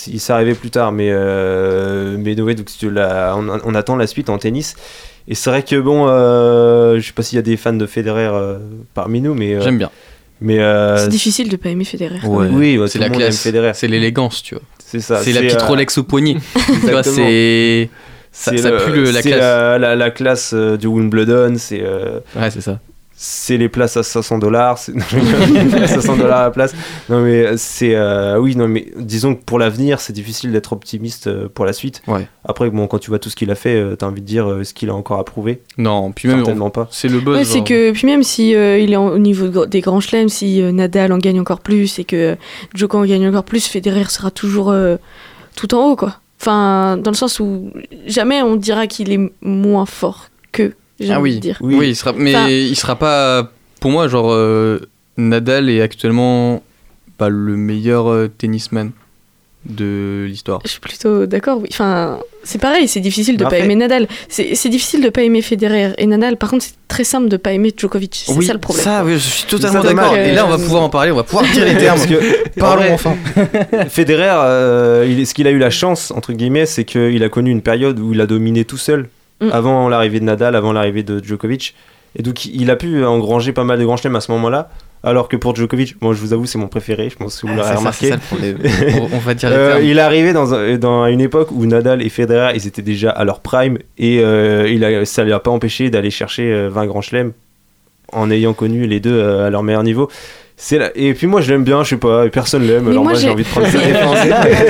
il 0.07 0.19
s'est 0.19 0.33
arrivé 0.33 0.53
plus 0.53 0.69
tard, 0.69 0.91
mais 0.91 1.09
euh, 1.11 2.17
mais 2.19 2.39
ouais, 2.39 2.55
donc 2.55 2.67
la- 2.83 3.35
on, 3.37 3.47
on 3.63 3.75
attend 3.75 3.95
la 3.95 4.07
suite 4.07 4.29
en 4.29 4.37
tennis. 4.37 4.75
Et 5.27 5.35
c'est 5.35 5.49
vrai 5.49 5.63
que 5.63 5.75
bon, 5.77 6.07
euh, 6.07 6.99
je 6.99 7.05
sais 7.07 7.13
pas 7.13 7.21
s'il 7.23 7.35
y 7.35 7.39
a 7.39 7.41
des 7.41 7.57
fans 7.57 7.73
de 7.73 7.85
Federer 7.85 8.29
euh, 8.31 8.57
parmi 8.93 9.19
nous, 9.21 9.33
mais 9.33 9.55
euh, 9.55 9.61
J'aime 9.61 9.77
bien. 9.77 9.89
mais 10.39 10.59
euh, 10.59 10.97
C'est 10.97 11.09
difficile 11.09 11.49
de 11.49 11.57
pas 11.57 11.69
aimer 11.69 11.83
Federer. 11.83 12.19
Ouais. 12.25 12.47
oui, 12.51 12.77
ouais, 12.77 12.87
c'est 12.87 12.97
la 12.99 13.07
le 13.07 13.11
monde 13.13 13.21
aime 13.21 13.27
classe. 13.27 13.41
Federer. 13.43 13.71
C'est 13.73 13.87
l'élégance, 13.87 14.41
tu 14.41 14.55
vois. 14.55 14.63
C'est 14.85 15.01
ça. 15.01 15.21
C'est 15.21 15.33
la 15.33 15.41
petite 15.41 15.61
euh, 15.61 15.65
Rolex 15.65 15.97
au 15.97 16.03
poignet. 16.03 16.35
tu 16.53 16.59
vois, 16.61 16.99
exactement. 17.01 17.15
c'est. 17.27 17.89
Ça, 18.31 18.55
ça 18.55 18.69
le- 18.71 18.77
pue 18.77 18.91
le- 18.91 19.11
la 19.11 19.21
classe. 19.21 19.39
la, 19.39 19.77
la- 19.79 19.95
la 19.95 20.11
classe 20.11 20.53
du 20.53 20.87
Wimbledon, 20.87 21.55
c'est 21.57 21.81
euh, 21.83 22.19
Ouais, 22.35 22.49
c'est 22.51 22.61
ça. 22.61 22.79
C'est 23.19 23.57
les 23.57 23.67
places 23.67 23.97
à 23.97 24.03
500 24.03 24.37
dollars, 24.37 24.77
c'est 24.77 24.93
500 25.87 26.17
dollars 26.17 26.39
à 26.39 26.43
la 26.43 26.51
place. 26.51 26.75
Non 27.09 27.21
mais 27.21 27.57
c'est 27.57 27.95
euh, 27.95 28.37
oui 28.39 28.55
non 28.55 28.67
mais 28.67 28.87
disons 28.97 29.33
que 29.33 29.43
pour 29.43 29.57
l'avenir 29.57 29.99
c'est 29.99 30.13
difficile 30.13 30.51
d'être 30.51 30.71
optimiste 30.73 31.25
euh, 31.27 31.49
pour 31.51 31.65
la 31.65 31.73
suite. 31.73 32.01
Ouais. 32.07 32.27
Après 32.45 32.69
bon 32.69 32.85
quand 32.87 32.99
tu 32.99 33.09
vois 33.09 33.17
tout 33.19 33.29
ce 33.29 33.35
qu'il 33.35 33.49
a 33.49 33.55
fait, 33.55 33.75
euh, 33.75 33.95
t'as 33.95 34.05
envie 34.05 34.21
de 34.21 34.25
dire 34.27 34.47
euh, 34.47 34.61
est-ce 34.61 34.73
qu'il 34.73 34.89
a 34.89 34.93
encore 34.95 35.19
à 35.19 35.25
prouver 35.25 35.61
Non, 35.77 36.11
puis 36.11 36.27
même. 36.27 36.37
Certainement 36.37 36.69
pas. 36.69 36.87
C'est 36.91 37.07
le 37.07 37.19
buzz. 37.19 37.37
Ouais, 37.37 37.43
c'est 37.43 37.57
genre. 37.57 37.63
que 37.65 37.91
puis 37.91 38.05
même 38.07 38.21
si 38.23 38.55
euh, 38.55 38.77
il 38.77 38.93
est 38.93 38.97
en- 38.97 39.07
au 39.09 39.17
niveau 39.19 39.47
de- 39.47 39.65
des 39.65 39.81
grands 39.81 39.99
chelems, 39.99 40.29
si 40.29 40.61
euh, 40.61 40.71
Nadal 40.71 41.11
en 41.11 41.17
gagne 41.17 41.39
encore 41.39 41.61
plus 41.61 41.97
et 41.99 42.03
que 42.03 42.35
Djoko 42.75 42.99
en 42.99 43.05
gagne 43.05 43.27
encore 43.27 43.43
plus, 43.45 43.65
Federer 43.67 44.05
sera 44.05 44.29
toujours 44.31 44.69
euh, 44.69 44.97
tout 45.55 45.73
en 45.73 45.87
haut 45.91 45.95
quoi. 45.95 46.17
Enfin, 46.39 46.97
dans 46.97 47.09
le 47.09 47.15
sens 47.17 47.39
où 47.39 47.71
jamais 48.05 48.43
on 48.43 48.57
dira 48.57 48.85
qu'il 48.85 49.11
est 49.11 49.31
moins 49.41 49.87
fort 49.87 50.27
que. 50.51 50.73
J'ai 50.99 51.11
Ah 51.13 51.19
envie 51.19 51.31
oui. 51.31 51.35
de 51.35 51.41
dire. 51.41 51.57
oui. 51.61 51.89
il 51.89 51.95
sera. 51.95 52.13
Mais 52.13 52.35
Enfin- 52.35 52.49
il 52.49 52.75
sera 52.75 52.95
pas. 52.95 53.51
Pour 53.79 53.91
moi, 53.91 54.07
genre 54.07 54.31
euh, 54.31 54.79
Nadal 55.17 55.69
est 55.69 55.81
actuellement 55.81 56.63
pas 57.17 57.29
le 57.29 57.55
meilleur 57.57 58.07
euh, 58.09 58.27
tennisman 58.35 58.91
de 59.65 60.25
l'histoire. 60.27 60.61
Je 60.63 60.69
suis 60.71 60.79
plutôt 60.79 61.25
d'accord, 61.25 61.59
oui. 61.61 61.67
Enfin, 61.71 62.19
c'est 62.43 62.57
pareil, 62.61 62.87
c'est 62.87 63.01
difficile 63.01 63.35
de 63.35 63.43
Mais 63.43 63.49
pas 63.49 63.55
après- 63.55 63.65
aimer 63.65 63.75
Nadal. 63.75 64.07
C'est 64.29 64.55
c'est 64.55 64.69
difficile 64.69 65.03
de 65.03 65.09
pas 65.09 65.23
aimer 65.23 65.41
Federer 65.41 65.91
et 65.97 66.05
Nadal. 66.05 66.37
Par 66.37 66.49
contre, 66.51 66.63
c'est 66.63 66.75
très 66.87 67.03
simple 67.03 67.27
de 67.27 67.35
pas 67.37 67.51
aimer 67.51 67.73
Djokovic. 67.75 68.23
C'est 68.27 68.33
oui, 68.33 68.45
ça 68.45 68.53
le 68.53 68.59
problème. 68.59 68.83
Ça, 68.85 69.03
oui, 69.03 69.13
je 69.13 69.17
suis 69.19 69.43
totalement 69.43 69.83
d'accord. 69.83 70.15
Et 70.15 70.31
là, 70.33 70.45
on 70.45 70.49
va 70.49 70.57
pouvoir 70.57 70.83
en 70.83 70.89
parler. 70.89 71.11
On 71.11 71.15
va 71.15 71.23
pouvoir 71.23 71.43
dire 71.51 71.65
les 71.65 71.77
termes. 71.77 71.97
Parce 71.99 72.07
que 72.09 72.49
Parlons 72.59 72.93
enfin. 72.93 73.15
Federer, 73.89 74.31
euh, 74.43 75.05
il- 75.09 75.27
ce 75.27 75.33
qu'il 75.33 75.47
a 75.47 75.51
eu 75.51 75.59
la 75.59 75.69
chance 75.69 76.11
entre 76.11 76.31
guillemets, 76.33 76.65
c'est 76.65 76.85
qu'il 76.85 77.21
a 77.23 77.29
connu 77.29 77.51
une 77.51 77.61
période 77.61 77.99
où 77.99 78.13
il 78.13 78.21
a 78.21 78.25
dominé 78.25 78.63
tout 78.63 78.77
seul 78.77 79.09
Mm. 79.41 79.49
avant 79.51 79.87
l'arrivée 79.89 80.19
de 80.19 80.25
Nadal, 80.25 80.55
avant 80.55 80.73
l'arrivée 80.73 81.03
de 81.03 81.23
Djokovic, 81.23 81.75
et 82.17 82.23
donc 82.23 82.45
il 82.45 82.71
a 82.71 82.75
pu 82.75 83.05
engranger 83.05 83.51
pas 83.53 83.63
mal 83.63 83.77
de 83.79 83.85
grands 83.85 83.97
chelems 83.97 84.15
à 84.15 84.21
ce 84.21 84.31
moment-là. 84.31 84.69
Alors 85.03 85.29
que 85.29 85.35
pour 85.37 85.55
Djokovic, 85.55 85.95
moi 86.01 86.13
je 86.15 86.19
vous 86.19 86.33
avoue 86.33 86.47
c'est 86.47 86.57
mon 86.57 86.67
préféré, 86.67 87.09
je 87.11 87.15
pense 87.17 87.39
que 87.39 87.45
vous 87.45 87.53
Ah, 87.53 87.57
l'aurez 87.57 87.75
remarqué. 87.75 88.09
ça 88.09 88.17
on, 89.13 89.17
va 89.19 89.33
dire 89.35 89.49
les 89.51 89.55
Euh, 89.55 89.79
il 89.83 89.99
est 89.99 90.01
arrivé 90.01 90.33
dans, 90.33 90.55
un- 90.55 90.77
dans 90.77 91.05
une 91.05 91.21
époque 91.21 91.49
où 91.51 91.67
Nadal 91.67 92.01
et 92.01 92.09
Federer 92.09 92.53
ils 92.55 92.65
étaient 92.67 92.81
déjà 92.81 93.11
à 93.11 93.23
leur 93.23 93.41
prime 93.41 93.77
et 93.99 94.19
euh, 94.21 94.67
il 94.67 94.83
a, 94.83 95.05
ça 95.05 95.23
ne 95.23 95.29
l'a 95.29 95.39
pas 95.39 95.51
empêché 95.51 95.91
d'aller 95.91 96.09
chercher 96.09 96.51
euh, 96.51 96.69
20 96.69 96.87
grands 96.87 97.01
chelems 97.01 97.31
en 98.11 98.31
ayant 98.31 98.53
connu 98.53 98.87
les 98.87 98.99
deux 98.99 99.13
euh, 99.13 99.45
à 99.45 99.49
leur 99.51 99.61
meilleur 99.61 99.83
niveau. 99.83 100.09
C'est 100.59 100.79
la- 100.79 100.91
Et 100.97 101.13
puis 101.13 101.27
moi 101.27 101.39
je 101.41 101.51
l'aime 101.51 101.63
bien, 101.63 101.83
je 101.83 101.89
sais 101.91 101.97
pas, 101.97 102.25
et 102.25 102.29
personne 102.31 102.65
l'aime, 102.65 102.87
alors 102.87 103.03
moi, 103.03 103.13
j'ai 103.13 103.29
envie 103.29 103.43
de 103.43 103.47
prendre 103.47 103.67
sa 103.71 103.77
défense. 103.77 104.17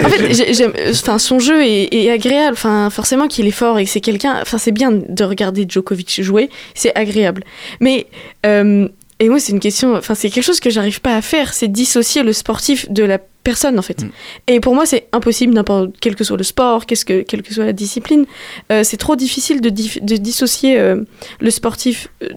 en 0.05 0.09
fait, 0.09 0.33
j'ai- 0.33 0.53
j'aime, 0.53 0.73
enfin, 0.89 1.17
son 1.17 1.39
jeu 1.39 1.63
est, 1.65 1.93
est 1.93 2.11
agréable. 2.11 2.53
Enfin, 2.53 2.89
forcément 2.89 3.27
qu'il 3.29 3.47
est 3.47 3.51
fort 3.51 3.79
et 3.79 3.85
que 3.85 3.89
c'est 3.89 4.01
quelqu'un. 4.01 4.37
Enfin, 4.41 4.57
c'est 4.57 4.73
bien 4.73 4.91
de 4.91 5.23
regarder 5.23 5.65
Djokovic 5.67 6.21
jouer. 6.21 6.49
C'est 6.75 6.93
agréable. 6.95 7.43
Mais 7.79 8.07
euh, 8.45 8.89
et 9.19 9.29
moi, 9.29 9.39
c'est 9.39 9.51
une 9.53 9.59
question. 9.61 9.95
Enfin, 9.95 10.13
c'est 10.13 10.29
quelque 10.29 10.43
chose 10.43 10.59
que 10.59 10.69
j'arrive 10.69 10.99
pas 11.01 11.15
à 11.15 11.21
faire. 11.21 11.53
C'est 11.53 11.69
dissocier 11.69 12.21
le 12.21 12.33
sportif 12.33 12.91
de 12.91 13.03
la 13.03 13.17
personne, 13.43 13.79
en 13.79 13.81
fait. 13.81 14.03
Mm. 14.03 14.09
Et 14.47 14.59
pour 14.59 14.75
moi, 14.75 14.85
c'est 14.85 15.07
impossible. 15.13 15.53
N'importe 15.53 15.91
quel 16.01 16.15
que 16.15 16.23
soit 16.25 16.37
le 16.37 16.43
sport, 16.43 16.85
qu'est-ce 16.85 17.05
que 17.05 17.21
quelle 17.21 17.41
que 17.41 17.53
soit 17.53 17.65
la 17.65 17.73
discipline, 17.73 18.25
euh, 18.73 18.83
c'est 18.83 18.97
trop 18.97 19.15
difficile 19.15 19.61
de, 19.61 19.69
dif- 19.69 20.03
de 20.05 20.17
dissocier 20.17 20.77
euh, 20.77 20.97
le 21.39 21.49
sportif 21.49 22.09
euh, 22.23 22.27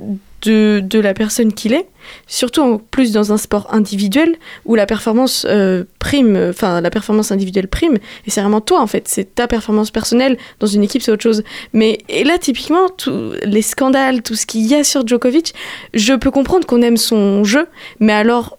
de, 0.42 0.81
de 0.85 0.98
la 0.98 1.14
personne 1.14 1.53
qu'il 1.53 1.72
est. 1.72 1.87
Surtout 2.26 2.62
en 2.62 2.79
plus 2.79 3.12
dans 3.12 3.33
un 3.33 3.37
sport 3.37 3.68
individuel 3.72 4.37
où 4.64 4.74
la 4.74 4.87
performance 4.87 5.46
euh, 5.48 5.85
prime, 5.98 6.37
enfin 6.50 6.81
la 6.81 6.90
performance 6.90 7.31
individuelle 7.31 7.68
prime, 7.68 7.98
et 8.26 8.31
c'est 8.31 8.40
vraiment 8.40 8.61
toi 8.61 8.81
en 8.81 8.87
fait, 8.87 9.07
c'est 9.07 9.35
ta 9.35 9.46
performance 9.46 9.90
personnelle. 9.90 10.37
Dans 10.59 10.66
une 10.66 10.83
équipe, 10.83 11.03
c'est 11.03 11.12
autre 11.12 11.22
chose. 11.22 11.42
Mais 11.72 11.98
et 12.09 12.24
là, 12.24 12.38
typiquement, 12.38 12.88
tous 12.88 13.35
les 13.44 13.62
scandales, 13.62 14.22
tout 14.22 14.35
ce 14.35 14.46
qu'il 14.46 14.66
y 14.66 14.74
a 14.74 14.83
sur 14.83 15.07
Djokovic, 15.07 15.55
je 15.94 16.14
peux 16.14 16.31
comprendre 16.31 16.66
qu'on 16.66 16.83
aime 16.83 16.96
son 16.96 17.44
jeu, 17.44 17.66
mais 18.00 18.12
alors 18.12 18.57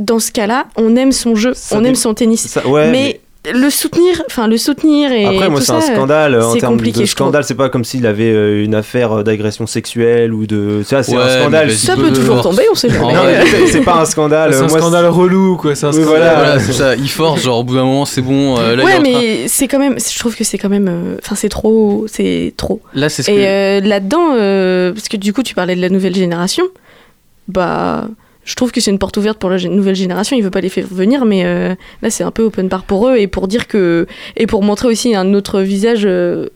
dans 0.00 0.18
ce 0.18 0.32
cas-là, 0.32 0.66
on 0.76 0.96
aime 0.96 1.12
son 1.12 1.36
jeu, 1.36 1.54
Ça 1.54 1.78
on 1.78 1.84
aime 1.84 1.94
son 1.94 2.14
tennis. 2.14 2.48
Ça- 2.48 2.66
ouais, 2.66 2.90
mais, 2.90 3.20
le 3.52 3.68
soutenir, 3.70 4.22
enfin 4.26 4.46
le 4.48 4.56
soutenir 4.56 5.12
et 5.12 5.26
Après, 5.26 5.50
moi, 5.50 5.60
c'est 5.60 5.72
un 5.72 5.80
ça, 5.80 5.90
euh, 5.90 5.94
scandale 5.94 6.40
en 6.40 6.54
termes 6.56 6.80
de 6.80 7.04
scandale. 7.04 7.44
C'est 7.44 7.54
pas 7.54 7.68
comme 7.68 7.84
s'il 7.84 8.06
avait 8.06 8.32
euh, 8.32 8.64
une 8.64 8.74
affaire 8.74 9.22
d'agression 9.24 9.66
sexuelle 9.66 10.32
ou 10.32 10.46
de. 10.46 10.82
Ça, 10.84 11.02
c'est 11.02 11.16
Ouais, 11.16 11.22
un 11.22 11.40
scandale. 11.40 11.70
Ça 11.72 11.96
peut 11.96 12.12
toujours 12.12 12.40
tomber, 12.42 12.62
on 12.72 12.74
sait 12.74 12.88
jamais. 12.88 13.12
C'est- 13.66 13.80
pas 13.82 14.00
un 14.00 14.04
scandale. 14.06 14.54
C'est 14.54 14.60
un 14.62 14.66
Moi, 14.68 14.78
scandale 14.78 15.06
relou, 15.06 15.56
quoi. 15.56 15.74
C'est 15.74 15.86
un 15.86 15.90
Oui, 15.92 16.02
scandale. 16.02 16.20
voilà. 16.20 16.34
Voilà, 16.34 16.58
c'est 16.60 16.72
ça. 16.72 16.94
Il 16.96 17.10
force, 17.10 17.42
genre 17.42 17.58
au 17.58 17.64
bout 17.64 17.74
d'un 17.74 17.84
moment, 17.84 18.04
c'est 18.06 18.22
bon. 18.22 18.56
euh, 18.58 18.76
là, 18.76 18.84
ouais, 18.84 18.92
train- 18.94 19.02
mais 19.02 19.48
c'est 19.48 19.68
quand 19.68 19.78
même, 19.78 19.96
je 19.98 20.18
trouve 20.18 20.34
que 20.36 20.44
c'est 20.44 20.56
quand 20.58 20.70
même, 20.70 20.88
euh, 20.88 21.16
enfin 21.22 21.34
c'est 21.34 21.48
trop, 21.50 22.06
c'est 22.08 22.54
trop. 22.56 22.80
Là, 22.94 23.08
c'est 23.08 23.22
ce 23.22 23.30
Et 23.30 23.34
que. 23.34 23.40
euh, 23.40 23.80
là-dedans, 23.80 24.34
euh, 24.36 24.92
parce 24.92 25.08
que 25.08 25.16
du 25.18 25.32
coup, 25.32 25.42
tu 25.42 25.54
parlais 25.54 25.76
de 25.76 25.80
la 25.82 25.90
nouvelle 25.90 26.14
génération, 26.14 26.64
bah, 27.48 28.08
je 28.44 28.54
trouve 28.54 28.72
que 28.72 28.80
c'est 28.80 28.90
une 28.90 28.98
porte 28.98 29.16
ouverte 29.16 29.38
pour 29.38 29.50
la 29.50 29.58
nouvelle 29.58 29.94
génération. 29.94 30.36
Il 30.36 30.42
veut 30.42 30.50
pas 30.50 30.60
les 30.60 30.68
faire 30.68 30.86
venir, 30.90 31.24
mais 31.24 31.44
euh, 31.44 31.74
là, 32.02 32.10
c'est 32.10 32.24
un 32.24 32.30
peu 32.30 32.42
open 32.42 32.68
bar 32.68 32.84
pour 32.84 33.08
eux 33.08 33.16
et 33.16 33.26
pour 33.26 33.48
dire 33.48 33.66
que 33.68 34.06
et 34.36 34.46
pour 34.46 34.62
montrer 34.62 34.88
aussi 34.88 35.14
un 35.14 35.32
autre 35.34 35.60
visage. 35.60 36.02
euh, 36.04 36.48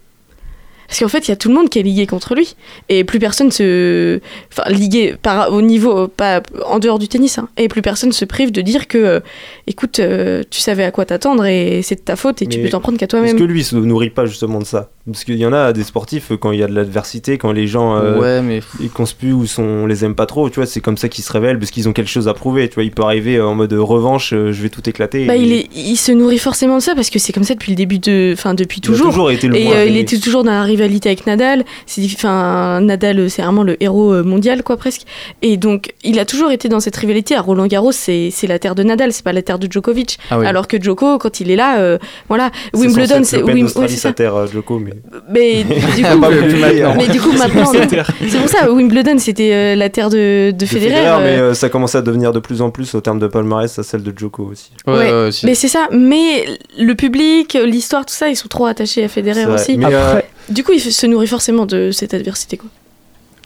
parce 0.86 1.00
qu'en 1.00 1.08
fait, 1.08 1.28
il 1.28 1.30
y 1.30 1.32
a 1.32 1.36
tout 1.36 1.50
le 1.50 1.54
monde 1.54 1.68
qui 1.68 1.78
est 1.78 1.82
ligué 1.82 2.06
contre 2.06 2.34
lui 2.34 2.56
et 2.88 3.04
plus 3.04 3.18
personne 3.18 3.50
se, 3.50 4.20
enfin, 4.50 4.70
ligué 4.70 5.16
par 5.20 5.52
au 5.52 5.60
niveau 5.60 6.08
pas 6.08 6.40
en 6.64 6.78
dehors 6.78 6.98
du 6.98 7.08
tennis, 7.08 7.36
hein, 7.36 7.48
et 7.58 7.68
plus 7.68 7.82
personne 7.82 8.10
se 8.10 8.24
prive 8.24 8.52
de 8.52 8.62
dire 8.62 8.88
que, 8.88 8.96
euh, 8.96 9.20
écoute, 9.66 9.98
euh, 9.98 10.42
tu 10.48 10.60
savais 10.62 10.84
à 10.84 10.90
quoi 10.90 11.04
t'attendre 11.04 11.44
et 11.44 11.82
c'est 11.82 11.96
de 11.96 12.00
ta 12.00 12.16
faute 12.16 12.40
et 12.40 12.46
tu 12.46 12.58
peux 12.60 12.70
t'en 12.70 12.80
prendre 12.80 12.96
qu'à 12.96 13.04
Est-ce 13.04 13.10
toi-même. 13.10 13.36
que 13.38 13.44
lui 13.44 13.64
se 13.64 13.76
nourrit 13.76 14.08
pas 14.08 14.24
justement 14.24 14.60
de 14.60 14.64
ça? 14.64 14.88
Parce 15.10 15.24
qu'il 15.24 15.36
y 15.36 15.46
en 15.46 15.52
a 15.52 15.72
des 15.72 15.84
sportifs, 15.84 16.32
euh, 16.32 16.36
quand 16.36 16.52
il 16.52 16.58
y 16.58 16.62
a 16.62 16.66
de 16.66 16.74
l'adversité, 16.74 17.38
quand 17.38 17.52
les 17.52 17.66
gens 17.66 17.96
euh, 17.96 18.18
Ouais, 18.18 18.42
mais. 18.42 18.60
ils 18.80 18.90
conspuent 18.90 19.32
ou 19.32 19.46
sont, 19.46 19.62
on 19.62 19.86
les 19.86 20.04
aime 20.04 20.14
pas 20.14 20.26
trop, 20.26 20.48
tu 20.50 20.56
vois, 20.56 20.66
c'est 20.66 20.80
comme 20.80 20.96
ça 20.96 21.08
qu'ils 21.08 21.24
se 21.24 21.32
révèlent 21.32 21.58
parce 21.58 21.70
qu'ils 21.70 21.88
ont 21.88 21.92
quelque 21.92 22.10
chose 22.10 22.28
à 22.28 22.34
prouver, 22.34 22.68
tu 22.68 22.74
vois. 22.74 22.84
Il 22.84 22.90
peut 22.90 23.02
arriver 23.02 23.36
euh, 23.36 23.46
en 23.46 23.54
mode 23.54 23.72
revanche, 23.72 24.32
euh, 24.32 24.52
je 24.52 24.62
vais 24.62 24.68
tout 24.68 24.88
éclater. 24.88 25.26
Bah, 25.26 25.36
et- 25.36 25.40
il, 25.40 25.52
est, 25.52 25.68
il 25.74 25.96
se 25.96 26.12
nourrit 26.12 26.38
forcément 26.38 26.76
de 26.78 26.82
ça 26.82 26.94
parce 26.94 27.10
que 27.10 27.18
c'est 27.18 27.32
comme 27.32 27.44
ça 27.44 27.54
depuis 27.54 27.72
le 27.72 27.76
début 27.76 27.98
de. 27.98 28.30
Enfin, 28.34 28.54
depuis 28.54 28.80
Il 28.82 28.86
a 28.88 28.92
toujours. 28.92 29.08
toujours 29.08 29.30
été 29.30 29.48
le 29.48 29.56
Et 29.56 29.68
euh, 29.72 29.84
il 29.86 29.96
était 29.96 30.18
toujours 30.18 30.44
dans 30.44 30.52
la 30.52 30.62
rivalité 30.62 31.08
avec 31.08 31.26
Nadal. 31.26 31.64
C'est, 31.86 32.04
enfin, 32.04 32.80
Nadal, 32.80 33.18
euh, 33.18 33.28
c'est 33.28 33.42
vraiment 33.42 33.62
le 33.62 33.82
héros 33.82 34.12
euh, 34.12 34.22
mondial, 34.22 34.62
quoi, 34.62 34.76
presque. 34.76 35.02
Et 35.42 35.56
donc, 35.56 35.94
il 36.04 36.18
a 36.18 36.24
toujours 36.24 36.50
été 36.50 36.68
dans 36.68 36.80
cette 36.80 36.96
rivalité. 36.96 37.34
À 37.34 37.40
Roland 37.40 37.66
Garros, 37.66 37.92
c'est, 37.92 38.30
c'est 38.30 38.46
la 38.46 38.58
terre 38.58 38.74
de 38.74 38.82
Nadal, 38.82 39.12
c'est 39.12 39.24
pas 39.24 39.32
la 39.32 39.42
terre 39.42 39.58
de 39.58 39.70
Djokovic. 39.70 40.18
Ah 40.30 40.38
oui. 40.38 40.46
Alors 40.46 40.68
que 40.68 40.80
Djoko, 40.80 41.18
quand 41.18 41.40
il 41.40 41.50
est 41.50 41.56
là, 41.56 41.78
euh, 41.80 41.98
voilà. 42.28 42.50
C'est 42.74 42.80
Wimbledon, 42.80 43.20
c'est. 43.24 43.42
Wim- 43.42 43.64
ouais, 43.78 43.88
c'est 43.88 43.96
sa 43.96 44.08
ça. 44.08 44.12
terre, 44.12 44.34
euh, 44.34 44.46
Djoko, 44.46 44.78
mais. 44.78 44.92
Mais 45.30 45.64
du 45.96 46.02
Pas 46.02 46.14
coup, 46.14 46.20
plus 46.20 46.60
maintenant. 46.60 46.94
mais 46.96 47.08
du 47.08 47.20
coup 47.20 47.32
maintenant, 47.32 47.72
C'est 47.72 48.38
pour 48.38 48.48
ça 48.48 48.70
Wimbledon 48.70 49.18
c'était 49.18 49.52
euh, 49.52 49.74
la 49.74 49.88
terre 49.88 50.10
de, 50.10 50.50
de 50.50 50.56
de 50.56 50.66
Federer. 50.66 50.90
Federer, 50.96 51.22
mais 51.22 51.36
euh, 51.38 51.50
euh, 51.50 51.54
ça 51.54 51.68
commence 51.68 51.94
à 51.94 52.02
devenir 52.02 52.32
de 52.32 52.38
plus 52.40 52.62
en 52.62 52.70
plus 52.70 52.94
au 52.94 53.00
terme 53.00 53.18
de 53.18 53.26
palmarès 53.26 53.78
à 53.78 53.82
celle 53.82 54.02
de 54.02 54.12
Djoko 54.16 54.44
aussi. 54.44 54.70
ouais. 54.86 55.30
mais 55.44 55.54
c'est 55.54 55.68
ça. 55.68 55.88
Mais 55.92 56.46
le 56.78 56.94
public, 56.94 57.56
l'histoire, 57.64 58.04
tout 58.06 58.14
ça, 58.14 58.28
ils 58.28 58.36
sont 58.36 58.48
trop 58.48 58.66
attachés 58.66 59.04
à 59.04 59.08
Federer 59.08 59.46
aussi. 59.46 59.76
Mais, 59.78 59.86
euh, 59.92 60.20
Du 60.48 60.64
coup, 60.64 60.72
il 60.72 60.80
se 60.80 61.06
nourrit 61.06 61.26
forcément 61.26 61.66
de 61.66 61.90
cette 61.90 62.14
adversité, 62.14 62.56
quoi. 62.56 62.68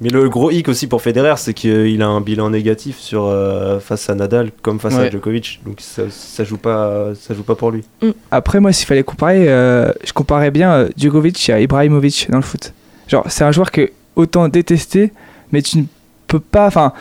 Mais 0.02 0.08
le 0.08 0.28
gros 0.28 0.50
hic 0.50 0.68
aussi 0.68 0.88
pour 0.88 1.00
Federer, 1.00 1.34
c'est 1.36 1.54
qu'il 1.54 2.02
a 2.02 2.06
un 2.08 2.20
bilan 2.20 2.50
négatif 2.50 2.98
sur, 2.98 3.24
euh, 3.26 3.78
face 3.78 4.10
à 4.10 4.14
Nadal 4.16 4.50
comme 4.60 4.80
face 4.80 4.94
à. 4.96 5.08
Djokovic. 5.08 5.60
Donc 5.64 5.76
ça, 5.80 6.02
ça, 6.10 6.42
joue 6.42 6.56
pas, 6.56 7.12
ça 7.14 7.34
joue 7.34 7.44
pas 7.44 7.54
pour 7.54 7.70
lui. 7.70 7.84
Après, 8.32 8.58
moi, 8.58 8.72
s'il 8.72 8.86
fallait 8.86 9.04
comparer, 9.04 9.48
euh, 9.48 9.92
je 10.04 10.12
comparais 10.12 10.50
bien 10.50 10.72
euh, 10.72 10.88
Djokovic 10.96 11.48
à 11.50 11.60
Ibrahimovic 11.60 12.26
dans 12.30 12.38
le 12.38 12.42
foot. 12.42 12.72
Genre, 13.06 13.24
c'est 13.28 13.44
un 13.44 13.52
joueur 13.52 13.70
que 13.70 13.90
autant 14.16 14.48
détester, 14.48 15.12
mais 15.52 15.62
tu 15.62 15.78
ne 15.78 15.84
peux 16.26 16.40
pas. 16.40 16.66
Enfin, 16.66 16.92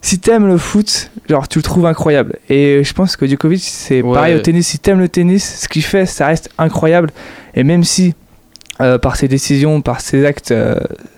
si 0.00 0.20
t'aimes 0.20 0.46
le 0.46 0.58
foot, 0.58 1.10
genre, 1.28 1.48
tu 1.48 1.58
le 1.58 1.62
trouves 1.64 1.86
incroyable. 1.86 2.38
Et 2.48 2.84
je 2.84 2.92
pense 2.92 3.16
que 3.16 3.26
Djokovic, 3.26 3.62
c'est 3.64 4.00
Ouais. 4.02 4.14
pareil 4.14 4.36
au 4.36 4.40
tennis. 4.40 4.68
Si 4.68 4.78
t'aimes 4.78 5.00
le 5.00 5.08
tennis, 5.08 5.60
ce 5.62 5.68
qu'il 5.68 5.82
fait, 5.82 6.06
ça 6.06 6.28
reste 6.28 6.50
incroyable. 6.58 7.10
Et 7.54 7.64
même 7.64 7.82
si, 7.82 8.14
euh, 8.80 8.98
par 8.98 9.16
ses 9.16 9.28
décisions, 9.28 9.80
par 9.82 10.00
ses 10.00 10.24
actes, 10.26 10.50
euh, 10.50 10.74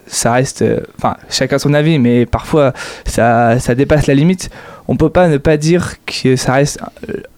ça 0.07 0.33
reste. 0.33 0.63
euh, 0.63 0.81
Enfin, 0.99 1.17
chacun 1.31 1.59
son 1.59 1.73
avis, 1.75 1.99
mais 1.99 2.27
parfois, 2.27 2.73
ça, 3.07 3.59
ça 3.59 3.75
dépasse 3.75 4.07
la 4.07 4.15
limite. 4.15 4.51
On 4.89 4.97
peut 4.97 5.11
pas 5.11 5.27
ne 5.29 5.37
pas 5.39 5.57
dire 5.57 5.95
que 6.07 6.37
ça 6.37 6.53
reste 6.55 6.79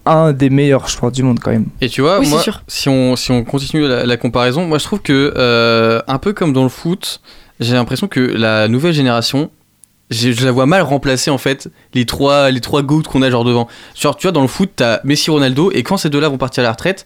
un 0.05 0.33
des 0.33 0.49
meilleurs 0.49 0.87
joueurs 0.87 1.11
du 1.11 1.23
monde 1.23 1.39
quand 1.39 1.51
même. 1.51 1.65
Et 1.81 1.89
tu 1.89 2.01
vois, 2.01 2.19
Oui, 2.19 2.27
moi, 2.29 2.41
sûr. 2.41 2.61
si 2.67 2.89
on, 2.89 3.15
si 3.15 3.31
on 3.31 3.43
continue 3.43 3.87
la, 3.87 4.05
la 4.05 4.17
comparaison, 4.17 4.65
moi 4.65 4.77
je 4.77 4.83
trouve 4.83 5.01
que, 5.01 5.33
euh, 5.35 5.99
un 6.07 6.19
peu 6.19 6.33
comme 6.33 6.53
dans 6.53 6.63
le 6.63 6.69
foot, 6.69 7.21
j'ai 7.59 7.73
l'impression 7.73 8.07
que 8.07 8.19
la 8.19 8.67
nouvelle 8.67 8.93
génération, 8.93 9.49
je, 10.11 10.31
je 10.31 10.45
la 10.45 10.51
vois 10.51 10.65
mal 10.67 10.81
remplacer 10.83 11.31
en 11.31 11.37
fait 11.39 11.69
les 11.93 12.05
trois, 12.05 12.51
les 12.51 12.61
trois 12.61 12.83
goats 12.83 13.01
qu'on 13.09 13.21
a 13.23 13.29
genre 13.31 13.43
devant. 13.45 13.67
Genre, 13.95 14.15
tu 14.15 14.27
vois, 14.27 14.31
dans 14.31 14.41
le 14.41 14.47
foot, 14.47 14.69
t'as 14.75 14.99
Messi, 15.03 15.31
Ronaldo, 15.31 15.71
et 15.71 15.81
quand 15.81 15.97
ces 15.97 16.09
deux-là 16.09 16.29
vont 16.29 16.37
partir 16.37 16.61
à 16.61 16.65
la 16.65 16.71
retraite, 16.71 17.05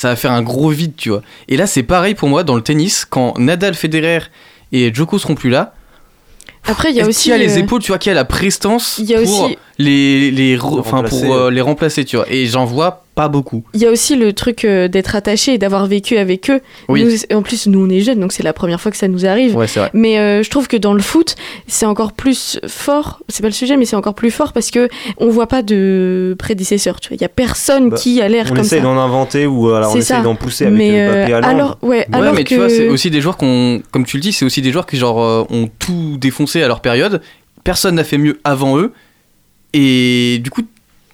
ça 0.00 0.08
va 0.08 0.16
faire 0.16 0.32
un 0.32 0.40
gros 0.40 0.70
vide, 0.70 0.94
tu 0.96 1.10
vois. 1.10 1.20
Et 1.48 1.58
là, 1.58 1.66
c'est 1.66 1.82
pareil 1.82 2.14
pour 2.14 2.30
moi 2.30 2.42
dans 2.42 2.56
le 2.56 2.62
tennis, 2.62 3.04
quand 3.04 3.38
Nadal, 3.38 3.74
Federer 3.74 4.20
et 4.72 4.94
Djoko 4.94 5.18
seront 5.18 5.34
plus 5.34 5.50
là. 5.50 5.74
Après, 6.66 6.88
il 6.88 6.96
y 6.96 7.00
a 7.00 7.02
est-ce 7.02 7.10
aussi. 7.10 7.22
Qui 7.24 7.32
a 7.32 7.36
les 7.36 7.58
épaules, 7.58 7.82
tu 7.82 7.88
vois, 7.88 7.98
qui 7.98 8.08
a 8.08 8.14
la 8.14 8.24
prestance 8.24 8.96
il 8.98 9.10
y 9.10 9.14
a 9.14 9.20
pour 9.20 9.42
aussi- 9.44 9.58
les, 9.76 10.30
les, 10.30 10.56
remplacer. 10.56 11.20
pour 11.26 11.34
euh, 11.34 11.50
les 11.50 11.60
remplacer, 11.60 12.06
tu 12.06 12.16
vois. 12.16 12.24
Et 12.30 12.46
j'en 12.46 12.64
vois 12.64 13.04
pas 13.14 13.28
beaucoup. 13.28 13.64
Il 13.74 13.80
y 13.80 13.86
a 13.86 13.90
aussi 13.90 14.14
le 14.16 14.32
truc 14.32 14.64
euh, 14.64 14.88
d'être 14.88 15.14
attaché 15.16 15.54
et 15.54 15.58
d'avoir 15.58 15.86
vécu 15.86 16.16
avec 16.16 16.48
eux. 16.50 16.60
Oui. 16.88 17.04
Nous, 17.04 17.36
en 17.36 17.42
plus, 17.42 17.66
nous, 17.66 17.84
on 17.84 17.90
est 17.90 18.00
jeunes, 18.00 18.20
donc 18.20 18.32
c'est 18.32 18.42
la 18.42 18.52
première 18.52 18.80
fois 18.80 18.90
que 18.90 18.96
ça 18.96 19.08
nous 19.08 19.26
arrive. 19.26 19.56
Ouais, 19.56 19.66
c'est 19.66 19.80
vrai. 19.80 19.90
Mais 19.94 20.18
euh, 20.18 20.42
je 20.42 20.50
trouve 20.50 20.68
que 20.68 20.76
dans 20.76 20.94
le 20.94 21.02
foot, 21.02 21.34
c'est 21.66 21.86
encore 21.86 22.12
plus 22.12 22.58
fort. 22.66 23.20
C'est 23.28 23.42
pas 23.42 23.48
le 23.48 23.54
sujet, 23.54 23.76
mais 23.76 23.84
c'est 23.84 23.96
encore 23.96 24.14
plus 24.14 24.30
fort 24.30 24.52
parce 24.52 24.70
que 24.70 24.88
on 25.18 25.28
voit 25.28 25.48
pas 25.48 25.62
de 25.62 26.34
prédécesseur. 26.38 27.00
Tu 27.00 27.08
vois, 27.08 27.16
il 27.16 27.20
y 27.20 27.24
a 27.24 27.28
personne 27.28 27.90
Bah, 27.90 27.96
qui 27.96 28.20
a 28.22 28.28
l'air 28.28 28.46
on 28.50 28.54
comme 28.54 28.64
ça. 28.64 28.78
d'en 28.80 28.96
inventer 28.96 29.46
ou 29.46 29.68
alors 29.70 29.94
on 29.94 30.00
ça. 30.00 30.20
d'en 30.22 30.34
pousser 30.36 30.66
avec 30.66 30.78
Mais, 30.78 31.00
euh, 31.00 31.12
Mbappé 31.12 31.32
euh, 31.32 31.36
Haaland. 31.36 31.48
alors, 31.48 31.78
ouais, 31.82 31.88
Ouais, 31.98 32.06
alors 32.12 32.34
mais 32.34 32.44
que 32.44 32.48
tu 32.48 32.56
vois, 32.56 32.68
c'est 32.68 32.88
aussi 32.88 33.10
des 33.10 33.20
joueurs 33.20 33.36
qu'on, 33.36 33.82
comme 33.90 34.04
tu 34.04 34.16
le 34.16 34.22
dis, 34.22 34.32
c'est 34.32 34.44
aussi 34.44 34.62
des 34.62 34.70
joueurs 34.72 34.86
qui 34.86 34.96
genre 34.96 35.20
euh, 35.22 35.44
ont 35.50 35.68
tout 35.78 36.16
défoncé 36.18 36.62
à 36.62 36.68
leur 36.68 36.80
période. 36.80 37.20
Personne 37.64 37.96
n'a 37.96 38.04
fait 38.04 38.18
mieux 38.18 38.38
avant 38.44 38.78
eux. 38.78 38.92
Et 39.72 40.40
du 40.42 40.50
coup, 40.50 40.62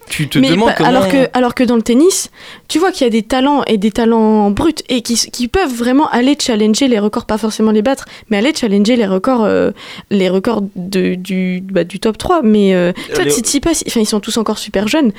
tu 0.09 0.27
te 0.29 0.39
Mais 0.39 0.49
demandes 0.51 0.69
pas- 0.69 0.73
comment. 0.75 0.89
alors 0.89 1.07
que 1.07 1.27
alors 1.33 1.53
que 1.55 1.63
dans 1.63 1.75
le 1.75 1.81
tennis, 1.81 2.29
tu 2.67 2.79
vois 2.79 2.91
qu'il 2.91 3.05
y 3.05 3.07
a 3.07 3.11
des 3.11 3.23
talents 3.23 3.63
et 3.67 3.77
des 3.77 3.91
talents 3.91 4.49
bruts 4.51 4.73
et 4.89 5.01
qui, 5.01 5.15
qui 5.15 5.47
peuvent 5.47 5.73
vraiment 5.73 6.07
aller 6.09 6.35
challenger 6.39 6.87
les 6.87 6.99
records, 6.99 7.25
pas 7.25 7.37
forcément 7.37 7.71
les 7.71 7.81
battre, 7.81 8.05
mais 8.29 8.37
aller 8.37 8.53
challenger 8.55 8.95
les 8.95 9.05
records 9.05 9.43
euh, 9.43 9.71
les 10.09 10.29
records 10.29 10.63
de, 10.75 11.15
du 11.15 11.61
bah, 11.61 11.83
du 11.83 11.99
top 11.99 12.17
3 12.17 12.41
mais 12.43 12.73
euh, 12.73 12.93
toi 13.13 13.23
Les- 13.23 13.31
Tsitsipas, 13.31 13.83
enfin 13.87 13.99
ils 13.99 14.05
sont 14.07 14.19
tous 14.19 14.37
encore 14.37 14.57
super 14.57 14.87
jeunes. 14.87 15.11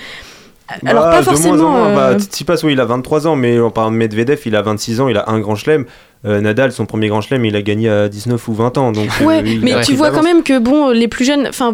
Bah, 0.82 0.90
Alors 0.90 1.04
pas 1.04 1.20
de 1.20 1.24
moins 1.24 1.32
en 1.32 1.34
forcément. 1.36 1.94
Bah, 1.94 2.08
euh, 2.10 2.18
Tsitsipas, 2.18 2.56
oui, 2.64 2.72
il 2.74 2.80
a 2.80 2.84
23 2.84 3.26
ans, 3.26 3.36
mais 3.36 3.58
on 3.58 3.70
parle 3.70 3.92
de 3.92 3.96
Medvedev, 3.96 4.40
il 4.44 4.54
a 4.54 4.60
26 4.62 5.00
ans, 5.00 5.08
il 5.08 5.16
a 5.16 5.24
un 5.30 5.40
grand 5.40 5.54
chelem. 5.54 5.86
Euh, 6.24 6.40
Nadal, 6.40 6.72
son 6.72 6.84
premier 6.84 7.08
grand 7.08 7.20
chelem, 7.20 7.44
il 7.44 7.54
a 7.54 7.62
gagné 7.62 7.88
à 7.88 8.08
19 8.08 8.48
ou 8.48 8.52
20 8.54 8.76
ans. 8.78 8.90
Donc, 8.92 9.08
euh, 9.20 9.24
Ouais, 9.24 9.42
il 9.46 9.60
mais 9.60 9.80
tu 9.82 9.94
vois 9.94 10.10
quand 10.10 10.22
même 10.24 10.42
que 10.42 10.58
bon, 10.58 10.90
les 10.90 11.06
plus 11.06 11.24
jeunes, 11.24 11.46
enfin, 11.48 11.72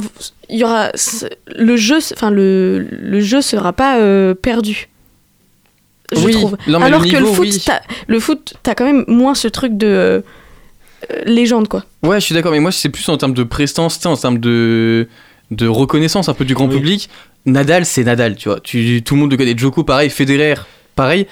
il 0.50 0.58
y 0.58 0.64
aura 0.64 0.90
le 1.54 1.76
jeu, 1.76 1.96
enfin 2.12 2.30
le 2.30 2.86
le 2.90 3.20
jeu 3.20 3.40
sera 3.40 3.72
pas 3.72 3.98
euh, 4.00 4.34
perdu. 4.34 4.88
Je 6.12 6.20
Oui, 6.20 6.32
trouve. 6.32 6.56
non, 6.68 6.78
mais 6.78 6.90
le 6.90 6.94
Alors 6.96 7.02
que 7.06 7.16
le 7.16 7.24
foot, 7.24 7.46
oui. 7.50 7.62
t'as- 7.64 7.80
le 8.06 8.20
foot, 8.20 8.54
t'as 8.62 8.74
quand 8.74 8.84
même 8.84 9.04
moins 9.08 9.34
ce 9.34 9.48
truc 9.48 9.76
de 9.78 9.86
euh, 9.86 10.20
euh, 11.10 11.22
légende, 11.24 11.66
quoi. 11.68 11.84
Ouais, 12.02 12.20
je 12.20 12.26
suis 12.26 12.34
d'accord, 12.34 12.52
mais 12.52 12.60
moi 12.60 12.70
c'est 12.72 12.90
plus 12.90 13.08
en 13.08 13.16
termes 13.16 13.32
de 13.34 13.42
prestance, 13.44 13.96
tu 13.96 14.02
sais, 14.02 14.08
en 14.08 14.16
termes 14.16 14.38
de 14.38 15.08
de 15.50 15.66
reconnaissance 15.66 16.28
un 16.28 16.34
peu 16.34 16.44
du 16.44 16.54
grand 16.54 16.68
public. 16.68 17.08
Nadal, 17.46 17.84
c'est 17.86 18.04
Nadal, 18.04 18.36
tu 18.36 18.48
vois. 18.48 18.60
Tu, 18.60 19.02
tout 19.02 19.14
le 19.14 19.20
monde 19.20 19.30
le 19.30 19.36
connaît. 19.36 19.56
Djoko, 19.56 19.84
pareil. 19.84 20.08
Federer, 20.10 20.54
pareil. 20.96 21.26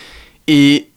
Et 0.48 0.88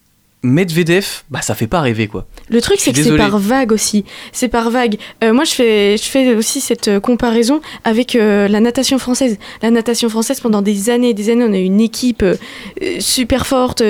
Medvedev, 0.45 1.23
bah 1.29 1.41
ça 1.41 1.55
fait 1.55 1.67
pas 1.67 1.81
rêver, 1.81 2.07
quoi. 2.07 2.25
Le 2.49 2.61
truc, 2.61 2.77
c'est 2.79 2.93
que 2.93 3.01
c'est 3.01 3.17
par 3.17 3.37
vague 3.39 3.71
aussi. 3.71 4.05
C'est 4.31 4.47
par 4.47 4.69
vague. 4.69 4.97
Euh, 5.23 5.33
moi, 5.33 5.43
je 5.43 5.53
fais, 5.53 5.97
je 5.97 6.03
fais 6.03 6.35
aussi 6.35 6.61
cette 6.61 6.87
euh, 6.87 6.99
comparaison 6.99 7.61
avec 7.83 8.15
euh, 8.15 8.47
la 8.47 8.59
natation 8.59 8.97
française. 8.97 9.37
La 9.61 9.71
natation 9.71 10.09
française, 10.09 10.39
pendant 10.39 10.61
des 10.61 10.89
années 10.89 11.09
et 11.09 11.13
des 11.13 11.29
années, 11.29 11.45
on 11.47 11.53
a 11.53 11.57
eu 11.57 11.63
une 11.63 11.81
équipe 11.81 12.23
euh, 12.23 12.35
super 12.99 13.47
forte, 13.47 13.81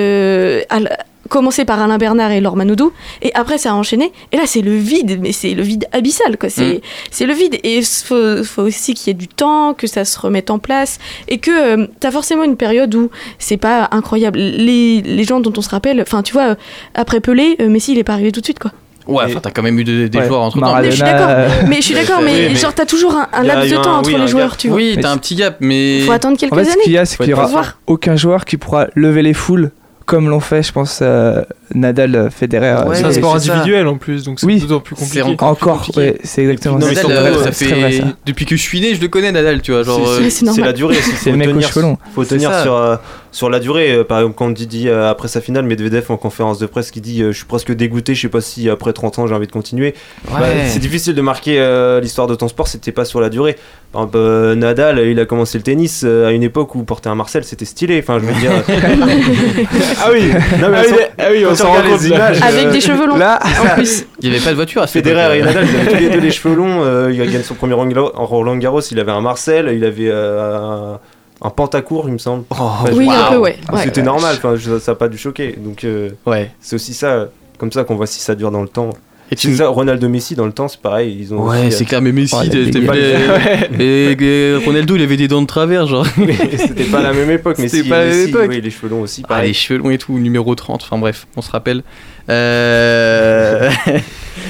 commencée 1.28 1.64
par 1.64 1.80
Alain 1.80 1.98
Bernard 1.98 2.30
et 2.32 2.40
Laure 2.40 2.56
Manodou, 2.56 2.92
et 3.22 3.32
après, 3.34 3.58
ça 3.58 3.70
a 3.70 3.74
enchaîné. 3.74 4.12
Et 4.32 4.36
là, 4.36 4.42
c'est 4.46 4.60
le 4.62 4.74
vide, 4.76 5.18
mais 5.20 5.32
c'est 5.32 5.54
le 5.54 5.62
vide 5.62 5.86
abyssal, 5.92 6.36
quoi. 6.38 6.48
C'est 6.50 6.74
Mm. 6.76 6.80
c'est 7.10 7.26
le 7.26 7.34
vide. 7.34 7.56
Et 7.62 7.78
il 7.78 7.84
faut, 7.84 8.42
faut 8.44 8.62
aussi 8.62 8.94
qu'il 8.94 9.08
y 9.08 9.10
ait 9.10 9.14
du 9.14 9.28
temps, 9.28 9.74
que 9.74 9.86
ça 9.86 10.04
se 10.04 10.18
remette 10.18 10.50
en 10.50 10.58
place, 10.58 10.98
et 11.28 11.38
que 11.38 11.50
euh, 11.50 11.86
t'as 12.00 12.10
forcément 12.10 12.44
une 12.44 12.56
période 12.56 12.94
où 12.94 13.10
c'est 13.38 13.56
pas 13.56 13.88
incroyable. 13.92 14.38
Les, 14.38 15.02
les 15.02 15.24
gens 15.24 15.40
dont 15.40 15.52
on 15.56 15.62
se 15.62 15.68
rappelle, 15.70 16.00
enfin, 16.00 16.22
tu 16.22 16.32
vois, 16.32 16.50
euh, 16.50 16.54
après 16.94 17.20
Pelé, 17.20 17.56
euh, 17.60 17.68
Messi, 17.68 17.92
il 17.92 17.98
est 17.98 18.04
pas 18.04 18.12
arrivé 18.14 18.32
tout 18.32 18.40
de 18.40 18.46
suite, 18.46 18.58
quoi. 18.58 18.72
Ouais, 19.06 19.22
enfin, 19.26 19.38
t'as 19.40 19.50
quand 19.52 19.62
même 19.62 19.78
eu 19.78 19.84
des, 19.84 20.08
des 20.08 20.18
Ouais, 20.18 20.26
joueurs 20.26 20.40
entre 20.40 20.56
temps. 20.58 20.62
Maradona, 20.66 20.82
Mais 20.88 20.90
je 20.90 20.96
suis 20.96 21.04
d'accord, 21.04 21.28
euh, 21.30 21.48
mais 21.68 21.76
je 21.76 21.80
suis 21.82 21.94
d'accord, 21.94 22.20
mais, 22.24 22.32
Oui, 22.32 22.46
mais- 22.48 22.56
genre 22.56 22.74
t'as 22.74 22.86
toujours 22.86 23.14
un, 23.14 23.28
Il 23.42 23.46
laps 23.46 23.70
de 23.72 23.76
un- 23.76 23.80
temps 23.82 23.98
entre 23.98 24.08
oui, 24.12 24.16
les 24.20 24.26
joueurs, 24.26 24.48
gap. 24.50 24.58
tu 24.58 24.66
vois. 24.68 24.76
Oui, 24.78 24.98
t'as 25.00 25.12
un 25.12 25.16
petit 25.18 25.36
gap, 25.36 25.58
mais. 25.60 26.00
Faut 26.00 26.10
attendre 26.10 26.36
quelques 26.36 26.52
En 26.52 26.56
fait, 26.56 26.64
ce 26.64 26.70
années. 26.72 26.80
qu'il 26.82 26.92
y 26.92 26.98
a, 26.98 27.04
c'est 27.06 27.16
qu'il 27.16 27.28
y 27.28 27.30
être 27.30 27.38
aura 27.38 27.62
aucun 27.86 28.16
joueur 28.16 28.44
qui 28.44 28.56
pourra 28.56 28.88
lever 28.96 29.22
les 29.22 29.32
foules 29.32 29.70
comme 30.06 30.28
l'ont 30.30 30.40
fait, 30.40 30.62
je 30.62 30.72
pense, 30.72 31.00
euh, 31.02 31.42
Nadal, 31.74 32.14
euh, 32.14 32.30
Federer. 32.30 32.86
Ouais, 32.86 32.94
c'est 32.96 33.04
un 33.04 33.12
sport 33.12 33.40
ça. 33.40 33.52
individuel 33.52 33.86
en 33.86 33.96
plus, 33.96 34.24
donc 34.24 34.40
c'est 34.40 34.46
Oui. 34.46 34.60
d'autant 34.60 34.80
plus 34.80 34.94
C'est 34.96 35.04
compliqué. 35.20 35.22
encore- 35.22 35.48
Encore, 35.50 35.76
compliqué. 35.78 36.00
ouais, 36.00 36.18
c'est 36.22 36.42
exactement 36.42 36.78
Non, 36.78 36.86
ça. 36.86 37.02
Nadal, 37.02 37.10
euh, 37.34 37.36
euh, 37.46 37.52
ça 37.52 37.64
vrai. 37.74 38.00
Depuis 38.24 38.44
que 38.46 38.56
je 38.56 38.62
suis 38.62 38.80
né, 38.80 38.94
je 38.94 39.00
le 39.00 39.08
connais, 39.08 39.32
Nadal, 39.32 39.60
tu 39.62 39.72
vois. 39.72 39.82
Genre. 39.82 40.00
C'est- 40.30 40.46
euh, 40.46 40.64
la 40.64 40.72
durée. 40.72 40.96
C'est 41.18 41.30
le 41.30 41.36
mec 41.36 41.48
aux 41.54 41.60
cheveux 41.60 41.82
longs. 41.82 41.98
faut 42.14 42.24
tenir 42.24 42.50
ça. 42.52 42.62
sur, 42.62 42.74
euh, 42.76 42.96
sur 43.32 43.50
la 43.50 43.58
durée. 43.60 43.92
Euh, 43.92 44.04
Par 44.04 44.18
exemple, 44.18 44.36
quand 44.36 44.50
Didi, 44.50 44.88
euh, 44.88 45.10
après 45.10 45.28
sa 45.28 45.40
finale, 45.40 45.64
Medvedev 45.64 46.04
en 46.10 46.16
conférence 46.16 46.58
de 46.58 46.66
presse 46.66 46.90
qui 46.90 47.00
dit 47.00 47.22
euh, 47.22 47.32
Je 47.32 47.36
suis 47.38 47.46
presque 47.46 47.72
dégoûté, 47.72 48.14
je 48.14 48.22
sais 48.22 48.28
pas 48.28 48.40
si 48.40 48.70
après 48.70 48.92
30 48.92 49.18
ans 49.18 49.26
j'ai 49.26 49.34
envie 49.34 49.46
de 49.46 49.52
continuer. 49.52 49.94
Bah, 50.30 50.40
c'est 50.68 50.78
difficile 50.78 51.14
de 51.14 51.20
marquer 51.22 51.58
euh, 51.58 52.00
l'histoire 52.00 52.26
de 52.28 52.34
ton 52.34 52.48
sport 52.48 52.68
si 52.68 52.78
t'es 52.78 52.92
pas 52.92 53.04
sur 53.04 53.20
la 53.20 53.28
durée. 53.28 53.56
Par 53.92 54.02
exemple, 54.02 54.16
euh, 54.18 54.54
Nadal, 54.54 54.98
il 55.06 55.18
a 55.20 55.24
commencé 55.26 55.58
le 55.58 55.64
tennis 55.64 56.02
euh, 56.04 56.26
à 56.28 56.32
une 56.32 56.42
époque 56.42 56.74
où 56.74 56.82
porter 56.84 57.08
un 57.08 57.14
Marcel 57.14 57.44
c'était 57.44 57.64
stylé. 57.64 57.98
Enfin, 58.02 58.18
je 58.20 58.26
veux 58.26 58.40
dire. 58.40 58.52
Ah 59.98 60.10
oui, 60.12 60.22
mais 60.32 61.10
ah 61.18 61.24
oui, 61.32 61.44
ah 61.58 61.62
s'en 61.62 61.72
rend 61.72 61.82
compte 61.82 62.02
images, 62.04 62.42
Avec 62.42 62.66
euh, 62.66 62.70
des 62.72 62.80
cheveux 62.80 63.06
longs. 63.06 63.16
Là, 63.16 63.38
En 63.42 63.74
plus. 63.74 64.06
Il 64.20 64.28
y 64.28 64.34
avait 64.34 64.44
pas 64.44 64.50
de 64.50 64.56
voiture 64.56 64.82
à 64.82 64.86
cette 64.86 65.04
Federer 65.04 65.38
et. 65.38 65.42
Nadal, 65.42 65.66
ils 65.66 65.76
avaient 65.76 65.90
tous 65.92 65.98
les 66.00 66.10
deux 66.10 66.20
les 66.20 66.30
cheveux 66.32 66.54
longs. 66.54 66.82
euh, 66.84 67.10
il 67.12 67.20
a 67.20 67.26
gagné 67.26 67.42
son 67.42 67.54
premier 67.54 67.74
Roland 67.74 67.90
Garros- 67.90 68.12
en 68.14 68.26
Roland 68.26 68.56
Garros. 68.56 68.80
Il 68.90 69.00
avait 69.00 69.12
un 69.12 69.20
Marcel, 69.20 69.70
il 69.74 69.84
avait 69.84 70.08
euh, 70.10 70.94
un, 71.42 71.50
pantacourt, 71.50 72.04
il 72.08 72.12
me 72.14 72.18
semble. 72.18 72.44
Enfin, 72.50 72.90
Oui, 72.92 73.08
un 73.10 73.32
peu, 73.32 73.38
ouais. 73.38 73.56
ouais. 73.72 73.82
C'était 73.84 74.02
normal, 74.02 74.36
ça 74.80 74.92
n'a 74.92 74.94
pas 74.96 75.08
dû 75.08 75.18
choquer. 75.18 75.54
Donc, 75.58 75.84
euh, 75.84 76.10
Ouais. 76.26 76.50
c'est 76.60 76.76
aussi 76.76 76.94
ça, 76.94 77.26
comme 77.58 77.72
ça 77.72 77.84
qu'on 77.84 77.96
voit 77.96 78.06
si 78.06 78.20
ça 78.20 78.34
dure 78.34 78.50
dans 78.50 78.62
le 78.62 78.68
temps. 78.68 78.90
Et 79.32 79.36
C'est 79.36 79.56
ça, 79.56 79.68
Ronaldo 79.68 80.08
Messi 80.08 80.34
dans 80.36 80.46
le 80.46 80.52
temps, 80.52 80.68
c'est 80.68 80.80
pareil. 80.80 81.16
Ils 81.20 81.34
ont 81.34 81.48
Ouais, 81.48 81.70
c'est 81.70 81.82
euh, 81.84 81.86
clair, 81.86 82.00
mais 82.02 82.12
Messi, 82.12 82.34
a 82.34 82.38
pas 82.38 82.44
les- 82.44 83.76
et, 83.80 84.56
Ronaldo, 84.64 84.94
il 84.96 85.02
avait 85.02 85.16
des 85.16 85.26
dents 85.28 85.42
de 85.42 85.46
travers, 85.46 85.86
genre. 85.86 86.06
C'était 86.58 86.84
pas 86.84 87.02
la 87.02 87.12
même 87.12 87.30
époque, 87.30 87.56
mais 87.58 87.68
C'était 87.68 87.88
pas 87.88 87.98
la 87.98 88.04
même 88.06 88.16
Messi, 88.16 88.28
époque. 88.30 88.46
oui, 88.48 88.60
les 88.60 88.70
cheveux 88.70 88.88
longs 88.88 89.00
aussi, 89.02 89.22
Ah, 89.24 89.28
pareil. 89.28 89.48
les 89.48 89.54
cheveux 89.54 89.78
longs 89.80 89.90
et 89.90 89.98
tout, 89.98 90.16
numéro 90.18 90.54
30, 90.54 90.82
enfin 90.84 90.98
bref, 90.98 91.26
on 91.36 91.42
se 91.42 91.50
rappelle. 91.50 91.82
Euh... 92.30 93.70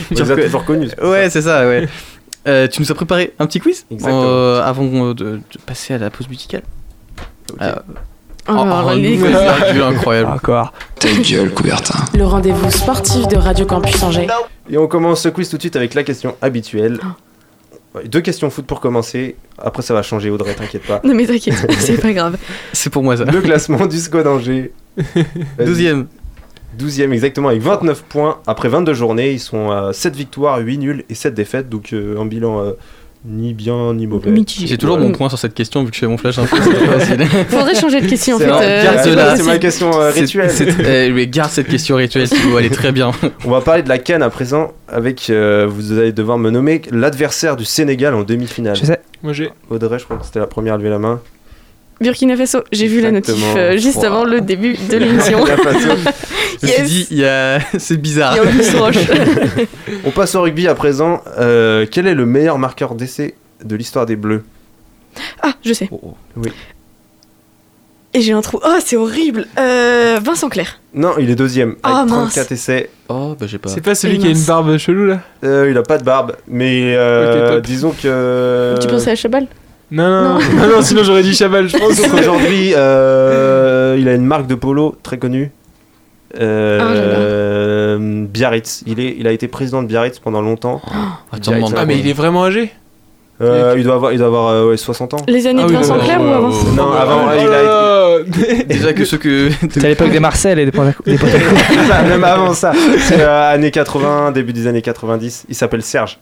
Tu 0.09 0.14
les 0.14 0.20
a 0.20 0.24
reconna- 0.34 0.44
toujours 0.44 0.64
connus. 0.64 0.88
Ouais, 1.03 1.30
c'est 1.30 1.42
ça, 1.42 1.66
ouais. 1.66 1.88
Euh, 2.46 2.68
tu 2.68 2.80
nous 2.80 2.92
as 2.92 2.94
préparé 2.94 3.32
un 3.38 3.46
petit 3.46 3.59
quiz 3.61 3.86
Exactement. 3.90 4.22
Euh, 4.24 4.62
avant 4.62 4.84
de, 4.84 5.12
de 5.14 5.40
passer 5.64 5.94
à 5.94 5.98
la 5.98 6.11
pause 6.11 6.28
musicale. 6.28 6.62
Euh, 7.61 7.72
Oh, 8.48 8.53
oh, 8.59 8.90
virgule 8.94 9.82
incroyable. 9.82 10.30
Encore. 10.30 10.72
Ta 11.01 11.09
gueule, 11.28 11.51
Coubertin. 11.53 11.98
Le 12.16 12.24
rendez-vous 12.24 12.70
sportif 12.70 13.26
de 13.26 13.36
Radio 13.36 13.66
Campus 13.66 14.01
Angers. 14.05 14.28
Et 14.68 14.78
on 14.78 14.86
commence 14.86 15.22
ce 15.22 15.28
quiz 15.28 15.48
tout 15.48 15.56
de 15.56 15.62
suite 15.62 15.76
avec 15.76 15.94
la 15.94 16.02
question 16.02 16.36
habituelle. 16.42 16.98
Ouais, 17.94 18.04
Deux 18.08 18.20
questions 18.20 18.50
foot 18.50 18.66
pour 18.66 18.80
commencer. 18.80 19.36
Après, 19.58 19.82
ça 19.82 19.94
va 19.94 20.02
changer, 20.02 20.30
Audrey, 20.30 20.54
t'inquiète 20.54 20.86
pas. 20.86 21.00
Non 21.04 21.14
mais 21.14 21.26
t'inquiète, 21.26 21.54
c'est 21.78 22.00
pas 22.00 22.12
grave. 22.12 22.36
C'est 22.72 22.90
pour 22.90 23.02
moi 23.02 23.16
ça. 23.16 23.24
Le 23.24 23.40
classement 23.40 23.86
du 23.86 23.98
SCO 23.98 24.22
d'Angers. 24.22 24.72
Vas-y. 24.96 25.66
12ème. 25.66 26.06
12e 26.78 27.12
exactement, 27.12 27.48
avec 27.48 27.62
29 27.62 28.02
points. 28.02 28.38
Après 28.46 28.68
22 28.68 28.92
journées, 28.92 29.32
ils 29.32 29.40
sont 29.40 29.70
à 29.70 29.92
7 29.94 30.14
victoires, 30.14 30.58
8 30.58 30.78
nuls 30.78 31.04
et 31.08 31.14
7 31.14 31.32
défaites. 31.32 31.68
Donc 31.68 31.92
euh, 31.92 32.20
un 32.20 32.26
bilan 32.26 32.60
euh, 32.62 32.72
ni 33.29 33.55
bien 33.55 33.93
ni 33.95 34.07
mauvais. 34.07 34.33
J'ai 34.47 34.79
toujours 34.79 34.99
mon 34.99 35.12
point 35.12 35.29
sur 35.29 35.39
cette 35.39 35.55
question 35.55 35.83
vu 35.85 35.91
que 35.91 35.95
je 35.97 36.01
fais 36.01 36.07
mon 36.07 36.16
flash 36.16 36.37
c'est. 37.01 37.24
Faudrait 37.49 37.74
changer 37.74 38.01
de 38.01 38.07
question 38.07 38.37
en 38.37 38.39
fait. 38.39 38.45
C'est- 38.45 38.51
euh, 38.53 38.83
garde 38.85 38.99
c'est 39.03 39.37
c'est 39.43 39.49
ma 39.49 39.59
question 39.59 39.91
euh, 40.01 40.11
C'est- 40.12 40.20
rituelle. 40.20 40.51
c'est- 40.51 41.07
eh, 41.09 41.12
mais 41.12 41.27
garde 41.27 41.51
cette 41.51 41.68
question 41.68 41.97
rituelle 41.97 42.29
si 42.29 42.37
vous 42.37 42.57
allez 42.57 42.70
très 42.70 42.93
bien. 42.93 43.11
On 43.45 43.51
va 43.51 43.61
parler 43.61 43.83
de 43.83 43.89
la 43.89 43.99
Cannes 43.99 44.22
à 44.22 44.31
présent. 44.31 44.72
Avec, 44.89 45.31
euh, 45.31 45.66
vous 45.68 45.99
allez 45.99 46.12
devoir 46.12 46.39
me 46.39 46.51
nommer 46.51 46.83
l'adversaire 46.91 47.57
du 47.57 47.64
Sénégal 47.64 48.14
en 48.14 48.22
demi-finale. 48.22 48.77
Je 48.77 48.85
sais. 48.85 49.01
Moi 49.22 49.33
j'ai. 49.33 49.51
Audrey, 49.70 49.99
je 49.99 50.05
crois 50.05 50.16
que 50.18 50.24
c'était 50.24 50.39
la 50.39 50.47
première 50.47 50.74
à 50.74 50.77
lever 50.79 50.91
la 50.91 50.99
main. 50.99 51.20
Burkina 52.01 52.36
Faso, 52.36 52.62
j'ai 52.72 52.86
vu 52.88 53.01
la 53.01 53.11
notif 53.11 53.34
euh, 53.57 53.76
juste 53.78 53.97
Wow. 53.99 54.05
avant 54.05 54.24
le 54.24 54.40
début 54.42 54.76
de 54.90 54.97
l'émission. 54.99 55.44
Je 56.62 56.66
me 56.66 56.72
suis 56.72 56.80
Yes. 56.80 56.88
dit, 56.88 57.07
il 57.11 57.18
y 57.18 57.24
a... 57.24 57.59
c'est 57.78 57.97
bizarre. 57.97 58.34
Il 58.36 58.36
y 58.36 58.47
a 58.47 58.51
Auguste 58.51 58.76
Roche. 58.76 59.68
On 60.05 60.11
passe 60.11 60.34
au 60.34 60.42
rugby 60.42 60.68
à 60.68 60.74
présent. 60.74 61.22
Euh, 61.38 61.86
quel 61.90 62.07
est 62.07 62.14
le 62.14 62.26
meilleur 62.26 62.59
marqueur 62.59 62.94
d'essai 62.94 63.34
de 63.64 63.76
l'histoire 63.76 64.05
des 64.07 64.16
Bleus? 64.16 64.44
Ah, 65.42 65.53
je 65.64 65.72
sais. 65.72 65.88
Oui. 66.36 66.51
Et 68.14 68.20
j'ai 68.22 68.32
un 68.32 68.40
trou. 68.40 68.59
Oh, 68.64 68.76
c'est 68.84 68.97
horrible. 68.97 69.47
Euh, 69.59 70.18
Vincent 70.22 70.49
Clair. 70.49 70.80
Non, 70.94 71.12
il 71.18 71.30
est 71.30 71.34
deuxième 71.34 71.76
Ah, 71.82 72.01
avec 72.01 72.11
mince. 72.11 72.32
34 72.34 72.53
essais. 72.53 72.90
Oh, 73.11 73.34
bah 73.38 73.47
j'ai 73.47 73.59
pas. 73.59 73.68
C'est 73.68 73.82
pas 73.82 73.94
celui 73.94 74.16
Et 74.16 74.18
qui 74.18 74.26
a 74.26 74.30
une 74.30 74.42
barbe 74.44 74.76
chelou 74.78 75.07
là? 75.07 75.20
Euh, 75.44 75.68
il 75.70 75.76
a 75.76 75.82
pas 75.82 75.99
de 75.99 76.05
barbe, 76.05 76.36
mais 76.49 76.94
euh, 76.97 77.61
disons 77.61 77.90
que. 77.90 78.74
Tu 78.80 78.86
pensais 78.88 79.11
à 79.11 79.14
Chabal? 79.16 79.47
Non, 79.91 80.09
non, 80.09 80.22
Non. 80.22 80.39
non, 80.57 80.76
non, 80.76 80.82
sinon 80.82 81.05
j'aurais 81.05 81.22
dit 81.22 81.34
Chabal, 81.34 81.68
je 81.68 81.76
pense. 81.78 81.95
Disons 81.95 82.11
qu'aujourd'hui, 82.11 82.72
euh, 82.74 83.97
il 83.99 84.09
a 84.09 84.14
une 84.14 84.24
marque 84.24 84.47
de 84.47 84.55
polo 84.55 84.97
très 85.03 85.18
connue. 85.18 85.51
Euh, 86.39 88.24
Biarritz. 88.26 88.82
Il, 88.87 89.01
est, 89.01 89.16
il 89.18 89.26
a 89.26 89.32
été 89.32 89.49
président 89.49 89.82
de 89.82 89.89
Biarritz 89.89 90.18
pendant 90.18 90.43
longtemps. 90.43 90.82
Attends, 91.32 91.53
Biarritz, 91.53 91.55
demande 91.57 91.74
Ah, 91.76 91.87
mais 91.87 91.99
il 91.99 92.09
est 92.09 92.12
vraiment 92.12 92.45
âgé? 92.45 92.72
Euh, 93.43 93.74
il 93.76 93.84
doit 93.84 93.95
avoir, 93.95 94.12
il 94.12 94.18
doit 94.18 94.28
avoir 94.28 94.49
euh, 94.49 94.70
ouais, 94.70 94.76
60 94.78 95.14
ans. 95.14 95.18
Les 95.28 95.47
années 95.47 95.62
Ah 95.62 95.68
de 95.68 95.72
Vincent 95.72 95.99
Clair 95.99 96.20
ou 96.22 96.28
avant 96.28 96.49
ouais, 96.51 96.72
Non, 96.74 96.91
avant, 96.93 97.26
Oh 97.28 97.39
il 97.39 97.47
a 97.47 97.62
là 97.62 98.18
Déjà 98.66 98.95
que 98.95 99.05
ceux 99.05 99.18
que. 99.18 99.51
C'est 99.70 99.84
à 99.84 99.89
l'époque 99.89 100.11
des 100.11 100.20
Marcel 100.20 100.59
et 100.59 100.64
des 100.64 100.72
été. 100.72 100.95
Ça, 101.89 102.03
même 102.03 102.24
avant 102.24 102.55
ça. 102.55 102.72
C'est 103.01 103.20
euh, 103.20 103.53
années 103.53 103.70
80, 103.70 104.32
début 104.32 104.55
des 104.55 104.66
années 104.66 104.80
90. 104.80 105.45
Il 105.51 105.55
s'appelle 105.55 105.82
Serge. 105.82 106.18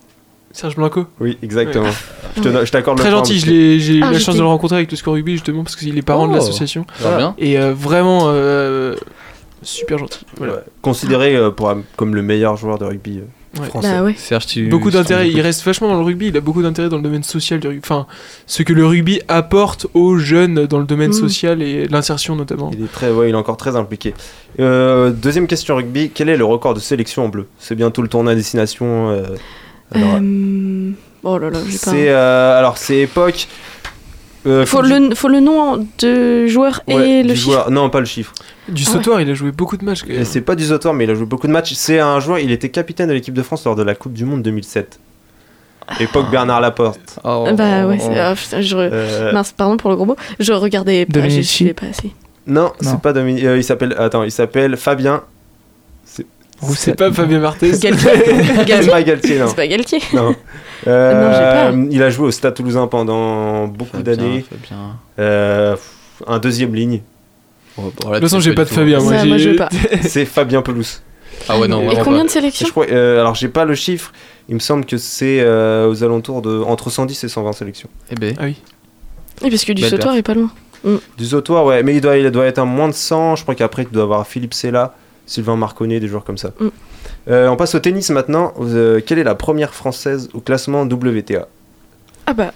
Serge 0.54 0.76
Blanco. 0.76 1.06
Oui, 1.20 1.36
exactement. 1.42 1.88
Je 2.36 2.70
t'accorde 2.70 2.96
Très 2.98 3.10
le 3.10 3.16
gentil, 3.16 3.38
j'ai 3.40 3.96
eu 3.96 4.02
Ah, 4.02 4.12
la 4.12 4.18
chance 4.20 4.36
de 4.36 4.40
le 4.40 4.46
rencontrer 4.46 4.76
avec 4.76 4.90
le 4.90 4.96
score 4.96 5.14
rugby 5.14 5.32
justement 5.32 5.64
parce 5.64 5.74
qu'il 5.76 5.98
est 5.98 6.02
parent 6.02 6.26
de 6.28 6.32
Oh. 6.32 6.36
l'association. 6.36 6.86
Ça 7.00 7.10
va 7.10 7.16
bien. 7.18 7.34
Et 7.38 7.58
euh, 7.58 7.74
vraiment 7.74 8.26
euh, 8.28 8.94
super 9.62 9.98
gentil. 9.98 10.20
Voilà. 10.36 10.54
ouais, 10.54 10.58
Considéré 10.80 11.34
euh, 11.36 11.50
pour, 11.50 11.74
comme 11.96 12.14
le 12.14 12.22
meilleur 12.22 12.56
joueur 12.56 12.78
de 12.78 12.84
rugby 12.84 13.18
euh, 13.18 13.60
Ouais. 13.60 13.66
français. 13.68 13.88
Bah 13.92 14.02
ouais. 14.02 14.14
Serge, 14.16 14.46
tu. 14.46 14.66
Beaucoup 14.68 14.90
d'intérêt, 14.90 15.30
il 15.30 15.40
reste 15.40 15.64
vachement 15.64 15.86
dans 15.88 15.98
le 15.98 16.04
rugby, 16.04 16.26
il 16.28 16.36
a 16.36 16.40
beaucoup 16.40 16.60
d'intérêt 16.62 16.88
dans 16.88 16.96
le 16.96 17.02
domaine 17.04 17.22
social 17.22 17.60
du 17.60 17.68
rugby. 17.68 17.80
Enfin, 17.84 18.06
ce 18.46 18.62
que 18.64 18.72
le 18.72 18.84
rugby 18.84 19.20
apporte 19.28 19.86
aux 19.94 20.16
jeunes 20.18 20.66
dans 20.66 20.78
le 20.80 20.84
domaine 20.86 21.10
Mm. 21.10 21.14
social 21.14 21.62
et 21.62 21.86
l'insertion 21.88 22.34
notamment. 22.34 22.70
Il 22.76 22.84
est 22.84 22.92
très, 22.92 23.10
ouais, 23.12 23.28
il 23.28 23.32
est 23.32 23.36
encore 23.38 23.56
très 23.56 23.76
impliqué. 23.76 24.12
Euh, 24.58 25.10
deuxième 25.10 25.46
question 25.46 25.76
rugby, 25.76 26.10
quel 26.12 26.28
est 26.30 26.36
le 26.36 26.44
record 26.44 26.74
de 26.74 26.80
sélection 26.80 27.24
en 27.26 27.28
bleu? 27.28 27.46
C'est 27.60 27.76
bientôt 27.76 28.02
le 28.02 28.08
tournoi 28.08 28.32
à 28.32 28.34
destination. 28.34 29.10
euh, 29.10 29.22
alors, 29.92 30.18
Euh, 30.20 30.90
Oh 31.26 31.38
là 31.38 31.50
là, 31.50 31.58
j'ai 31.66 31.78
pas. 31.78 31.90
c'est 31.90 32.08
euh, 32.10 32.58
alors 32.58 32.76
c'est 32.78 32.98
époque. 32.98 33.48
euh, 34.46 34.66
Faut 34.66 34.82
du- 34.82 34.88
le, 34.90 35.14
faut 35.14 35.28
le 35.28 35.40
nom 35.40 35.86
de 35.98 36.46
joueur 36.46 36.82
ouais, 36.86 37.08
et 37.10 37.22
le 37.22 37.34
chiffre. 37.34 37.44
joueur. 37.52 37.70
Non, 37.70 37.88
pas 37.90 38.00
le 38.00 38.06
chiffre. 38.06 38.32
Du 38.68 38.84
Ah 38.86 38.90
sautoir, 38.92 39.20
il 39.22 39.30
a 39.30 39.34
joué 39.34 39.50
beaucoup 39.52 39.76
de 39.78 39.84
matchs. 39.84 40.04
c'est 40.24 40.40
pas 40.42 40.54
du 40.54 40.64
Zotor, 40.64 40.92
mais 40.94 41.04
il 41.04 41.10
a 41.10 41.14
joué 41.14 41.26
beaucoup 41.26 41.46
de 41.46 41.52
matchs. 41.52 41.72
C'est 41.74 41.98
un 41.98 42.20
joueur. 42.20 42.38
Il 42.40 42.50
était 42.50 42.68
capitaine 42.70 43.08
de 43.08 43.14
l'équipe 43.14 43.34
de 43.34 43.42
France 43.42 43.64
lors 43.64 43.74
de 43.76 43.82
la 43.82 43.94
Coupe 43.94 44.12
du 44.14 44.24
Monde 44.24 44.42
2007. 44.42 44.98
Époque 46.00 46.30
Bernard 46.30 46.60
Laporte. 46.62 47.18
Oh. 47.24 47.46
Bah 47.54 47.86
ouais, 47.86 47.98
c'est- 47.98 48.18
ah, 48.18 48.34
putain, 48.34 48.60
je 48.62 48.74
re- 48.76 48.88
Euh, 48.90 49.32
mince, 49.32 49.52
pardon 49.52 49.76
pour 49.76 49.90
le 49.90 49.96
gros 49.96 50.06
mot. 50.06 50.16
Je 50.40 50.52
regardais 50.54 51.04
pas, 51.06 51.28
je 51.28 51.40
suivais 51.42 51.74
pas 51.74 51.86
assez. 51.86 52.10
non, 52.46 52.62
Non. 52.62 52.70
c'est 52.80 53.00
pas 53.00 53.12
Dominique. 53.12 53.44
euh, 53.44 53.58
il 53.58 53.64
s'appelle. 53.64 53.94
Attends, 53.98 54.22
il 54.22 54.30
s'appelle 54.30 54.76
Fabien. 54.78 55.22
C'est 56.76 56.94
pas 56.96 57.12
Fabien. 57.12 57.40
Galtier. 57.60 57.72
C'est 57.74 58.90
pas 58.90 59.02
Galtier, 59.02 59.38
non. 59.38 59.48
C'est 59.48 59.56
pas 59.56 59.66
Galtier. 59.66 59.98
Non. 60.12 60.34
Euh, 60.86 61.14
Non, 61.14 61.32
j'ai 61.32 61.88
pas. 61.88 61.92
il 61.94 62.02
a 62.02 62.10
joué 62.10 62.26
au 62.28 62.30
Stade 62.30 62.54
Toulousain 62.54 62.86
pendant 62.86 63.66
beaucoup 63.68 63.96
Fabien, 63.96 64.16
d'années. 64.16 64.44
Fabien. 64.48 64.96
Euh, 65.18 65.76
un 66.26 66.38
deuxième 66.38 66.74
ligne. 66.74 67.00
Oh, 67.76 67.82
bon, 68.02 68.10
là, 68.10 68.16
De 68.16 68.20
toute 68.20 68.30
façon, 68.30 68.40
j'ai 68.40 68.54
pas 68.54 68.64
de. 68.64 68.68
Fabien. 68.70 69.00
Moi, 69.00 69.18
Ça, 69.18 69.24
moi, 69.24 69.36
je 69.38 69.42
j'ai- 69.42 69.50
veux 69.50 69.56
pas. 69.56 69.68
c'est 70.02 70.24
Fabien 70.24 70.62
Pelouse. 70.62 71.02
Ah 71.48 71.58
ouais, 71.58 71.66
non, 71.68 71.82
Et 71.90 71.96
combien 72.04 72.20
pas. 72.20 72.24
de 72.26 72.30
sélections 72.30 72.66
Je 72.66 72.70
crois, 72.70 72.86
euh, 72.90 73.20
alors 73.20 73.34
j'ai 73.34 73.48
pas 73.48 73.64
le 73.64 73.74
chiffre. 73.74 74.12
Il 74.48 74.54
me 74.54 74.60
semble 74.60 74.84
que 74.84 74.96
c'est 74.98 75.40
euh, 75.40 75.88
aux 75.90 76.04
alentours 76.04 76.42
de 76.42 76.60
entre 76.62 76.90
110 76.90 77.24
et 77.24 77.28
120 77.28 77.52
sélections. 77.52 77.88
Eh 78.10 78.14
ben. 78.14 78.34
Ah 78.38 78.44
oui. 78.44 78.56
Oui, 79.42 79.50
parce 79.50 79.64
que 79.64 79.72
du 79.72 79.82
sautoir 79.82 80.14
est 80.16 80.22
pas 80.22 80.34
loin. 80.34 80.50
Du 81.18 81.24
sautoir, 81.24 81.64
ouais, 81.64 81.82
mais 81.82 81.94
il 81.94 82.00
doit, 82.02 82.18
il 82.18 82.30
doit 82.30 82.44
être 82.44 82.58
à 82.58 82.64
moins 82.64 82.88
de 82.88 82.92
100. 82.94 83.36
Je 83.36 83.42
crois 83.42 83.54
qu'après, 83.54 83.84
tu 83.86 83.92
dois 83.92 84.02
avoir 84.04 84.26
Philippe 84.26 84.52
Sella, 84.54 84.94
Sylvain 85.26 85.56
Marconnet, 85.56 86.00
des 86.00 86.08
joueurs 86.08 86.24
comme 86.24 86.38
ça. 86.38 86.50
Mm. 86.60 86.68
Euh, 87.28 87.48
on 87.48 87.56
passe 87.56 87.74
au 87.74 87.78
tennis 87.78 88.10
maintenant. 88.10 88.52
Euh, 88.60 89.00
quelle 89.04 89.18
est 89.18 89.24
la 89.24 89.34
première 89.34 89.74
française 89.74 90.28
au 90.34 90.40
classement 90.40 90.82
WTA 90.82 91.48
Ah 92.26 92.34
bah. 92.34 92.52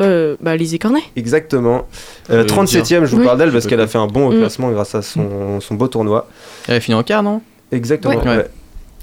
Euh, 0.00 0.36
bah, 0.40 0.54
Lizzie 0.56 0.78
Cornet. 0.78 1.02
Exactement. 1.16 1.86
Euh, 2.30 2.42
Euh, 2.42 2.46
37ème, 2.46 3.04
je 3.04 3.10
vous 3.12 3.18
Oui. 3.18 3.24
parle 3.26 3.38
d'elle 3.38 3.50
parce 3.52 3.66
qu'elle 3.66 3.80
a 3.80 3.86
fait 3.88 3.98
un 3.98 4.06
bon 4.06 4.28
au 4.28 4.32
Mm. 4.32 4.38
classement 4.38 4.70
grâce 4.70 4.94
à 4.94 5.02
son, 5.02 5.60
son 5.60 5.74
beau 5.74 5.88
tournoi. 5.88 6.28
Elle 6.68 6.76
a 6.76 6.80
fini 6.80 6.94
en 6.94 7.02
quart, 7.02 7.22
non? 7.22 7.42
Exactement. 7.72 8.14
Ouais. 8.16 8.24
ouais. 8.36 8.48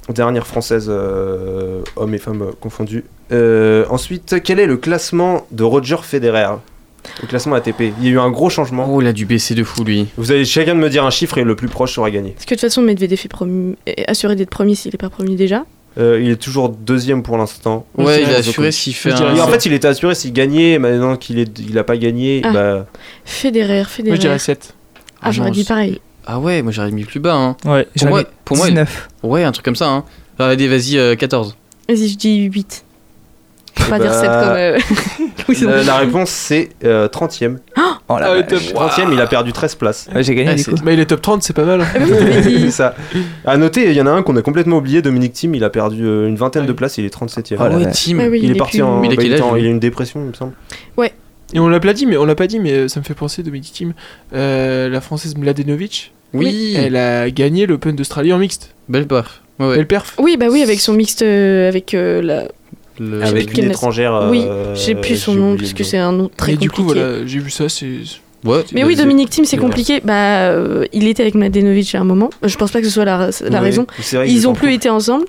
Dernière 0.09 0.45
française, 0.47 0.85
euh, 0.87 1.81
hommes 1.95 2.13
et 2.13 2.17
femmes 2.19 2.43
euh, 2.43 2.51
confondus. 2.61 3.03
Euh, 3.31 3.85
ensuite, 3.89 4.41
quel 4.43 4.59
est 4.59 4.67
le 4.67 4.77
classement 4.77 5.47
de 5.51 5.63
Roger 5.63 5.97
Federer? 6.03 6.47
Le 7.21 7.27
classement 7.27 7.55
ATP. 7.55 7.93
Il 7.99 8.05
y 8.05 8.07
a 8.07 8.11
eu 8.11 8.19
un 8.19 8.29
gros 8.31 8.49
changement. 8.49 8.87
Oh, 8.91 9.01
il 9.01 9.07
a 9.07 9.13
dû 9.13 9.25
baisser 9.25 9.55
de 9.55 9.63
fou, 9.63 9.83
lui. 9.83 10.07
Vous 10.17 10.31
allez 10.31 10.45
chacun 10.45 10.75
de 10.75 10.79
me 10.79 10.89
dire 10.89 11.03
un 11.05 11.09
chiffre 11.09 11.37
et 11.37 11.43
le 11.43 11.55
plus 11.55 11.67
proche 11.67 11.93
sera 11.95 12.09
gagné. 12.11 12.31
Parce 12.31 12.45
que 12.45 12.51
de 12.55 12.59
toute 12.59 12.61
façon, 12.69 12.81
Medvedev 12.81 13.19
est, 13.85 14.01
est 14.01 14.09
assuré 14.09 14.35
d'être 14.35 14.49
premier 14.49 14.75
s'il 14.75 14.93
est 14.93 14.97
pas 14.97 15.09
premier 15.09 15.35
déjà. 15.35 15.63
Euh, 15.97 16.19
il 16.21 16.29
est 16.29 16.35
toujours 16.35 16.69
deuxième 16.69 17.23
pour 17.23 17.37
l'instant. 17.37 17.85
Ouais, 17.97 18.21
il 18.21 18.25
a 18.25 18.29
Donc, 18.31 18.39
assuré 18.39 18.71
s'il 18.73 18.93
fait 18.93 19.11
je 19.11 19.15
dirais 19.15 19.35
Et 19.35 19.39
un. 19.39 19.43
en 19.43 19.47
fait, 19.47 19.65
il 19.65 19.71
était 19.71 19.87
assuré 19.87 20.13
s'il 20.13 20.33
gagnait. 20.33 20.77
Maintenant 20.77 21.15
qu'il 21.15 21.39
est, 21.39 21.57
il 21.59 21.77
a 21.79 21.85
pas 21.85 21.95
gagné, 21.95 22.41
Ah. 22.43 22.51
bah, 22.51 22.85
Federer, 23.23 23.77
Moi, 23.77 23.85
Federer. 23.85 24.15
je 24.17 24.21
dirais 24.21 24.39
7. 24.39 24.73
Ah, 25.21 25.31
j'aurais 25.31 25.51
dit 25.51 25.63
pareil. 25.63 26.01
Ah 26.27 26.39
ouais, 26.39 26.61
moi 26.63 26.71
j'aurais 26.71 26.91
mis 26.91 27.05
plus 27.05 27.19
bas, 27.19 27.35
hein. 27.35 27.55
Ouais, 27.65 27.83
Pour 27.83 27.91
j'aurais 27.95 28.09
moi, 28.09 28.19
mis 28.21 28.25
pour 28.43 28.57
moi, 28.57 28.67
il- 28.67 28.71
19. 28.71 29.07
Ouais, 29.23 29.43
un 29.43 29.51
truc 29.51 29.63
comme 29.63 29.75
ça, 29.75 29.87
hein. 29.89 30.03
Vas-y, 30.37 30.97
euh, 30.97 31.15
14. 31.15 31.55
Vas-y, 31.87 32.09
je 32.09 32.17
dis 32.17 32.41
8. 32.43 32.83
Faut 33.77 33.89
pas 33.91 33.99
Bah, 33.99 34.03
dire 34.05 34.13
7 34.13 34.21
comme. 34.25 34.31
euh, 34.57 34.79
La, 35.47 35.97
réponse 35.97 36.29
c'est 36.29 36.69
euh, 36.83 37.07
30ème. 37.07 37.57
Oh 38.07 38.19
la 38.19 38.27
Ah 38.27 38.35
vache. 38.35 38.47
top. 38.49 38.59
30ème, 38.59 39.13
il 39.13 39.19
a 39.19 39.25
perdu 39.25 39.51
13 39.51 39.73
places. 39.75 40.07
Ouais, 40.13 40.21
J'ai 40.21 40.35
gagné 40.35 40.49
Ah, 40.51 40.53
du 40.55 40.61
c'est- 40.61 40.69
coup. 40.71 40.77
Bah, 40.85 40.91
il 40.93 40.99
est 40.99 41.07
top 41.07 41.23
30, 41.23 41.41
c'est 41.41 41.53
pas 41.53 41.63
mal. 41.65 41.81
hein. 41.81 41.87
Ah, 41.95 41.99
mais 41.99 42.41
dit- 42.41 42.59
C'est 42.65 42.69
ça. 42.71 42.93
À 43.45 43.57
noter, 43.57 43.89
il 43.89 43.93
y 43.95 44.01
en 44.01 44.05
a 44.05 44.11
un 44.11 44.21
qu'on 44.21 44.35
a 44.35 44.43
complètement 44.43 44.77
oublié, 44.77 45.01
Dominique 45.01 45.33
Thiem, 45.33 45.55
il 45.55 45.63
a 45.63 45.71
perdu 45.71 46.05
euh, 46.05 46.27
une 46.27 46.35
vingtaine 46.35 46.67
de 46.67 46.71
places, 46.71 46.99
il 46.99 47.05
est 47.05 47.09
37ème. 47.15 47.55
Oh 47.59 47.63
la 47.63 47.65
Ah 47.65 47.77
ouais, 47.77 47.83
vache. 47.85 47.95
team. 47.95 48.19
Ouais, 48.19 48.27
oui, 48.27 48.41
il, 48.43 48.51
est 48.51 48.53
est 48.53 48.57
parti 48.57 48.77
plus- 48.77 48.83
en. 48.83 48.99
Mais 48.99 49.07
il 49.07 49.13
a 49.13 49.15
bah, 49.15 49.21
quel 49.23 49.31
il, 49.31 49.33
est 49.33 49.35
âge, 49.37 49.41
en- 49.41 49.53
lui 49.55 49.61
il 49.63 49.65
a 49.65 49.69
une 49.71 49.79
dépression, 49.79 50.19
il 50.21 50.27
me 50.27 50.33
semble. 50.33 50.53
Et 51.53 51.59
on 51.59 51.67
l'a 51.67 51.79
pas 51.79 51.93
dit, 51.93 52.05
mais 52.05 52.17
on 52.17 52.25
l'a 52.25 52.35
pas 52.35 52.45
dit, 52.47 52.59
mais 52.59 52.71
euh, 52.73 52.87
ça 52.87 52.99
me 52.99 53.05
fait 53.05 53.13
penser 53.15 53.41
Dominique 53.41 53.71
Thiem. 53.73 53.93
Euh, 54.33 54.87
la 54.89 54.99
française 55.01 55.35
Mladenovic, 55.35 56.11
Oui, 56.33 56.75
elle 56.77 56.95
a 56.95 57.29
gagné 57.31 57.65
l'Open 57.65 57.95
d'Australie 57.95 58.33
en 58.33 58.37
mixte. 58.39 58.75
belle 58.89 59.07
perf. 59.07 59.41
Ouais, 59.59 59.67
ouais. 59.67 59.75
Belle 59.77 59.87
perf. 59.87 60.13
Oui, 60.19 60.37
bah 60.37 60.47
oui, 60.51 60.61
avec 60.63 60.79
son 60.79 60.93
mixte. 60.93 61.21
euh, 61.23 61.69
avec 61.69 61.93
euh, 61.93 62.21
la. 62.21 62.43
Le- 62.99 63.23
Avec 63.23 63.57
une 63.57 63.65
étrangère. 63.65 64.27
oui, 64.29 64.43
euh, 64.47 64.73
j'ai 64.75 64.95
plus 64.95 65.17
son 65.17 65.33
nom, 65.33 65.57
parce 65.57 65.73
que 65.73 65.83
c'est 65.83 65.97
un 65.97 66.11
nom 66.11 66.29
très 66.35 66.53
Et 66.53 66.57
du 66.57 66.69
compliqué. 66.69 66.75
coup, 66.93 66.99
voilà, 66.99 67.25
j'ai 67.25 67.39
vu 67.39 67.49
ça, 67.49 67.67
c'est. 67.69 67.99
Ouais, 68.45 68.63
Mais 68.73 68.83
oui, 68.83 68.95
Dominique 68.95 69.31
Thiem, 69.31 69.43
c'est 69.45 69.57
compliqué. 69.57 70.01
Bah, 70.03 70.49
euh, 70.49 70.85
il 70.93 71.07
était 71.07 71.23
avec 71.23 71.33
Mladenovic 71.33 71.95
à 71.95 72.01
un 72.01 72.03
moment. 72.03 72.29
Je 72.43 72.55
pense 72.57 72.71
pas 72.71 72.79
que 72.79 72.85
ce 72.85 72.93
soit 72.93 73.05
la, 73.05 73.31
raison. 73.59 73.87
Ils 74.27 74.47
ont 74.47 74.53
plus 74.53 74.73
été 74.73 74.89
ensemble. 74.89 75.25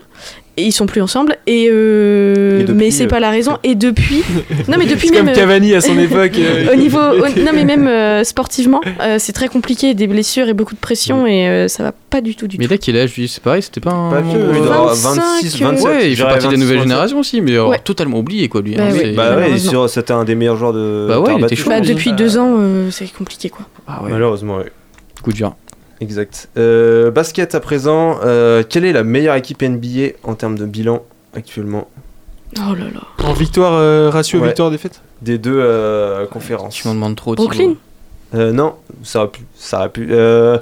Et 0.59 0.63
ils 0.63 0.73
sont 0.73 0.87
plus 0.87 1.03
ensemble. 1.03 1.37
Et, 1.47 1.69
euh, 1.71 2.61
Et 2.61 2.63
depuis, 2.65 2.75
mais 2.75 2.91
c'est 2.91 3.05
euh, 3.05 3.09
pas 3.09 3.21
la 3.21 3.31
raison. 3.31 3.59
Et 3.63 3.75
depuis. 3.75 4.23
Non, 4.69 4.77
mais 4.79 4.87
depuis 4.87 5.09
C'est 5.09 5.15
même. 5.15 5.27
comme 5.27 5.35
euh, 5.35 5.37
Cavani 5.37 5.75
à 5.75 5.81
son 5.83 5.99
époque. 5.99 6.39
euh, 6.39 6.67
au 6.73 6.77
niveau, 6.77 6.99
au- 6.99 7.41
non 7.41 7.51
mais 7.55 7.65
même 7.65 7.87
euh, 7.89 8.25
sportivement, 8.25 8.81
euh, 9.03 9.17
c'est 9.19 9.33
très 9.33 9.49
compliqué, 9.49 9.93
des 9.95 10.07
blessures 10.07 10.49
et 10.49 10.55
beaucoup 10.55 10.75
de 10.75 10.81
pression 10.81 11.27
et 11.27 11.47
euh, 11.49 11.69
ça 11.69 11.83
va 11.83 11.93
pas 11.93 12.21
du 12.23 12.35
tout 12.37 12.47
du 12.49 12.57
Mais 12.59 12.65
tout. 12.65 12.71
là 12.73 12.79
qu'il 12.79 12.97
âge, 12.97 13.15
lui, 13.17 13.29
c'est 13.29 13.43
pareil, 13.43 13.63
c'était 13.63 13.81
pas 13.81 13.93
un. 13.93 14.11
Pas 14.11 14.21
vieux, 14.23 14.39
il 14.51 14.57
euh, 14.57 14.65
doit 14.65 14.75
avoir 14.75 14.95
25, 14.95 15.15
26, 15.43 15.61
27. 15.61 15.85
Ouais, 15.87 16.11
il 16.11 16.17
fait 16.17 16.23
partie 16.23 16.39
des 16.49 16.55
26, 16.55 16.61
nouvelles 16.61 16.77
27. 16.79 16.83
générations 16.89 17.19
aussi, 17.21 17.41
mais 17.43 17.53
alors, 17.53 17.69
Ouais. 17.71 17.79
totalement 17.85 18.19
oublié 18.19 18.49
quoi 18.49 18.63
lui. 18.63 18.75
Bah 18.77 18.85
hein, 18.87 18.91
oui. 18.93 18.99
Bah 18.99 19.03
ouais, 19.03 19.11
et 19.11 19.15
Malheureusement. 19.41 19.71
sur- 19.71 19.91
c'était 19.91 20.13
un 20.13 20.25
des 20.25 20.35
meilleurs 20.35 20.57
joueurs 20.57 20.73
de. 20.73 21.07
Bah 21.09 21.21
ouais, 21.21 21.27
il 21.29 21.33
Tarbat. 21.33 21.47
était 21.47 21.57
chaud. 21.57 21.69
Bah, 21.71 21.81
depuis 21.81 22.13
deux 22.13 22.39
ans, 22.39 22.55
euh, 22.59 22.91
c'est 22.91 23.13
compliqué 23.13 23.51
quoi. 23.51 23.67
Ah 23.87 24.03
ouais, 24.03 24.11
Malheureusement, 24.11 24.57
oui. 24.59 24.71
coup 25.23 25.33
dur. 25.33 25.55
Exact. 26.01 26.49
Euh, 26.57 27.11
basket 27.11 27.55
à 27.55 27.61
présent, 27.61 28.19
euh, 28.25 28.63
quelle 28.69 28.85
est 28.85 28.93
la 28.93 29.03
meilleure 29.05 29.35
équipe 29.37 29.63
NBA 29.63 30.13
en 30.25 30.35
termes 30.35 30.59
de 30.59 30.67
bilan 30.67 31.03
actuellement? 31.35 31.89
Oh 32.59 32.75
là 32.75 32.85
là. 32.95 33.01
En 33.25 33.33
victoire, 33.33 33.73
euh, 33.75 34.11
ratio 34.11 34.41
Ouais. 34.41 34.49
victoire-défaite 34.49 35.01
des 35.23 35.39
deux 35.39 35.59
euh, 35.59 36.27
conférences 36.27 36.75
Tu 36.75 36.87
m'en 36.89 36.95
demandes 36.95 37.17
trop. 37.17 37.35
Brooklyn? 37.35 37.75
Euh, 38.35 38.53
Non, 38.53 38.75
ça 39.03 39.21
aurait 39.21 39.31
pu. 39.31 39.43
Ça 39.57 39.89
pu 39.89 40.09
euh, 40.11 40.59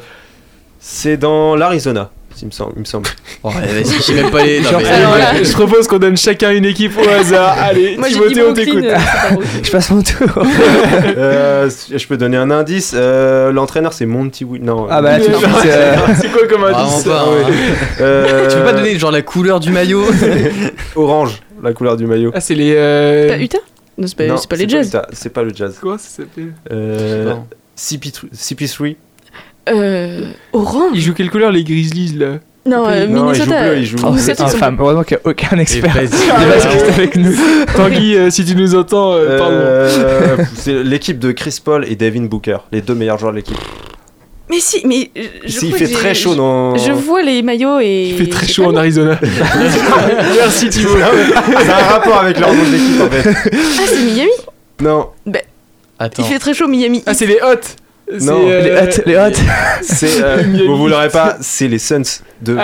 c'est 0.81 1.17
dans 1.17 1.57
l'Arizona, 1.57 2.11
il 2.43 2.47
me 2.47 2.51
semble. 2.51 2.73
Il 2.77 2.81
me 2.81 2.85
semble. 2.85 3.09
Oh, 3.47 3.51
je 3.77 4.01
sais 4.03 4.15
même 4.15 4.31
pas 4.31 4.43
les. 4.43 4.61
non, 4.61 4.71
Genre, 4.71 4.81
mais- 4.81 4.89
alors 4.89 5.19
là- 5.19 5.43
Je 5.43 5.53
propose 5.53 5.87
qu'on 5.87 5.99
donne 5.99 6.17
chacun 6.17 6.51
une 6.53 6.65
équipe 6.65 6.93
au 6.97 7.07
hasard. 7.07 7.55
Allez, 7.63 7.97
Moi 7.99 8.09
Timothée, 8.09 8.43
on 8.43 8.55
t'écoute. 8.55 8.85
c'est. 8.85 9.63
Je 9.65 9.71
passe 9.71 9.91
mon 9.91 10.01
tour. 10.03 10.43
Euh, 11.17 11.69
je 11.95 12.07
peux 12.07 12.17
donner 12.17 12.37
un 12.39 12.51
indice. 12.51 12.93
euh, 12.97 13.53
L'entraîneur, 13.53 13.93
c'est 13.93 14.07
Monty 14.07 14.45
Will. 14.45 14.63
Non. 14.63 14.87
Ah 14.91 15.03
bah 15.03 15.17
euh, 15.21 15.97
C'est 16.19 16.31
quoi 16.33 16.47
comme 16.49 16.65
indice 16.65 17.05
pas. 17.05 17.25
Ah 17.27 17.31
ouais. 17.31 17.45
hein. 17.45 17.75
Euh, 18.01 18.49
Tu 18.49 18.57
peux 18.57 18.65
pas 18.65 18.73
donner 18.73 18.99
genre 18.99 19.11
la 19.13 19.21
couleur 19.23 19.61
du 19.61 19.71
maillot 19.71 20.05
Orange, 20.97 21.43
la 21.63 21.73
couleur 21.75 21.97
du 21.99 22.07
maillot. 22.07 22.31
Ah, 22.35 22.41
c'est 22.41 22.55
les. 22.55 22.73
euh, 22.77 23.29
Pas 23.29 23.37
Utah? 23.39 23.59
Non, 23.99 24.07
c'est 24.07 24.17
pas, 24.17 24.37
c'est 24.41 24.57
les 24.57 24.69
Jazz. 24.69 25.01
C'est 25.13 25.29
pas 25.33 25.43
le 25.43 25.51
jazz. 25.55 25.77
Quoi 25.81 25.99
ça 25.99 26.09
s'appelle? 26.09 26.53
Euh, 26.73 27.31
Non. 27.31 27.47
CP3. 27.79 28.97
CP3. 29.67 29.73
Euh, 29.75 30.21
Orange 30.53 30.91
Ils 30.95 31.01
jouent 31.01 31.15
quelle 31.15 31.31
couleur 31.31 31.53
les 31.53 31.65
Grizzlies 31.65 32.17
là? 32.19 32.39
Non, 32.67 32.87
euh, 32.89 33.07
Non, 33.07 33.31
ils 33.33 33.35
jouent 33.37 33.43
Minnesota. 33.45 33.69
bleu, 33.69 33.83
jouent- 33.85 33.97
oh, 34.07 34.15
c'est 34.17 34.41
infâme. 34.41 34.77
Heureusement 34.81 35.03
qu'il 35.03 35.19
n'y 35.19 35.23
a 35.23 35.31
aucun 35.31 35.59
expert 35.59 35.93
vas-y. 35.95 36.07
de 36.07 36.49
basket 36.51 36.89
avec 36.89 37.17
nous. 37.17 37.35
Tanguy, 37.77 38.17
euh, 38.17 38.31
si 38.31 38.45
tu 38.45 38.57
nous 38.57 38.75
entends, 38.75 39.13
euh, 39.13 39.39
pardon. 39.39 39.55
Euh, 39.55 40.37
c'est 40.55 40.83
l'équipe 40.83 41.19
de 41.19 41.33
Chris 41.33 41.59
Paul 41.63 41.85
et 41.87 41.95
Devin 41.95 42.23
Booker, 42.23 42.59
les 42.73 42.81
deux 42.81 42.95
meilleurs 42.95 43.19
joueurs 43.19 43.33
de 43.33 43.37
l'équipe. 43.37 43.59
Mais 44.49 44.61
si, 44.61 44.87
mais. 44.87 45.11
je 45.45 45.51
Si, 45.51 45.69
il 45.69 45.75
fait 45.75 45.89
très 45.89 46.15
chaud 46.15 46.35
dans. 46.35 46.77
Je 46.77 46.93
vois 46.93 47.23
les 47.23 47.43
maillots 47.43 47.81
et. 47.81 48.09
Il 48.11 48.17
fait 48.17 48.31
très 48.31 48.47
chaud 48.47 48.65
en. 48.65 48.77
Arizona. 48.77 49.19
Merci 50.37 50.69
Thibaut. 50.71 50.97
C'est 50.97 51.71
un 51.71 51.75
rapport 51.77 52.21
avec 52.21 52.39
leur 52.41 52.53
nom 52.53 52.63
d'équipe 52.65 53.01
en 53.01 53.11
fait. 53.11 53.29
Ah, 53.53 53.83
c'est 53.87 54.03
Miami? 54.03 54.31
Non, 54.81 55.09
Attends. 55.99 56.23
Il 56.23 56.25
fait 56.27 56.39
très 56.39 56.55
chaud, 56.55 56.67
Miami. 56.67 57.03
Ah, 57.07 57.15
c'est 57.15 57.27
les 57.27 57.39
Hot 57.43 57.61
Non, 58.21 58.39
euh, 58.47 58.61
Les 58.61 58.71
hottes, 58.73 59.01
les 59.07 59.17
hottes. 59.17 59.41
c'est. 59.83 60.23
euh, 60.23 60.43
vous 60.67 60.77
vous 60.77 60.89
l'aurez 60.89 61.09
pas, 61.09 61.37
c'est 61.41 61.69
les 61.69 61.79
Suns 61.79 62.03
de 62.43 62.53
Phoenix. 62.55 62.59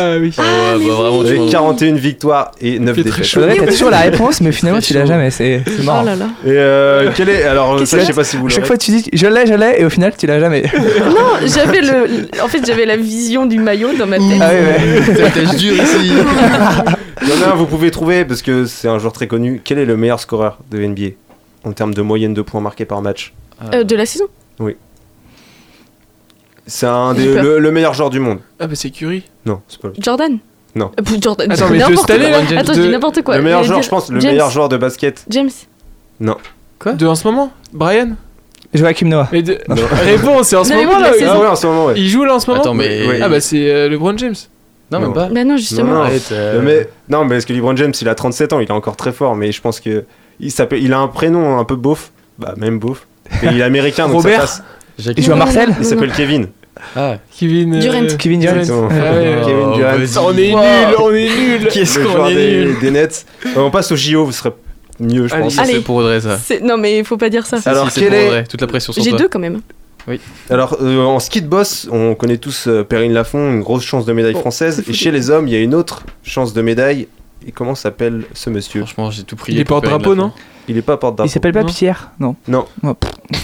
Ah 0.00 0.14
oui. 0.18 0.34
Ah, 0.38 0.42
bah, 0.42 0.78
vraiment, 0.78 1.18
oui. 1.18 1.24
tu 1.24 1.28
Avec 1.32 1.40
m'en- 1.40 1.48
41 1.50 1.94
victoires 1.96 2.52
et 2.62 2.78
9 2.78 2.96
fait 2.96 3.02
très 3.04 3.20
défaites. 3.20 3.34
Faudrait 3.34 3.56
t'as 3.56 3.66
toujours 3.72 3.90
la 3.90 3.98
réponse, 4.00 4.40
mais 4.40 4.52
finalement 4.52 4.80
tu 4.80 4.94
l'as 4.94 5.04
jamais. 5.04 5.30
C'est 5.30 5.60
c'est 5.66 5.82
marrant. 5.84 6.00
Oh 6.02 6.06
là 6.06 6.16
là. 6.16 6.24
Et 6.46 6.48
euh, 6.50 7.10
quel 7.14 7.28
est. 7.28 7.42
Alors, 7.42 7.86
ça, 7.86 7.98
je 7.98 8.04
sais 8.06 8.12
pas 8.14 8.24
si 8.24 8.38
vous 8.38 8.48
Chaque 8.48 8.64
fois 8.66 8.78
tu 8.78 8.90
dis 8.90 9.08
je 9.12 9.26
l'ai, 9.26 9.46
je 9.46 9.52
l'ai, 9.54 9.80
et 9.80 9.84
au 9.84 9.90
final 9.90 10.14
tu 10.16 10.26
l'as 10.26 10.40
jamais. 10.40 10.62
Non, 11.06 11.46
j'avais 11.46 11.82
le. 11.82 12.28
En 12.42 12.48
fait, 12.48 12.64
j'avais 12.66 12.86
la 12.86 12.96
vision 12.96 13.44
du 13.46 13.58
maillot 13.58 13.90
dans 13.98 14.06
ma 14.06 14.16
tête. 14.16 14.26
Ah 14.40 14.50
oui, 14.52 15.14
ouais. 15.22 15.30
Tâche 15.30 15.56
dure 15.56 15.74
ici. 15.74 16.12
Il 17.22 17.28
y 17.28 17.32
en 17.32 17.48
a 17.48 17.52
un, 17.52 17.54
vous 17.54 17.66
pouvez 17.66 17.90
trouver 17.90 18.24
parce 18.24 18.40
que 18.42 18.64
c'est 18.66 18.88
un 18.88 18.98
joueur 18.98 19.12
très 19.12 19.26
connu. 19.26 19.60
Quel 19.62 19.78
est 19.78 19.84
le 19.84 19.96
meilleur 19.96 20.20
scoreur 20.20 20.58
de 20.70 20.78
NBA 20.78 21.14
en 21.64 21.72
termes 21.72 21.92
de 21.94 22.00
moyenne 22.02 22.32
de 22.34 22.42
points 22.42 22.60
marqués 22.62 22.84
par 22.86 23.02
match? 23.02 23.34
Euh, 23.74 23.84
de 23.84 23.94
la 23.96 24.06
saison? 24.06 24.24
C'est 26.66 26.86
un 26.86 27.14
J'ai 27.14 27.26
des, 27.28 27.34
peur. 27.34 27.42
le, 27.44 27.58
le 27.60 27.70
meilleur 27.70 27.94
joueur 27.94 28.10
du 28.10 28.18
monde. 28.20 28.38
Ah, 28.58 28.66
bah 28.66 28.74
c'est 28.74 28.90
Curry. 28.90 29.22
Non, 29.44 29.60
c'est 29.68 29.80
pas 29.80 29.88
lui. 29.88 29.96
Jordan 30.00 30.38
Non. 30.74 30.90
Euh, 30.98 31.02
pff, 31.02 31.22
Jordan. 31.22 31.50
Attends, 31.50 31.68
mais 31.70 31.78
de 31.78 31.82
n'importe 31.82 32.06
cette 32.08 32.10
année, 32.10 32.28
quoi. 32.30 32.38
là, 32.40 32.44
James, 32.48 32.58
Attends, 32.58 32.72
je 32.74 32.78
de- 32.80 32.84
dis 32.86 32.90
n'importe 32.92 33.22
quoi. 33.22 33.36
le 33.36 33.42
meilleur 33.42 33.62
joueur, 33.62 33.78
dire 33.78 33.84
je 33.84 33.88
pense, 33.90 34.10
le 34.10 34.20
James. 34.20 34.30
meilleur 34.32 34.50
joueur 34.50 34.68
de 34.68 34.76
basket. 34.76 35.24
James. 35.30 35.50
De 36.20 37.06
en 37.06 37.14
ce 37.14 37.26
moment? 37.26 37.52
Brian? 37.72 38.10
Joachim 38.74 39.06
Noah. 39.08 39.28
Mais 39.32 39.42
de... 39.42 39.58
Non. 39.68 39.76
Réponse, 40.04 40.48
c'est 40.48 40.56
en 40.56 40.64
ce 40.64 40.70
Non, 40.72 40.76
mais 40.78 40.84
moment 40.84 40.96
oui, 40.98 41.02
là. 41.02 41.08
la 41.08 41.12
oui. 41.14 41.18
saison. 41.20 41.32
Ah 41.34 41.40
ouais, 41.40 41.46
en 41.46 41.56
ce 41.56 41.66
moment, 41.66 41.84
ouais. 41.86 41.94
Il 41.96 42.08
joue 42.08 42.24
là 42.24 42.34
en 42.34 42.40
ce 42.40 42.50
moment? 42.50 42.62
Attends, 42.62 42.74
mais. 42.74 43.06
Oui. 43.08 43.14
Ah, 43.22 43.28
bah 43.28 43.40
c'est 43.40 43.70
euh, 43.70 43.88
LeBron 43.88 44.16
James. 44.18 44.34
Non, 44.90 45.00
même 45.00 45.12
pas. 45.12 45.28
Bah 45.28 45.44
non, 45.44 45.56
justement. 45.56 45.88
Non, 45.92 45.94
non. 45.98 46.02
Arrête, 46.02 46.28
euh, 46.32 46.60
mais- 46.62 46.88
non, 47.08 47.24
mais 47.24 47.36
parce 47.36 47.44
que 47.44 47.52
LeBron 47.52 47.74
James, 47.76 47.92
il 48.00 48.08
a 48.08 48.14
37 48.14 48.52
ans, 48.52 48.60
il 48.60 48.68
est 48.68 48.72
encore 48.72 48.96
très 48.96 49.12
fort, 49.12 49.34
mais 49.36 49.50
je 49.52 49.60
pense 49.60 49.80
que 49.80 50.04
il 50.40 50.50
s'appelle, 50.50 50.82
il 50.82 50.92
a 50.92 50.98
un 50.98 51.08
prénom 51.08 51.58
un 51.58 51.64
peu 51.64 51.76
beauf, 51.76 52.10
bah 52.38 52.54
même 52.56 52.78
beauf. 52.78 53.06
Et 53.42 53.46
il 53.46 53.60
est 53.60 53.64
américain, 53.64 54.06
donc 54.06 54.16
Robert. 54.16 54.34
ça 54.46 54.62
passe. 54.62 54.62
Jacques- 54.98 55.14
Il 55.18 55.24
joue 55.24 55.32
à 55.32 55.36
Marseille 55.36 55.68
Il 55.78 55.84
s'appelle 55.84 56.12
Kevin. 56.12 56.48
Ah, 56.94 57.16
Kevin. 57.38 57.74
euh, 57.74 57.80
Durant. 57.80 58.16
Kevin 58.18 58.40
Durant. 58.40 58.56
Exactement. 58.56 58.88
Ah 58.90 59.12
ouais. 59.14 59.36
Kevin 59.44 59.62
Oh, 59.72 59.76
Durant. 59.76 59.92
vas-y. 59.96 60.18
On 60.18 60.36
est 60.38 60.52
Wow. 60.52 60.60
nul, 60.60 60.96
on 60.98 61.10
est 61.14 61.36
nul. 61.60 61.68
Qu'est-ce 61.72 61.98
qu'on 61.98 62.26
est 62.26 62.34
des, 62.34 62.64
nul. 62.66 62.78
des 62.80 62.90
Nets. 62.90 63.26
Euh, 63.46 63.50
On 63.60 63.70
passe 63.70 63.90
au 63.92 63.96
JO, 63.96 64.24
vous 64.26 64.32
serez 64.32 64.50
mieux, 65.00 65.26
je 65.26 65.34
Allez. 65.34 65.42
pense. 65.44 65.54
C'est 65.54 65.60
Allez. 65.60 65.80
pour 65.80 65.96
Audrey, 65.96 66.20
ça. 66.20 66.38
C'est- 66.38 66.60
Non, 66.60 66.76
mais 66.76 67.02
faut 67.04 67.16
pas 67.16 67.30
dire 67.30 67.46
ça. 67.46 67.58
Alors, 67.64 67.90
si, 67.90 68.00
c'est 68.00 68.06
pour 68.06 68.14
est- 68.14 68.26
Audrey. 68.28 68.44
Toute 68.44 68.60
la 68.60 68.66
pression 68.66 68.92
sur 68.92 69.02
J'ai 69.02 69.10
toi. 69.10 69.18
deux 69.20 69.28
quand 69.28 69.38
même. 69.38 69.60
Alors, 70.50 70.76
euh, 70.80 70.98
en 71.02 71.18
ski 71.18 71.42
de 71.42 71.48
boss, 71.48 71.88
on 71.90 72.14
connaît 72.14 72.36
tous 72.36 72.68
euh, 72.68 72.84
Perrine 72.84 73.12
Lafont, 73.12 73.50
une 73.52 73.60
grosse 73.60 73.82
chance 73.84 74.04
de 74.06 74.12
médaille 74.12 74.34
française. 74.34 74.84
Et 74.88 74.92
chez 74.92 75.10
les 75.10 75.30
hommes, 75.30 75.48
il 75.48 75.52
y 75.54 75.56
a 75.56 75.60
une 75.60 75.74
autre 75.74 76.04
chance 76.22 76.52
de 76.52 76.62
médaille. 76.62 77.08
Et 77.46 77.52
comment 77.52 77.74
s'appelle 77.74 78.22
ce 78.32 78.48
monsieur? 78.50 78.82
Franchement, 78.82 79.10
j'ai 79.10 79.22
tout 79.24 79.34
pris. 79.36 79.52
Il 79.52 79.58
est 79.60 79.64
porte-drapeau, 79.64 80.14
non? 80.14 80.32
Il 80.68 80.76
est 80.76 80.82
pas 80.82 80.96
porte-drapeau. 80.96 81.28
Il 81.28 81.32
s'appelle 81.32 81.52
pas 81.52 81.62
Non. 81.62 81.68
Pierre 81.68 82.10
Non. 82.18 82.36
Non. 82.48 82.66
Oh. 82.82 82.94
Il 83.32 83.36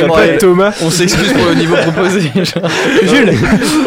Pas 0.00 0.08
s'appelle- 0.08 0.38
Thomas. 0.38 0.74
On 0.82 0.90
s'excuse 0.90 1.32
pour 1.32 1.46
le 1.46 1.54
niveau 1.54 1.76
proposé. 1.92 2.20
Jules 3.04 3.32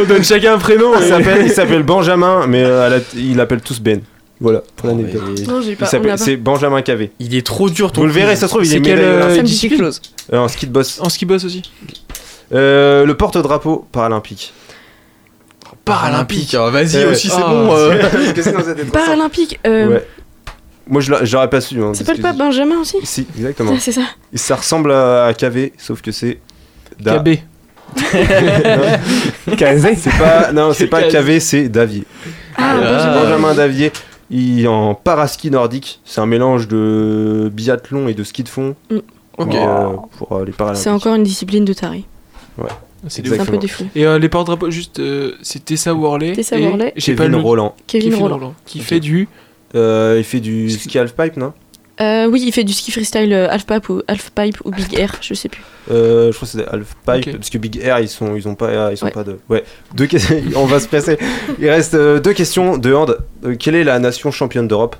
On 0.01 0.05
donne 0.05 0.23
chacun 0.23 0.53
un 0.53 0.57
prénom. 0.57 0.91
il 0.99 1.07
s'appelle- 1.07 1.45
il 1.45 1.51
s'appelle 1.51 1.83
Benjamin, 1.83 2.47
mais 2.47 2.63
euh, 2.63 2.85
à 2.87 2.89
la- 2.89 2.97
il 3.15 3.39
appelle 3.39 3.61
tous 3.61 3.79
Ben. 3.81 4.01
Voilà, 4.39 4.63
pour 4.75 4.87
l'anecdote. 4.87 5.21
Mais 5.37 5.43
Non, 5.43 5.61
j'ai 5.61 5.71
Il 5.71 5.77
pas. 5.77 5.85
on 5.85 5.89
s'appelle- 5.89 6.07
l'a 6.07 6.13
pas. 6.17 6.23
C'est 6.23 6.35
Benjamin 6.37 6.81
Cavé. 6.81 7.11
Il 7.19 7.35
est 7.35 7.45
trop 7.45 7.69
dur 7.69 7.91
ton 7.91 8.01
Vous 8.01 8.07
le 8.07 8.13
verrez, 8.13 8.35
ça 8.35 8.47
se 8.47 8.53
trouve, 8.53 8.63
il 8.63 8.69
C'est 8.69 8.77
est 8.77 8.81
quel, 8.81 8.95
médaillé 8.95 9.07
euh, 9.13 9.17
olympique. 9.17 9.35
Ça 9.35 9.41
me 9.43 9.47
dit 9.47 9.59
quelque 9.69 9.77
chose. 9.83 10.01
Euh, 10.33 10.37
en 10.39 10.47
ski 10.47 10.65
de 10.67 10.71
boss. 10.71 10.99
En 11.01 11.09
ski 11.09 11.25
boss 11.25 11.43
aussi. 11.45 11.61
Euh, 12.53 13.05
le 13.05 13.15
porte-drapeau 13.15 13.85
paralympique. 13.91 14.53
Paralympique. 15.85 16.55
Ah, 16.57 16.69
Vas-y 16.69 16.97
Euh, 16.97 17.11
aussi, 17.11 17.27
c'est 17.29 17.35
ah, 17.37 17.49
bon. 17.49 17.71
euh. 17.75 17.97
Parce 18.01 18.33
que. 18.33 18.83
Paralympique. 18.91 19.59
euh, 19.67 19.87
Ouais. 19.89 20.07
Moi, 20.87 21.01
je 21.01 21.13
j'aurais 21.23 21.49
pas 21.49 21.61
su. 21.61 21.81
Hein, 21.81 21.91
C'est 21.93 22.05
parce 22.05 22.19
pas 22.19 22.31
le 22.31 22.37
Benjamin 22.37 22.79
aussi 22.79 22.97
Si, 23.03 23.27
exactement. 23.37 23.73
C'est 23.79 23.91
ça. 23.91 24.01
Et 24.33 24.37
ça 24.37 24.55
ressemble 24.55 24.91
à, 24.91 25.31
KV, 25.37 25.73
sauf 25.77 26.01
que 26.01 26.11
c'est. 26.11 26.39
Da- 26.99 27.19
KB. 27.19 27.37
C'est 27.97 28.25
pas, 30.17 30.51
non, 30.53 30.71
c'est 30.73 30.87
pas. 30.87 31.03
KV, 31.03 31.39
c'est 31.39 31.69
Davier. 31.69 32.03
Ah, 32.55 32.75
Ah. 32.75 32.79
Benjamin. 32.79 33.23
Benjamin 33.23 33.53
Davier. 33.55 33.91
Il 34.29 34.61
est 34.63 34.67
en 34.67 34.93
paraski 34.95 35.51
nordique. 35.51 35.99
C'est 36.05 36.21
un 36.21 36.25
mélange 36.25 36.67
de 36.69 37.49
biathlon 37.53 38.07
et 38.07 38.13
de 38.13 38.23
ski 38.23 38.43
de 38.43 38.49
fond. 38.49 38.75
Ok. 39.37 39.55
euh, 39.55 39.87
pour 40.17 40.37
euh, 40.37 40.45
les 40.45 40.51
Paralympiques. 40.53 40.83
C'est 40.83 40.89
encore 40.89 41.15
une 41.15 41.23
discipline 41.23 41.65
de 41.65 41.73
taré. 41.73 42.05
C'est 43.07 43.25
C'est 43.27 43.39
un 43.39 43.45
peu 43.45 43.57
des 43.57 43.67
fous. 43.67 43.87
Et 43.95 44.05
euh, 44.05 44.19
les 44.19 44.29
porte-drapeaux, 44.29 44.69
juste, 44.69 44.99
euh, 44.99 45.33
c'est 45.41 45.65
Tessa 45.65 45.93
Worley. 45.93 46.33
Tessa 46.33 46.57
et- 46.57 46.65
Worley. 46.65 46.93
J'ai 46.95 47.13
pas 47.15 47.23
Kevin 47.23 47.31
le 47.31 47.37
nom. 47.39 47.43
Roland. 47.43 47.75
Kevin 47.87 48.15
Roland. 48.15 48.53
Qui 48.65 48.79
fait 48.79 48.99
du. 48.99 49.27
Euh, 49.75 50.15
il 50.17 50.23
fait 50.23 50.39
du 50.39 50.69
ski 50.69 50.97
halfpipe, 50.99 51.37
non? 51.37 51.53
Euh, 51.99 52.25
oui, 52.25 52.41
il 52.47 52.51
fait 52.51 52.63
du 52.63 52.73
ski 52.73 52.91
freestyle 52.91 53.31
euh, 53.31 53.47
half-pipe 53.49 53.87
ou, 53.89 54.01
half-pipe 54.07 54.57
ou 54.65 54.71
big 54.71 54.97
air, 54.97 55.17
je 55.21 55.33
sais 55.35 55.49
plus. 55.49 55.61
Euh, 55.91 56.31
je 56.31 56.35
crois 56.35 56.47
que 56.47 56.51
c'est 56.57 56.67
halfpipe 56.67 57.29
Ok. 57.29 57.37
parce 57.37 57.49
que 57.51 57.57
Big 57.59 57.79
Air 57.83 57.99
ils 57.99 58.07
sont 58.09 58.35
ils 58.35 58.47
ont 58.47 58.55
pas 58.55 58.91
ils 58.91 58.97
sont 58.97 59.05
Ouais. 59.05 59.11
pas 59.11 59.23
de 59.23 59.37
ouais. 59.49 59.63
Deux 59.93 60.07
questions 60.07 60.41
on 60.55 60.65
va 60.65 60.79
se 60.79 60.87
presser. 60.87 61.17
Il 61.59 61.69
reste 61.69 61.93
euh, 61.93 62.19
deux 62.19 62.33
questions 62.33 62.77
de 62.77 62.93
hand 62.93 63.17
Euh, 63.45 63.55
quelle 63.59 63.75
est 63.75 63.83
la 63.83 63.99
nation 63.99 64.31
championne 64.31 64.67
d'Europe? 64.67 64.95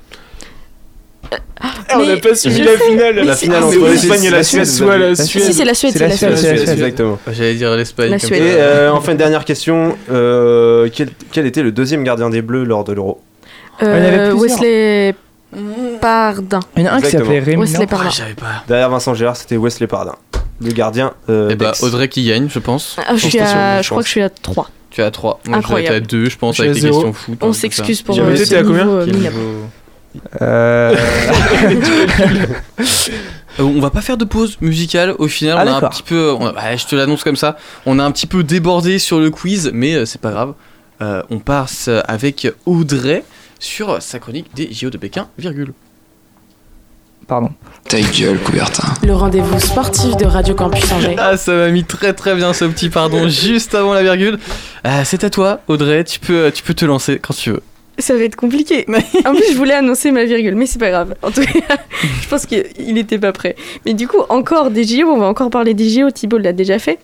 Ah, 1.60 1.72
on 1.98 2.06
n'a 2.06 2.16
pas 2.18 2.34
suivi 2.34 2.62
la 2.62 2.76
finale. 2.76 3.16
la 3.24 3.36
finale 3.36 3.60
ah, 3.62 3.66
entre 3.66 3.74
c'est- 3.80 3.90
l'Espagne 4.08 4.24
et 4.24 4.30
la 4.30 4.42
Suède 4.42 4.66
soit 4.66 4.98
la 4.98 5.14
Suède. 5.16 5.42
Si, 5.44 5.52
c'est 5.54 5.64
la 5.64 5.74
Suède, 5.74 5.92
C'est 5.96 6.08
la 6.28 6.36
Suède, 6.36 6.68
exactement. 6.68 7.18
J'allais 7.32 7.54
dire 7.54 7.74
l'Espagne. 7.74 8.16
Et 8.32 8.88
enfin 8.92 9.12
une 9.12 9.18
dernière 9.18 9.44
question. 9.44 9.96
Quel, 10.08 11.08
quel 11.32 11.46
était 11.46 11.62
le 11.62 11.72
deuxième 11.72 12.04
gardien 12.04 12.30
des 12.30 12.42
Bleus 12.42 12.64
lors 12.64 12.84
de 12.84 12.92
l'Euro? 12.92 13.20
Euh. 13.82 14.32
Wesley 14.34 15.14
Pardin. 16.00 16.60
Il 16.76 16.84
y 16.84 16.88
en 16.88 16.92
a 16.92 16.94
un 16.94 17.00
qui 17.00 17.06
Exactement. 17.06 17.24
s'appelait 17.24 17.40
Rémi. 17.40 17.60
Wesley 17.62 17.86
Pardin. 17.86 18.10
Ah, 18.18 18.40
pas. 18.40 18.64
derrière 18.68 18.90
Vincent 18.90 19.14
Gérard 19.14 19.36
c'était 19.36 19.56
Wesley 19.56 19.86
Pardin 19.86 20.14
le 20.60 20.70
gardien 20.72 21.12
euh, 21.28 21.48
Eh 21.50 21.56
bah. 21.56 21.72
Audrey 21.82 22.08
qui 22.08 22.24
gagne, 22.24 22.48
je 22.48 22.58
pense. 22.60 22.96
Ah, 23.06 23.16
je, 23.16 23.26
suis 23.26 23.40
à, 23.40 23.82
je 23.82 23.88
crois 23.90 24.02
que 24.02 24.06
je 24.06 24.12
suis 24.12 24.22
à 24.22 24.30
3. 24.30 24.70
Tu 24.90 25.00
es 25.00 25.04
à 25.04 25.10
3. 25.10 25.40
Moi, 25.46 25.58
Incroyable. 25.58 25.86
je 25.86 25.92
vais 25.92 25.98
être 25.98 26.04
à 26.04 26.06
2, 26.06 26.30
je 26.30 26.38
pense, 26.38 26.60
avec 26.60 26.74
les 26.74 26.80
questions 26.82 27.12
foot. 27.12 27.38
On 27.40 27.52
s'excuse 27.52 28.02
pour 28.02 28.14
Jamais 28.14 28.40
euh, 28.40 28.44
t'es 28.46 28.56
à 28.56 28.62
combien 28.62 28.86
euh, 28.88 29.06
Euh, 30.40 30.94
on 33.58 33.80
va 33.80 33.90
pas 33.90 34.00
faire 34.02 34.16
de 34.16 34.24
pause 34.24 34.58
musicale 34.60 35.14
au 35.18 35.28
final. 35.28 35.56
Ah, 35.58 35.64
on 35.66 35.72
a 35.72 35.86
un 35.86 35.88
petit 35.88 36.02
peu, 36.02 36.32
on 36.38 36.46
a- 36.46 36.76
je 36.76 36.86
te 36.86 36.94
l'annonce 36.94 37.24
comme 37.24 37.36
ça. 37.36 37.56
On 37.86 37.98
a 37.98 38.04
un 38.04 38.10
petit 38.12 38.26
peu 38.26 38.42
débordé 38.42 38.98
sur 38.98 39.18
le 39.18 39.30
quiz, 39.30 39.70
mais 39.74 39.94
euh, 39.94 40.04
c'est 40.04 40.20
pas 40.20 40.30
grave. 40.30 40.54
euh, 41.00 41.22
on 41.30 41.38
passe 41.38 41.88
avec 42.06 42.48
Audrey 42.66 43.24
sur 43.62 44.02
sa 44.02 44.18
chronique 44.18 44.46
des 44.54 44.72
JO 44.72 44.90
de 44.90 44.98
Pékin, 44.98 45.28
virgule. 45.38 45.72
Pardon. 47.28 47.50
Ta 47.88 48.00
gueule, 48.00 48.38
Coubertin. 48.40 48.88
Le 49.06 49.14
rendez-vous 49.14 49.58
sportif 49.60 50.16
de 50.16 50.26
Radio 50.26 50.54
Campus 50.54 50.90
Angers. 50.90 51.14
Ah, 51.16 51.36
ça 51.36 51.52
m'a 51.54 51.68
mis 51.68 51.84
très 51.84 52.12
très 52.12 52.34
bien 52.34 52.52
ce 52.52 52.64
petit 52.64 52.90
pardon 52.90 53.28
juste 53.28 53.74
avant 53.74 53.94
la 53.94 54.02
virgule. 54.02 54.38
Euh, 54.84 55.02
c'est 55.04 55.22
à 55.22 55.30
toi, 55.30 55.60
Audrey, 55.68 56.02
tu 56.02 56.18
peux, 56.18 56.50
tu 56.52 56.64
peux 56.64 56.74
te 56.74 56.84
lancer 56.84 57.20
quand 57.20 57.34
tu 57.34 57.50
veux. 57.50 57.62
Ça 57.98 58.14
va 58.14 58.24
être 58.24 58.34
compliqué. 58.34 58.84
en 59.24 59.34
plus, 59.34 59.52
je 59.52 59.56
voulais 59.56 59.74
annoncer 59.74 60.10
ma 60.10 60.24
virgule, 60.24 60.56
mais 60.56 60.66
c'est 60.66 60.80
pas 60.80 60.90
grave. 60.90 61.14
En 61.22 61.30
tout 61.30 61.42
cas, 61.42 61.76
je 62.22 62.28
pense 62.28 62.46
qu'il 62.46 62.94
n'était 62.94 63.18
pas 63.18 63.32
prêt. 63.32 63.54
Mais 63.86 63.94
du 63.94 64.08
coup, 64.08 64.22
encore 64.28 64.72
des 64.72 64.82
JO, 64.82 65.06
on 65.06 65.18
va 65.18 65.26
encore 65.26 65.50
parler 65.50 65.74
des 65.74 65.88
JO, 65.88 66.10
Thibault 66.10 66.38
l'a 66.38 66.52
déjà 66.52 66.80
fait. 66.80 66.98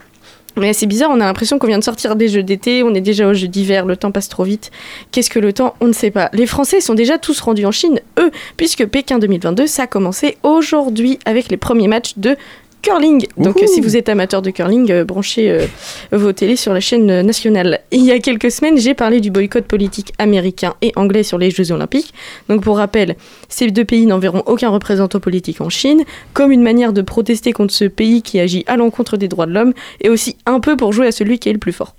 Mais 0.59 0.73
c'est 0.73 0.87
bizarre, 0.87 1.11
on 1.11 1.21
a 1.21 1.25
l'impression 1.25 1.59
qu'on 1.59 1.67
vient 1.67 1.79
de 1.79 1.85
sortir 1.85 2.17
des 2.17 2.29
jeux 2.29 2.43
d'été, 2.43 2.83
on 2.83 2.95
est 2.95 3.01
déjà 3.01 3.29
aux 3.29 3.35
jeux 3.35 3.49
d'hiver, 3.49 3.87
le 3.87 3.97
temps 3.97 4.11
passe 4.11 4.29
trop 4.29 4.45
vite. 4.45 4.71
Qu'est-ce 5.13 5.31
que 5.31 5.39
le 5.39 5.53
temps 5.53 5.75
On 5.81 5.87
ne 5.87 5.93
sait 5.93 6.11
pas. 6.11 6.31
Les 6.33 6.47
Français 6.47 6.81
sont 6.81 6.95
déjà 6.95 7.19
tous 7.19 7.41
rendus 7.41 7.67
en 7.67 7.73
Chine, 7.73 8.01
eux, 8.19 8.31
puisque 8.57 8.87
Pékin 8.87 9.19
2022, 9.19 9.67
ça 9.67 9.85
a 9.85 9.87
commencé 9.87 10.37
aujourd'hui 10.43 11.19
avec 11.25 11.51
les 11.51 11.57
premiers 11.57 11.89
matchs 11.89 12.15
de 12.17 12.37
curling. 12.83 13.27
Donc 13.37 13.63
euh, 13.63 13.67
si 13.67 13.81
vous 13.81 13.97
êtes 13.97 14.09
amateur 14.09 14.43
de 14.43 14.51
curling, 14.51 14.91
euh, 14.91 15.05
branchez 15.05 15.51
euh, 15.51 15.67
vos 16.13 16.33
télés 16.33 16.57
sur 16.57 16.73
la 16.73 16.81
chaîne 16.81 17.23
nationale. 17.23 17.81
Il 17.91 18.05
y 18.05 18.13
a 18.13 18.19
quelques 18.19 18.51
semaines, 18.51 18.79
j'ai 18.79 18.95
parlé 18.95 19.21
du 19.21 19.31
boycott 19.31 19.65
politique 19.65 20.13
américain 20.19 20.75
et 20.83 20.93
anglais 20.97 21.23
sur 21.23 21.39
les 21.39 21.51
Jeux 21.51 21.73
olympiques. 21.73 22.15
Donc 22.49 22.63
pour 22.63 22.77
rappel, 22.77 23.17
ces 23.49 23.71
deux 23.71 23.85
pays 23.85 24.07
n'enverront 24.07 24.43
aucun 24.47 24.71
représentant 24.71 25.21
politique 25.21 25.61
en 25.61 25.69
Chine, 25.69 26.05
comme 26.33 26.53
une 26.53 26.63
manière 26.63 26.93
de 26.93 27.03
protester 27.03 27.53
contre 27.53 27.75
ce 27.75 27.85
pays 27.85 28.23
qui 28.23 28.41
agit 28.41 28.65
à 28.67 28.77
l'encontre 28.77 29.17
des 29.17 29.29
droits 29.29 29.47
de 29.47 29.53
l'homme, 29.53 29.73
et 30.01 30.09
aussi 30.09 30.37
un 30.47 30.61
peu 30.61 30.77
pour 30.77 30.93
jouer 30.93 31.07
à 31.07 31.13
celui 31.13 31.39
qui 31.39 31.49
est 31.49 31.55
le 31.55 31.59
plus 31.59 31.73
fort. 31.73 31.95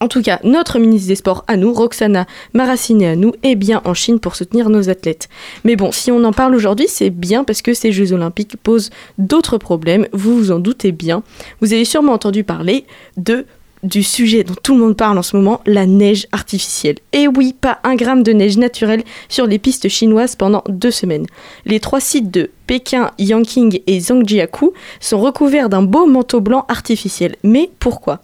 En 0.00 0.08
tout 0.08 0.22
cas, 0.22 0.38
notre 0.44 0.78
ministre 0.78 1.08
des 1.08 1.16
Sports 1.16 1.44
à 1.48 1.56
nous, 1.56 1.72
Roxana 1.72 2.26
Maraciné 2.54 3.08
à 3.08 3.16
nous, 3.16 3.32
est 3.42 3.56
bien 3.56 3.82
en 3.84 3.94
Chine 3.94 4.20
pour 4.20 4.36
soutenir 4.36 4.70
nos 4.70 4.88
athlètes. 4.88 5.28
Mais 5.64 5.76
bon, 5.76 5.90
si 5.90 6.12
on 6.12 6.22
en 6.24 6.32
parle 6.32 6.54
aujourd'hui, 6.54 6.86
c'est 6.88 7.10
bien 7.10 7.42
parce 7.44 7.62
que 7.62 7.74
ces 7.74 7.90
Jeux 7.90 8.12
Olympiques 8.12 8.56
posent 8.62 8.90
d'autres 9.18 9.58
problèmes, 9.58 10.06
vous 10.12 10.36
vous 10.36 10.50
en 10.52 10.60
doutez 10.60 10.92
bien. 10.92 11.22
Vous 11.60 11.72
avez 11.72 11.84
sûrement 11.84 12.12
entendu 12.12 12.44
parler 12.44 12.84
de 13.16 13.44
du 13.84 14.02
sujet 14.02 14.44
dont 14.44 14.56
tout 14.60 14.74
le 14.74 14.80
monde 14.80 14.96
parle 14.96 15.18
en 15.18 15.22
ce 15.22 15.36
moment, 15.36 15.60
la 15.66 15.86
neige 15.86 16.26
artificielle. 16.32 16.96
Et 17.12 17.28
oui, 17.28 17.54
pas 17.58 17.78
un 17.84 17.94
gramme 17.94 18.22
de 18.22 18.32
neige 18.32 18.58
naturelle 18.58 19.04
sur 19.28 19.46
les 19.46 19.58
pistes 19.58 19.88
chinoises 19.88 20.36
pendant 20.36 20.64
deux 20.68 20.90
semaines. 20.90 21.26
Les 21.64 21.80
trois 21.80 22.00
sites 22.00 22.30
de 22.30 22.50
Pékin, 22.66 23.10
Yanqing 23.18 23.80
et 23.86 24.00
Zhangjiakou 24.00 24.72
sont 25.00 25.20
recouverts 25.20 25.68
d'un 25.68 25.82
beau 25.82 26.06
manteau 26.06 26.40
blanc 26.40 26.64
artificiel. 26.68 27.36
Mais 27.44 27.70
pourquoi? 27.78 28.20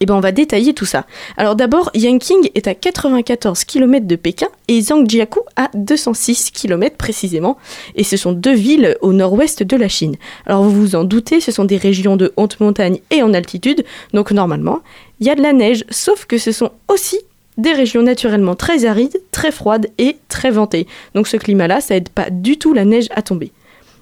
Eh 0.00 0.06
ben 0.06 0.14
on 0.14 0.20
va 0.20 0.32
détailler 0.32 0.74
tout 0.74 0.84
ça. 0.84 1.06
Alors 1.36 1.56
d'abord, 1.56 1.90
Yanqing 1.94 2.50
est 2.54 2.68
à 2.68 2.74
94 2.74 3.64
km 3.64 4.06
de 4.06 4.16
Pékin 4.16 4.48
et 4.68 4.80
Zhangjiakou 4.80 5.40
à 5.56 5.70
206 5.74 6.50
km 6.52 6.96
précisément. 6.96 7.56
Et 7.96 8.04
ce 8.04 8.16
sont 8.16 8.32
deux 8.32 8.54
villes 8.54 8.96
au 9.00 9.12
nord-ouest 9.12 9.62
de 9.62 9.76
la 9.76 9.88
Chine. 9.88 10.16
Alors 10.46 10.62
vous 10.62 10.70
vous 10.70 10.94
en 10.94 11.04
doutez, 11.04 11.40
ce 11.40 11.52
sont 11.52 11.64
des 11.64 11.76
régions 11.76 12.16
de 12.16 12.32
haute 12.36 12.60
montagne 12.60 13.00
et 13.10 13.22
en 13.22 13.34
altitude, 13.34 13.84
donc 14.12 14.30
normalement, 14.30 14.80
il 15.20 15.26
y 15.26 15.30
a 15.30 15.34
de 15.34 15.42
la 15.42 15.52
neige, 15.52 15.84
sauf 15.90 16.26
que 16.26 16.38
ce 16.38 16.52
sont 16.52 16.70
aussi 16.88 17.18
des 17.56 17.72
régions 17.72 18.02
naturellement 18.02 18.54
très 18.54 18.84
arides, 18.84 19.20
très 19.32 19.50
froides 19.50 19.88
et 19.98 20.16
très 20.28 20.50
ventées. 20.50 20.86
Donc 21.14 21.26
ce 21.26 21.36
climat-là, 21.36 21.80
ça 21.80 21.96
aide 21.96 22.08
pas 22.08 22.30
du 22.30 22.56
tout 22.56 22.72
la 22.72 22.84
neige 22.84 23.08
à 23.10 23.22
tomber. 23.22 23.50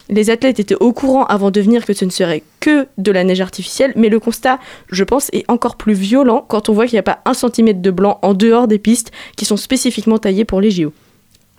Les 0.09 0.31
athlètes 0.31 0.61
étaient 0.61 0.77
au 0.77 0.93
courant 0.93 1.25
avant 1.25 1.51
de 1.51 1.61
venir 1.61 1.85
que 1.85 1.93
ce 1.93 2.05
ne 2.05 2.11
serait 2.11 2.43
que 2.61 2.87
de 2.97 3.11
la 3.11 3.25
neige 3.25 3.41
artificielle, 3.41 3.93
mais 3.97 4.09
le 4.09 4.21
constat, 4.21 4.59
je 4.91 5.05
pense, 5.05 5.31
est 5.33 5.45
encore 5.49 5.77
plus 5.77 5.95
violent 5.95 6.45
quand 6.47 6.69
on 6.69 6.73
voit 6.73 6.87
qu'il 6.87 6.95
n'y 6.95 7.01
a 7.01 7.05
pas 7.05 7.21
un 7.25 7.35
centimètre 7.35 7.81
de 7.81 7.91
blanc 7.91 8.19
en 8.23 8.35
dehors 8.35 8.69
des 8.69 8.79
pistes 8.79 9.11
qui 9.37 9.45
sont 9.45 9.57
spécifiquement 9.57 10.19
taillées 10.19 10.45
pour 10.45 10.61
les 10.61 10.71
JO. 10.71 10.93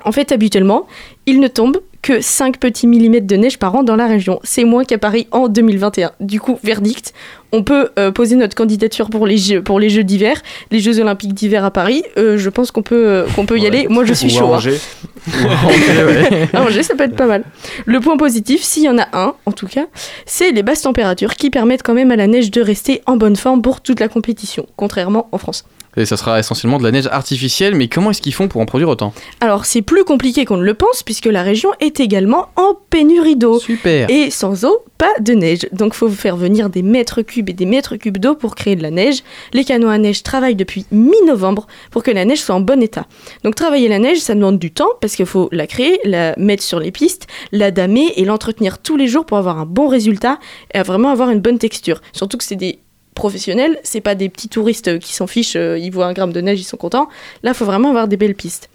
En 0.06 0.12
fait, 0.12 0.32
habituellement, 0.32 0.88
il 1.26 1.40
ne 1.40 1.48
tombe 1.48 1.82
que 2.02 2.22
5 2.22 2.60
petits 2.60 2.88
millimètres 2.88 3.28
de 3.28 3.36
neige 3.36 3.60
par 3.60 3.76
an 3.76 3.84
dans 3.84 3.96
la 3.96 4.08
région. 4.08 4.40
C'est 4.44 4.64
moins 4.64 4.86
qu'à 4.86 4.98
Paris 4.98 5.28
en 5.32 5.50
2021. 5.50 6.12
Du 6.22 6.40
coup, 6.40 6.58
verdict, 6.64 7.14
on 7.52 7.64
peut 7.64 7.90
euh, 7.98 8.12
poser 8.12 8.36
notre 8.36 8.56
candidature 8.56 9.10
pour 9.10 9.26
les 9.28 9.38
Jeux, 9.38 9.62
pour 9.62 9.80
les 9.80 9.90
Jeux 9.90 10.04
d'hiver, 10.04 10.42
les 10.72 10.80
Jeux 10.80 11.00
Olympiques 11.00 11.34
d'hiver 11.34 11.64
à 11.64 11.72
Paris. 11.72 12.04
Euh, 12.18 12.38
je 12.38 12.50
pense 12.50 12.72
qu'on 12.72 12.84
peut, 12.84 13.08
euh, 13.08 13.26
qu'on 13.36 13.46
peut 13.46 13.58
y 13.60 13.66
aller. 13.68 13.88
Moi, 13.90 14.06
je 14.06 14.14
suis 14.14 14.28
Ou 14.34 14.38
à 14.38 14.40
chaud. 14.40 14.46
hein. 14.54 14.58
Angers. 14.58 14.80
À 16.54 16.62
Angers, 16.62 16.84
ça 16.84 16.96
peut 16.96 17.04
être 17.04 17.16
pas 17.16 17.26
mal. 17.26 17.44
Le 17.86 18.00
point 18.00 18.18
positif, 18.18 18.62
s'il 18.64 18.84
y 18.84 18.90
en 18.90 18.98
a 18.98 19.08
un, 19.14 19.34
en 19.46 19.52
tout 19.52 19.68
cas, 19.68 19.86
c'est 20.26 20.52
les 20.52 20.64
basses 20.64 20.82
températures 20.84 21.36
qui 21.36 21.50
permettent 21.50 21.84
quand 21.84 21.94
même 21.94 22.12
à 22.12 22.16
la 22.16 22.28
neige 22.28 22.52
de 22.52 22.62
rester 22.62 23.02
en 23.06 23.18
bonne 23.18 23.36
forme 23.36 23.62
pour 23.62 23.82
toute 23.82 24.00
la 24.00 24.08
compétition, 24.08 24.66
contrairement 24.76 25.28
en 25.32 25.38
France. 25.38 25.66
Et 26.00 26.06
ça 26.06 26.16
sera 26.16 26.38
essentiellement 26.40 26.78
de 26.78 26.84
la 26.84 26.92
neige 26.92 27.08
artificielle, 27.12 27.74
mais 27.74 27.88
comment 27.88 28.12
est-ce 28.12 28.22
qu'ils 28.22 28.34
font 28.34 28.48
pour 28.48 28.62
en 28.62 28.68
produire 28.68 28.88
autant? 28.88 29.14
Alors, 29.42 29.66
c'est 29.66 29.82
plus 29.82 30.04
compliqué 30.04 30.46
qu'on 30.46 30.58
ne 30.58 30.64
le 30.64 30.76
pense, 30.76 31.02
puisque 31.02 31.26
la 31.26 31.42
région 31.42 31.70
est 31.80 32.00
également 32.00 32.50
en 32.56 32.76
pénurie 32.92 33.36
d'eau. 33.36 33.58
Super 33.60 34.08
Et 34.08 34.30
sans 34.30 34.64
eau, 34.64 34.78
pas 35.00 35.10
de 35.20 35.34
neige. 35.34 35.68
Donc, 35.72 35.96
faut 35.96 36.08
faire 36.10 36.38
venir 36.38 36.70
des 36.70 36.84
mètres 36.84 37.24
cubes 37.24 37.37
et 37.48 37.54
des 37.54 37.66
mètres 37.66 37.96
cubes 37.96 38.18
d'eau 38.18 38.36
pour 38.36 38.56
créer 38.56 38.76
de 38.76 38.82
la 38.82 38.92
neige. 38.92 39.24
Les 39.54 39.64
canons 39.64 39.90
à 39.90 39.98
neige 39.98 40.24
travaillent 40.24 40.56
depuis 40.56 40.86
mi-novembre 40.92 41.68
pour 41.92 42.04
que 42.04 42.12
la 42.12 42.26
neige 42.26 42.40
soit 42.40 42.56
en 42.56 42.62
bon 42.62 42.82
état. 42.82 43.06
Donc, 43.44 43.56
travailler 43.56 43.88
la 43.88 44.00
neige, 44.00 44.20
ça 44.20 44.36
demande 44.36 44.60
du 44.60 44.72
temps, 44.72 44.90
parce 45.02 45.16
qu'il 45.16 45.26
faut 45.26 45.50
la 45.52 45.68
créer, 45.68 46.00
la 46.04 46.36
mettre 46.38 46.64
sur 46.64 46.80
les 46.80 46.92
pistes, 46.92 47.28
la 47.52 47.72
damer 47.72 48.14
et 48.16 48.26
l'entretenir 48.26 48.80
tous 48.80 48.98
les 48.98 49.08
jours 49.08 49.26
pour 49.26 49.38
avoir 49.38 49.60
un 49.60 49.66
bon 49.66 49.88
résultat 49.88 50.40
et 50.74 50.82
vraiment 50.82 51.10
avoir 51.10 51.30
une 51.30 51.40
bonne 51.40 51.60
texture. 51.60 52.02
Surtout 52.14 52.38
que 52.38 52.44
c'est 52.44 52.56
des 52.56 52.80
professionnels, 53.16 53.80
c'est 53.84 54.02
pas 54.02 54.16
des 54.16 54.30
petits 54.30 54.50
touristes 54.50 55.00
qui 55.00 55.14
s'en 55.14 55.28
fichent, 55.28 55.56
euh, 55.56 55.78
ils 55.78 55.92
voient 55.92 56.06
un 56.06 56.14
gramme 56.14 56.32
de 56.32 56.40
neige, 56.40 56.62
ils 56.62 56.66
sont 56.66 56.78
contents. 56.78 57.10
Là, 57.44 57.54
faut 57.54 57.66
vraiment 57.66 57.90
avoir 57.90 58.08
des 58.08 58.18
belles 58.18 58.36
pistes. 58.36 58.70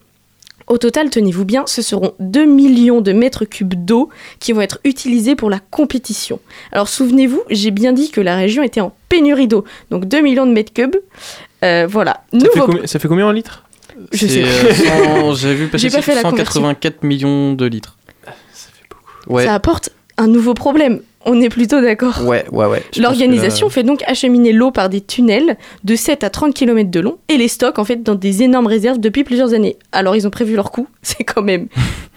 Au 0.73 0.79
total, 0.79 1.11
tenez-vous 1.11 1.45
bien, 1.45 1.65
ce 1.67 1.83
seront 1.83 2.15
2 2.19 2.47
millions 2.47 3.03
de 3.03 3.13
mètres 3.13 3.45
cubes 3.45 3.75
d'eau 3.75 4.09
qui 4.41 4.55
vont 4.55 4.63
être 4.63 4.79
utilisés 4.85 5.37
pour 5.37 5.51
la 5.51 5.59
compétition. 5.59 6.41
Alors 6.73 6.89
souvenez-vous, 6.89 7.43
j'ai 7.51 7.71
bien 7.71 7.93
dit 7.93 8.11
que 8.11 8.23
la 8.23 8.37
région 8.37 8.63
était 8.63 8.81
en 8.81 8.95
pénurie 9.11 9.49
d'eau, 9.49 9.65
donc 9.91 10.07
2 10.07 10.23
millions 10.23 10.47
de 10.47 10.53
mètres 10.53 10.73
cubes. 10.73 10.97
Euh, 11.63 11.87
voilà. 11.87 12.23
Ça 12.33 12.39
fait, 12.39 12.47
Nouveau- 12.47 12.67
combien, 12.73 12.87
ça 12.87 12.99
fait 12.99 13.09
combien 13.09 13.27
en 13.27 13.33
litres? 13.33 13.65
Je 14.13 14.27
sais. 14.27 14.45
euh, 14.45 15.35
J'ai 15.35 15.55
vu 15.55 15.69
passer 15.69 15.91
J'ai 15.91 15.95
pas 15.95 16.01
fait 16.01 16.15
la 16.15 16.23
184 16.23 17.03
millions 17.03 17.53
de 17.53 17.67
litres. 17.67 17.99
Ouais. 19.27 19.45
Ça 19.45 19.55
apporte 19.55 19.91
un 20.17 20.27
nouveau 20.27 20.55
problème. 20.55 21.01
On 21.25 21.41
est 21.41 21.49
plutôt 21.49 21.81
d'accord. 21.81 22.25
Ouais, 22.25 22.45
ouais, 22.51 22.67
ouais. 22.67 22.83
L'organisation 22.99 23.69
que 23.69 23.73
fait 23.73 23.83
donc 23.83 24.03
acheminer 24.07 24.53
l'eau 24.53 24.71
par 24.71 24.89
des 24.89 25.01
tunnels 25.01 25.57
de 25.85 25.95
7 25.95 26.25
à 26.25 26.31
30 26.31 26.55
km 26.55 26.91
de 26.91 27.01
long 27.01 27.19
et 27.29 27.37
les 27.37 27.49
stocks 27.49 27.79
en 27.79 27.85
fait 27.85 28.03
dans 28.03 28.15
des 28.15 28.43
énormes 28.43 28.67
réserves 28.67 28.99
depuis 28.99 29.25
plusieurs 29.25 29.55
années. 29.55 29.77
Alors 29.93 30.17
ils 30.17 30.27
ont 30.27 30.31
prévu 30.31 30.57
leur 30.57 30.71
coût, 30.71 30.89
c'est 31.03 31.25
quand 31.25 31.43
même 31.43 31.69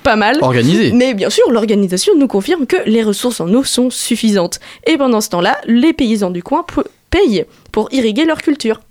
pas 0.04 0.16
mal. 0.16 0.38
Organisé. 0.42 0.92
Mais 0.92 1.14
bien 1.14 1.30
sûr, 1.30 1.52
l'organisation 1.52 2.14
nous 2.18 2.28
confirme 2.28 2.66
que 2.66 2.78
les 2.86 3.04
ressources 3.04 3.40
en 3.40 3.52
eau 3.54 3.64
sont 3.64 3.90
suffisantes. 3.90 4.60
Et 4.88 4.98
pendant 4.98 5.22
ce 5.22 5.30
temps-là, 5.30 5.58
les 5.66 5.94
paysans 5.94 6.32
du 6.32 6.44
coin 6.44 6.66
payent 7.10 7.46
pour 7.72 7.90
irriguer 7.92 8.26
leur 8.26 8.42
culture. 8.42 8.82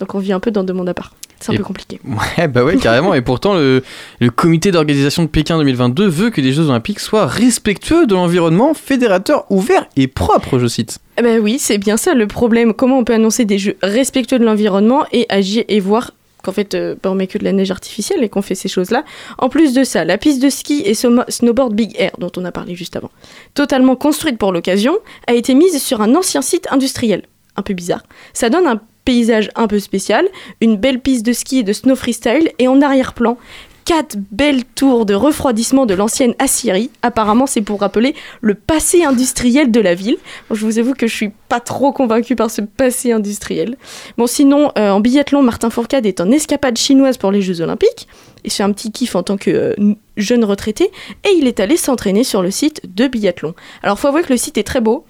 Donc 0.00 0.14
on 0.14 0.18
vit 0.18 0.32
un 0.32 0.40
peu 0.40 0.50
dans 0.50 0.64
deux 0.64 0.72
mondes 0.72 0.88
à 0.88 0.94
part. 0.94 1.12
C'est 1.40 1.50
un 1.50 1.54
Et- 1.54 1.58
peu 1.58 1.64
compliqué. 1.64 2.00
Ouais, 2.38 2.48
bah 2.48 2.64
ouais, 2.64 2.76
carrément. 2.76 3.14
Et 3.14 3.20
pourtant, 3.22 3.54
le, 3.54 3.82
le 4.20 4.30
comité 4.30 4.70
d'organisation 4.70 5.22
de 5.22 5.28
Pékin 5.28 5.58
2022 5.58 6.06
veut 6.06 6.30
que 6.30 6.40
les 6.40 6.52
Jeux 6.52 6.68
Olympiques 6.68 7.00
soient 7.00 7.26
respectueux 7.26 8.06
de 8.06 8.14
l'environnement, 8.14 8.72
fédérateur, 8.74 9.44
ouvert 9.50 9.86
et 9.96 10.06
propre, 10.08 10.58
je 10.58 10.66
cite. 10.66 10.98
Ben 11.22 11.40
oui, 11.40 11.58
c'est 11.58 11.78
bien 11.78 11.96
ça 11.96 12.14
le 12.14 12.26
problème. 12.26 12.72
Comment 12.74 12.98
on 12.98 13.04
peut 13.04 13.14
annoncer 13.14 13.44
des 13.44 13.58
jeux 13.58 13.76
respectueux 13.82 14.38
de 14.38 14.44
l'environnement 14.44 15.04
et 15.12 15.26
agir 15.28 15.64
et 15.68 15.80
voir 15.80 16.12
qu'en 16.42 16.52
fait 16.52 16.74
euh, 16.74 16.94
ben, 17.02 17.10
on 17.10 17.14
met 17.14 17.26
que 17.26 17.38
de 17.38 17.44
la 17.44 17.52
neige 17.52 17.70
artificielle 17.70 18.22
et 18.22 18.28
qu'on 18.28 18.42
fait 18.42 18.54
ces 18.54 18.68
choses-là. 18.68 19.04
En 19.38 19.48
plus 19.48 19.72
de 19.72 19.82
ça, 19.84 20.04
la 20.04 20.18
piste 20.18 20.42
de 20.42 20.50
ski 20.50 20.82
et 20.84 20.92
snowboard 20.94 21.72
Big 21.74 21.94
Air 21.98 22.12
dont 22.18 22.30
on 22.36 22.44
a 22.44 22.52
parlé 22.52 22.74
juste 22.74 22.96
avant, 22.96 23.10
totalement 23.54 23.96
construite 23.96 24.36
pour 24.38 24.52
l'occasion, 24.52 24.98
a 25.26 25.32
été 25.34 25.54
mise 25.54 25.80
sur 25.82 26.02
un 26.02 26.14
ancien 26.14 26.42
site 26.42 26.66
industriel. 26.70 27.22
Un 27.56 27.62
peu 27.62 27.72
bizarre. 27.72 28.02
Ça 28.34 28.50
donne 28.50 28.66
un 28.66 28.80
paysage 29.04 29.50
un 29.54 29.66
peu 29.66 29.78
spécial, 29.78 30.26
une 30.60 30.76
belle 30.76 31.00
piste 31.00 31.24
de 31.26 31.32
ski 31.32 31.58
et 31.58 31.62
de 31.62 31.72
snow 31.72 31.96
freestyle 31.96 32.50
et 32.58 32.68
en 32.68 32.80
arrière-plan 32.80 33.36
quatre 33.84 34.16
belles 34.30 34.64
tours 34.64 35.06
de 35.06 35.14
refroidissement 35.14 35.86
de 35.86 35.94
l'ancienne 35.94 36.34
Assyrie. 36.38 36.90
Apparemment, 37.02 37.46
c'est 37.46 37.60
pour 37.60 37.80
rappeler 37.80 38.14
le 38.40 38.54
passé 38.54 39.04
industriel 39.04 39.70
de 39.70 39.80
la 39.80 39.94
ville. 39.94 40.16
Je 40.50 40.64
vous 40.64 40.78
avoue 40.78 40.94
que 40.94 41.06
je 41.06 41.14
suis 41.14 41.32
pas 41.48 41.60
trop 41.60 41.92
convaincue 41.92 42.36
par 42.36 42.50
ce 42.50 42.62
passé 42.62 43.12
industriel. 43.12 43.76
Bon, 44.16 44.26
sinon, 44.26 44.72
euh, 44.78 44.90
en 44.90 45.00
biathlon, 45.00 45.42
Martin 45.42 45.70
Fourcade 45.70 46.06
est 46.06 46.20
en 46.20 46.30
escapade 46.30 46.78
chinoise 46.78 47.18
pour 47.18 47.30
les 47.30 47.42
Jeux 47.42 47.60
Olympiques. 47.60 48.08
Il 48.44 48.50
fait 48.50 48.62
un 48.62 48.72
petit 48.72 48.92
kiff 48.92 49.16
en 49.16 49.22
tant 49.22 49.36
que 49.36 49.50
euh, 49.50 49.94
jeune 50.16 50.44
retraité 50.44 50.90
et 51.24 51.34
il 51.36 51.46
est 51.46 51.60
allé 51.60 51.76
s'entraîner 51.76 52.24
sur 52.24 52.42
le 52.42 52.50
site 52.50 52.82
de 52.94 53.06
biathlon. 53.06 53.54
Alors, 53.82 53.98
faut 53.98 54.08
avouer 54.08 54.22
que 54.22 54.32
le 54.32 54.38
site 54.38 54.58
est 54.58 54.64
très 54.64 54.80
beau. 54.80 55.04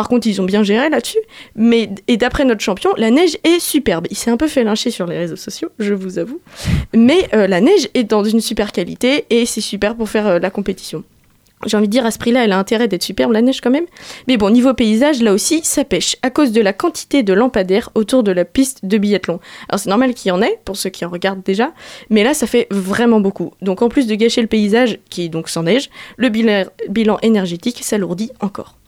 Par 0.00 0.08
contre, 0.08 0.26
ils 0.28 0.40
ont 0.40 0.46
bien 0.46 0.62
géré 0.62 0.88
là-dessus. 0.88 1.18
Mais, 1.56 1.90
et 2.08 2.16
d'après 2.16 2.46
notre 2.46 2.62
champion, 2.62 2.88
la 2.96 3.10
neige 3.10 3.36
est 3.44 3.60
superbe. 3.60 4.06
Il 4.08 4.16
s'est 4.16 4.30
un 4.30 4.38
peu 4.38 4.48
fait 4.48 4.64
lyncher 4.64 4.90
sur 4.90 5.04
les 5.04 5.18
réseaux 5.18 5.36
sociaux, 5.36 5.68
je 5.78 5.92
vous 5.92 6.18
avoue. 6.18 6.40
Mais 6.94 7.28
euh, 7.34 7.46
la 7.46 7.60
neige 7.60 7.86
est 7.92 8.04
dans 8.04 8.24
une 8.24 8.40
super 8.40 8.72
qualité 8.72 9.26
et 9.28 9.44
c'est 9.44 9.60
super 9.60 9.94
pour 9.94 10.08
faire 10.08 10.26
euh, 10.26 10.38
la 10.38 10.48
compétition. 10.48 11.04
j'ai 11.66 11.76
envie 11.76 11.86
de 11.86 11.92
dire, 11.92 12.06
à 12.06 12.10
ce 12.10 12.16
prix-là, 12.16 12.46
elle 12.46 12.52
a 12.52 12.58
intérêt 12.58 12.88
d'être 12.88 13.02
superbe, 13.02 13.32
la 13.32 13.42
neige 13.42 13.60
quand 13.60 13.70
même. 13.70 13.84
Mais 14.26 14.38
bon, 14.38 14.48
niveau 14.48 14.72
paysage, 14.72 15.20
là 15.20 15.34
aussi, 15.34 15.60
ça 15.64 15.84
pêche, 15.84 16.16
à 16.22 16.30
cause 16.30 16.52
de 16.52 16.62
la 16.62 16.72
quantité 16.72 17.22
de 17.22 17.34
lampadaires 17.34 17.90
autour 17.94 18.22
de 18.22 18.32
la 18.32 18.46
piste 18.46 18.86
de 18.86 18.96
biathlon. 18.96 19.38
Alors 19.68 19.80
c'est 19.80 19.90
normal 19.90 20.14
qu'il 20.14 20.30
y 20.30 20.32
en 20.32 20.40
ait, 20.40 20.60
pour 20.64 20.78
ceux 20.78 20.88
qui 20.88 21.04
en 21.04 21.10
regardent 21.10 21.42
déjà, 21.42 21.74
mais 22.08 22.24
là, 22.24 22.32
ça 22.32 22.46
fait 22.46 22.68
vraiment 22.70 23.20
beaucoup. 23.20 23.52
Donc 23.60 23.82
en 23.82 23.90
plus 23.90 24.06
de 24.06 24.14
gâcher 24.14 24.40
le 24.40 24.48
paysage, 24.48 24.98
qui 25.10 25.28
donc 25.28 25.50
sans 25.50 25.64
neige, 25.64 25.90
le 26.16 26.30
bilan 26.30 27.18
énergétique 27.20 27.84
s'alourdit 27.84 28.32
encore. 28.40 28.79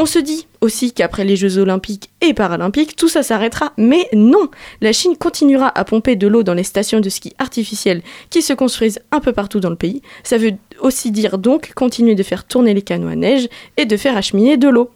On 0.00 0.06
se 0.06 0.20
dit 0.20 0.46
aussi 0.60 0.92
qu'après 0.92 1.24
les 1.24 1.34
Jeux 1.34 1.58
olympiques 1.58 2.10
et 2.20 2.32
paralympiques, 2.32 2.94
tout 2.94 3.08
ça 3.08 3.24
s'arrêtera, 3.24 3.72
mais 3.76 4.08
non 4.12 4.48
La 4.80 4.92
Chine 4.92 5.16
continuera 5.16 5.76
à 5.76 5.84
pomper 5.84 6.14
de 6.14 6.28
l'eau 6.28 6.44
dans 6.44 6.54
les 6.54 6.62
stations 6.62 7.00
de 7.00 7.08
ski 7.08 7.34
artificielles 7.38 8.02
qui 8.30 8.40
se 8.40 8.52
construisent 8.52 9.00
un 9.10 9.18
peu 9.18 9.32
partout 9.32 9.58
dans 9.58 9.70
le 9.70 9.76
pays. 9.76 10.00
Ça 10.22 10.38
veut 10.38 10.52
aussi 10.78 11.10
dire 11.10 11.36
donc 11.36 11.72
continuer 11.74 12.14
de 12.14 12.22
faire 12.22 12.44
tourner 12.44 12.74
les 12.74 12.82
canaux 12.82 13.08
à 13.08 13.16
neige 13.16 13.48
et 13.76 13.86
de 13.86 13.96
faire 13.96 14.16
acheminer 14.16 14.56
de 14.56 14.68
l'eau. 14.68 14.88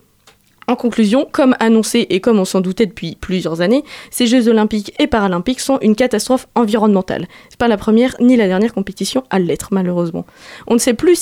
En 0.69 0.77
conclusion, 0.77 1.27
comme 1.31 1.57
annoncé 1.61 2.07
et 2.11 2.21
comme 2.21 2.39
on 2.39 2.45
s'en 2.45 2.61
doutait 2.61 2.87
depuis 2.87 3.17
plusieurs 3.21 3.61
années, 3.61 3.85
ces 4.11 4.27
Jeux 4.27 4.49
olympiques 4.49 4.93
et 4.99 5.07
paralympiques 5.07 5.61
sont 5.61 5.79
une 5.81 5.97
catastrophe 5.97 6.47
environnementale. 6.55 7.27
C'est 7.49 7.59
pas 7.59 7.69
la 7.69 7.77
première 7.77 8.15
ni 8.21 8.37
la 8.37 8.47
dernière 8.47 8.73
compétition 8.73 9.25
à 9.31 9.39
l'être 9.39 9.69
malheureusement. 9.73 10.25
On 10.67 10.75
ne 10.75 10.79
sait 10.79 10.95
plus 10.95 11.19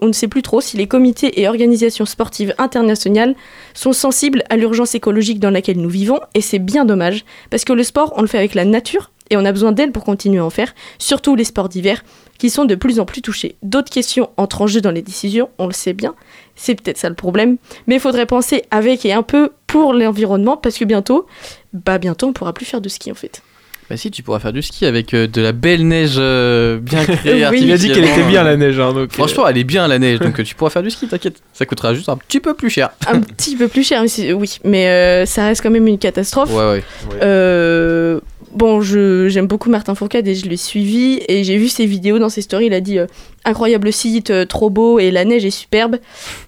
on 0.00 0.06
ne 0.06 0.12
sait 0.12 0.28
plus 0.28 0.42
trop 0.42 0.60
si 0.60 0.76
les 0.76 0.86
comités 0.86 1.40
et 1.40 1.48
organisations 1.48 2.04
sportives 2.04 2.54
internationales 2.58 3.34
sont 3.72 3.92
sensibles 3.92 4.42
à 4.50 4.56
l'urgence 4.56 4.94
écologique 4.94 5.40
dans 5.40 5.50
laquelle 5.50 5.80
nous 5.80 5.88
vivons 5.88 6.20
et 6.34 6.40
c'est 6.40 6.58
bien 6.58 6.84
dommage 6.84 7.24
parce 7.50 7.64
que 7.64 7.72
le 7.72 7.82
sport 7.82 8.12
on 8.16 8.22
le 8.22 8.28
fait 8.28 8.38
avec 8.38 8.54
la 8.54 8.64
nature 8.64 9.10
et 9.30 9.36
on 9.36 9.44
a 9.44 9.52
besoin 9.52 9.72
d'elle 9.72 9.92
pour 9.92 10.04
continuer 10.04 10.38
à 10.38 10.44
en 10.44 10.50
faire, 10.50 10.74
surtout 10.98 11.34
les 11.34 11.44
sports 11.44 11.68
d'hiver 11.68 12.04
qui 12.38 12.50
sont 12.50 12.64
de 12.64 12.74
plus 12.74 13.00
en 13.00 13.04
plus 13.04 13.22
touchés. 13.22 13.56
D'autres 13.62 13.90
questions 13.90 14.30
entrent 14.36 14.62
en 14.62 14.66
jeu 14.66 14.80
dans 14.80 14.90
les 14.90 15.02
décisions, 15.02 15.48
on 15.58 15.66
le 15.66 15.72
sait 15.72 15.92
bien, 15.92 16.14
c'est 16.56 16.74
peut-être 16.74 16.98
ça 16.98 17.08
le 17.08 17.14
problème, 17.14 17.56
mais 17.86 17.96
il 17.96 18.00
faudrait 18.00 18.26
penser 18.26 18.64
avec 18.70 19.04
et 19.06 19.12
un 19.12 19.22
peu 19.22 19.50
pour 19.66 19.92
l'environnement 19.92 20.56
parce 20.56 20.76
que 20.76 20.84
bientôt, 20.84 21.26
bah 21.72 21.98
bientôt 21.98 22.26
on 22.28 22.32
pourra 22.32 22.52
plus 22.52 22.66
faire 22.66 22.80
de 22.80 22.88
ski 22.88 23.10
en 23.10 23.16
fait. 23.16 23.42
Bah 23.90 23.98
si, 23.98 24.10
tu 24.10 24.22
pourras 24.22 24.38
faire 24.38 24.54
du 24.54 24.62
ski 24.62 24.86
avec 24.86 25.12
euh, 25.12 25.26
de 25.26 25.42
la 25.42 25.52
belle 25.52 25.86
neige 25.86 26.14
euh, 26.16 26.78
bien 26.78 27.04
créée. 27.04 27.46
Oui. 27.48 27.58
Il 27.62 27.72
a 27.72 27.76
dit 27.76 27.92
qu'elle 27.92 28.04
était 28.04 28.22
bien, 28.22 28.42
la 28.42 28.56
neige, 28.56 28.80
hein, 28.80 28.94
donc, 28.94 29.12
Franchement, 29.12 29.46
elle 29.46 29.58
est 29.58 29.64
bien 29.64 29.86
la 29.86 29.98
neige, 29.98 30.18
donc 30.20 30.40
euh, 30.40 30.42
tu 30.42 30.54
pourras 30.54 30.70
faire 30.70 30.82
du 30.82 30.90
ski, 30.90 31.06
t'inquiète. 31.06 31.42
Ça 31.52 31.66
coûtera 31.66 31.92
juste 31.92 32.08
un 32.08 32.16
petit 32.16 32.40
peu 32.40 32.54
plus 32.54 32.70
cher. 32.70 32.90
un 33.06 33.20
petit 33.20 33.56
peu 33.56 33.68
plus 33.68 33.86
cher, 33.86 34.02
oui, 34.02 34.58
mais 34.64 34.88
euh, 34.88 35.26
ça 35.26 35.46
reste 35.46 35.62
quand 35.62 35.70
même 35.70 35.86
une 35.86 35.98
catastrophe. 35.98 36.50
Ouais, 36.50 36.82
ouais. 37.10 38.20
Bon, 38.54 38.80
je- 38.80 39.26
j'aime 39.28 39.46
beaucoup 39.48 39.68
Martin 39.68 39.96
Fourcade 39.96 40.28
et 40.28 40.34
je 40.36 40.46
l'ai 40.46 40.56
suivi 40.56 41.20
et 41.28 41.42
j'ai 41.42 41.56
vu 41.56 41.68
ses 41.68 41.86
vidéos 41.86 42.20
dans 42.20 42.28
ses 42.28 42.40
stories. 42.40 42.66
Il 42.66 42.74
a 42.74 42.80
dit 42.80 42.98
euh, 42.98 43.06
incroyable 43.44 43.92
site, 43.92 44.30
euh, 44.30 44.44
trop 44.46 44.70
beau 44.70 45.00
et 45.00 45.10
la 45.10 45.24
neige 45.24 45.44
est 45.44 45.50
superbe. 45.50 45.96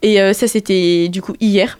Et 0.01 0.21
euh, 0.21 0.31
ça, 0.31 0.47
c'était 0.47 1.09
du 1.09 1.21
coup 1.21 1.33
hier. 1.41 1.79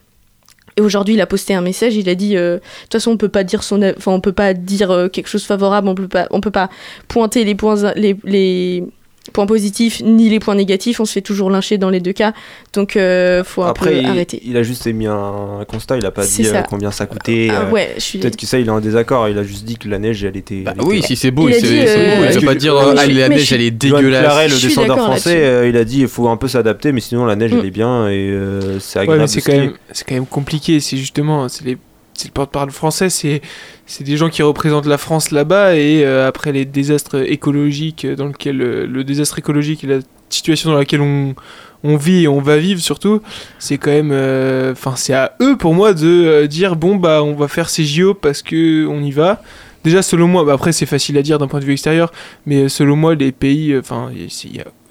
Et 0.75 0.82
aujourd'hui, 0.82 1.13
il 1.13 1.21
a 1.21 1.25
posté 1.28 1.53
un 1.53 1.61
message. 1.61 1.95
Il 1.95 2.09
a 2.09 2.13
dit, 2.15 2.36
de 2.36 2.59
toute 2.84 2.91
façon, 2.91 3.11
on 3.11 3.17
peut 3.17 3.30
pas 3.30 3.43
dire 3.43 3.63
son, 3.63 3.82
enfin, 3.97 4.11
on 4.11 4.19
peut 4.21 4.34
pas 4.34 4.53
dire 4.53 5.09
quelque 5.11 5.28
chose 5.28 5.43
favorable. 5.45 5.88
On 5.88 5.95
peut 5.95 6.07
pas, 6.07 6.28
on 6.30 6.39
peut 6.41 6.51
pas 6.51 6.69
pointer 7.07 7.43
les 7.45 7.55
points, 7.55 7.93
les 7.95 8.84
points 9.32 9.45
positifs 9.45 10.01
ni 10.03 10.30
les 10.30 10.39
points 10.39 10.55
négatifs. 10.55 10.99
On 10.99 11.05
se 11.05 11.13
fait 11.13 11.21
toujours 11.21 11.49
lyncher 11.49 11.78
dans 11.78 11.89
les 11.89 11.99
deux 11.99 12.13
cas. 12.13 12.34
Donc, 12.73 12.95
euh, 12.95 13.43
faut 13.43 13.63
un 13.63 13.67
Après, 13.69 13.91
peu 13.91 13.97
il, 13.99 14.05
arrêter. 14.05 14.41
il 14.45 14.55
a 14.57 14.63
juste 14.63 14.88
émis 14.88 15.07
un, 15.07 15.65
constat, 15.67 15.97
il 15.97 16.05
a 16.05 16.11
pas 16.11 16.25
dit 16.25 16.45
euh, 16.45 16.51
ça. 16.51 16.63
combien 16.63 16.91
ça 16.91 17.05
coûtait. 17.05 17.47
Ah 17.51 17.61
euh, 17.61 17.71
ouais, 17.71 17.95
suis- 17.97 18.19
Peut-être 18.19 18.36
que 18.38 18.45
ça, 18.45 18.59
il 18.59 18.67
est 18.67 18.71
en 18.71 18.80
désaccord, 18.80 19.28
il 19.30 19.38
a 19.38 19.43
juste 19.43 19.65
dit 19.65 19.78
que 19.78 19.88
la 19.89 19.99
neige, 19.99 20.23
elle 20.23 20.38
était. 20.38 20.59
elle 20.59 20.63
Bah 20.63 20.73
oui, 20.86 20.97
était- 20.99 21.07
si 21.07 21.15
c'est 21.15 21.32
beau, 21.32 21.49
c'est 21.49 21.61
euh, 21.63 22.17
beau. 22.17 22.23
Il 22.34 22.39
va 22.39 22.51
pas 22.53 22.55
dire, 22.55 22.75
oui, 22.75 22.82
mais 22.93 22.99
ah, 22.99 23.05
je- 23.07 23.11
la 23.19 23.30
mais 23.30 23.36
neige, 23.36 23.45
je- 23.49 23.55
elle 23.55 23.61
est 23.61 23.71
dégueulasse. 23.71 24.51
Le 24.53 24.61
descendeur 24.67 24.97
français, 24.97 25.38
euh, 25.43 25.67
il 25.69 25.78
a 25.78 25.84
dit 25.84 26.01
il 26.01 26.07
faut 26.07 26.28
un 26.30 26.38
peu 26.38 26.47
s'adapter, 26.47 26.91
mais 26.91 27.01
sinon 27.01 27.25
la 27.25 27.36
neige 27.36 27.53
Mm. 27.53 27.59
elle 27.59 27.65
est 27.65 27.71
bien 27.71 28.07
et 28.09 28.30
euh, 28.32 28.80
c'est 28.80 28.99
agréable. 28.99 29.28
c'est 29.28 29.41
quand 29.41 30.13
même 30.15 30.25
compliqué. 30.25 30.80
C'est 30.80 30.97
justement, 30.97 31.47
c'est 31.49 31.65
les, 31.65 31.78
c'est 32.18 32.28
le 32.28 32.34
porte-parole 32.34 32.72
français. 32.72 33.09
C'est, 33.09 33.41
c'est 33.86 34.03
des 34.03 34.18
gens 34.18 34.30
qui 34.30 34.41
représentent 34.43 34.88
la 34.88 34.97
France 34.97 35.32
là-bas 35.32 35.76
et 35.76 36.03
euh, 36.03 36.28
après 36.28 36.51
les 36.51 36.65
désastres 36.65 37.15
écologiques 37.32 38.05
euh, 38.05 38.15
dans 38.15 38.26
lequel 38.26 38.61
euh, 38.61 38.86
le 38.88 39.03
désastre 39.03 39.39
écologique 39.39 39.84
et 39.84 39.88
la 39.88 39.99
situation 40.30 40.72
dans 40.72 40.78
laquelle 40.78 41.01
on 41.01 41.36
on 41.84 41.95
vit 41.95 42.24
et 42.24 42.28
on 42.28 42.41
va 42.41 42.57
vivre 42.57 42.82
surtout, 42.82 43.22
c'est 43.59 43.78
quand 43.78 43.91
même, 43.91 44.09
euh, 44.11 44.72
enfin 44.72 44.95
c'est 44.95 45.13
à 45.13 45.36
eux 45.41 45.55
pour 45.57 45.76
moi 45.76 45.93
de 45.93 46.07
euh, 46.07 46.47
dire 46.47 46.76
bon 46.76 46.95
bah 46.95 47.22
on 47.24 47.34
va 47.36 47.47
faire 47.47 47.70
ces 47.70 47.86
JO 47.86 48.15
parce 48.15 48.41
que 48.41 48.88
on 48.88 49.01
y 49.03 49.11
va. 49.11 49.43
Déjà 49.84 50.01
selon 50.01 50.28
moi, 50.28 50.43
bah, 50.43 50.53
après 50.53 50.72
c'est 50.72 50.88
facile 50.88 51.18
à 51.20 51.22
dire 51.22 51.38
d'un 51.38 51.47
point 51.47 51.59
de 51.59 51.65
vue 51.65 51.74
extérieur, 51.74 52.11
mais 52.47 52.68
selon 52.68 52.95
moi 52.95 53.13
les 53.13 53.32
pays, 53.32 53.78
enfin 53.78 54.09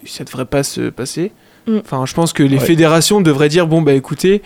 ça 0.07 0.23
devrait 0.23 0.45
pas 0.47 0.63
se 0.63 0.89
passer. 0.91 1.33
Mm. 1.67 1.79
Enfin, 1.79 2.07
je 2.07 2.15
pense 2.15 2.33
que 2.33 2.45
les 2.45 2.57
Ouais. 2.59 2.65
fédérations 2.65 3.21
devraient 3.21 3.49
dire 3.49 3.67
bon 3.67 3.83
bah 3.83 3.93
écoutez, 3.93 4.41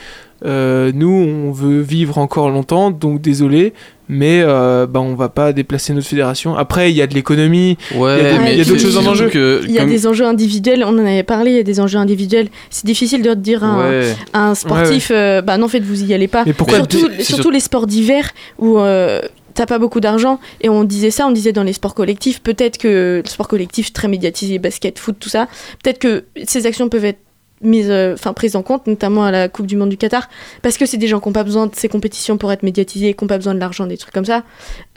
euh, 0.44 0.90
nous 0.94 1.10
on 1.10 1.50
veut 1.52 1.80
vivre 1.80 2.18
encore 2.18 2.50
longtemps, 2.50 2.90
donc 2.90 3.20
désolé, 3.20 3.72
mais 4.08 4.40
euh, 4.42 4.86
bah 4.86 5.00
on 5.00 5.14
va 5.14 5.28
pas 5.28 5.52
déplacer 5.52 5.92
notre 5.92 6.06
fédération. 6.08 6.56
Après 6.56 6.90
il 6.90 6.96
y 6.96 7.02
a 7.02 7.06
de 7.06 7.14
l'économie, 7.14 7.76
il 7.90 7.96
y 7.96 8.00
a, 8.00 8.02
Ouais, 8.02 8.56
y 8.58 8.64
d'autres 8.64 8.80
choses 8.80 8.96
en 8.98 9.06
enjeu. 9.06 9.28
que, 9.28 9.60
Il 9.64 9.70
y 9.72 9.78
a 9.78 9.82
comme- 9.82 9.90
des 9.90 10.06
enjeux 10.06 10.24
individuels, 10.26 10.82
on 10.84 10.88
en 10.98 11.06
avait 11.06 11.22
parlé, 11.22 11.50
il 11.52 11.56
y 11.56 11.60
a 11.60 11.62
des 11.62 11.80
enjeux 11.80 11.98
individuels. 11.98 12.48
C'est 12.70 12.86
difficile 12.86 13.22
de 13.22 13.34
dire 13.34 13.62
à 13.64 13.66
un, 13.68 13.90
Ouais. 13.90 14.14
à 14.32 14.48
un 14.48 14.54
sportif, 14.54 15.10
euh, 15.14 15.42
bah 15.42 15.58
non, 15.58 15.66
en 15.66 15.68
fait, 15.68 15.80
vous 15.80 16.02
y 16.04 16.14
allez 16.14 16.28
pas. 16.28 16.44
Mais 16.46 16.52
pourquoi 16.54 16.76
surtout, 16.78 17.08
c'est 17.18 17.22
surtout 17.24 17.42
sur- 17.42 17.50
les 17.52 17.60
sports 17.60 17.86
d'hiver 17.86 18.30
où 18.58 18.78
euh, 18.78 19.20
t'as 19.54 19.66
pas 19.66 19.78
beaucoup 19.78 20.00
d'argent. 20.00 20.40
Et 20.60 20.68
on 20.68 20.84
disait 20.84 21.10
ça, 21.10 21.26
on 21.26 21.32
disait 21.32 21.52
dans 21.52 21.62
les 21.64 21.72
sports 21.72 21.94
collectifs, 21.94 22.40
peut-être 22.40 22.78
que 22.78 23.20
le 23.24 23.28
sport 23.28 23.46
collectif 23.48 23.92
très 23.92 24.08
médiatisé, 24.08 24.58
basket, 24.58 24.98
foot, 24.98 25.16
tout 25.20 25.28
ça, 25.28 25.48
peut-être 25.84 25.98
que 25.98 26.24
ces 26.46 26.66
actions 26.66 26.88
peuvent 26.88 27.04
être 27.04 27.18
mises, 27.62 27.90
euh, 27.90 28.14
enfin 28.14 28.32
prises 28.32 28.56
en 28.56 28.62
compte, 28.62 28.86
notamment 28.86 29.24
à 29.24 29.30
la 29.30 29.48
Coupe 29.48 29.66
du 29.66 29.76
Monde 29.76 29.90
du 29.90 29.96
Qatar, 29.96 30.28
parce 30.62 30.78
que 30.78 30.86
c'est 30.86 30.96
des 30.96 31.06
gens 31.08 31.20
qui 31.20 31.28
n'ont 31.28 31.32
pas 31.32 31.44
besoin 31.44 31.66
de 31.66 31.74
ces 31.74 31.88
compétitions 31.88 32.38
pour 32.38 32.50
être 32.52 32.62
médiatisés, 32.62 33.14
qui 33.14 33.24
n'ont 33.24 33.28
pas 33.28 33.38
besoin 33.38 33.54
de 33.54 33.60
l'argent, 33.60 33.86
des 33.86 33.98
trucs 33.98 34.14
comme 34.14 34.24
ça. 34.24 34.42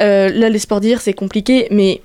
Euh, 0.02 0.30
là, 0.30 0.50
les 0.50 0.60
sports 0.60 0.80
d'hiver, 0.80 1.02
c'est 1.02 1.14
compliqué, 1.14 1.68
mais 1.72 2.02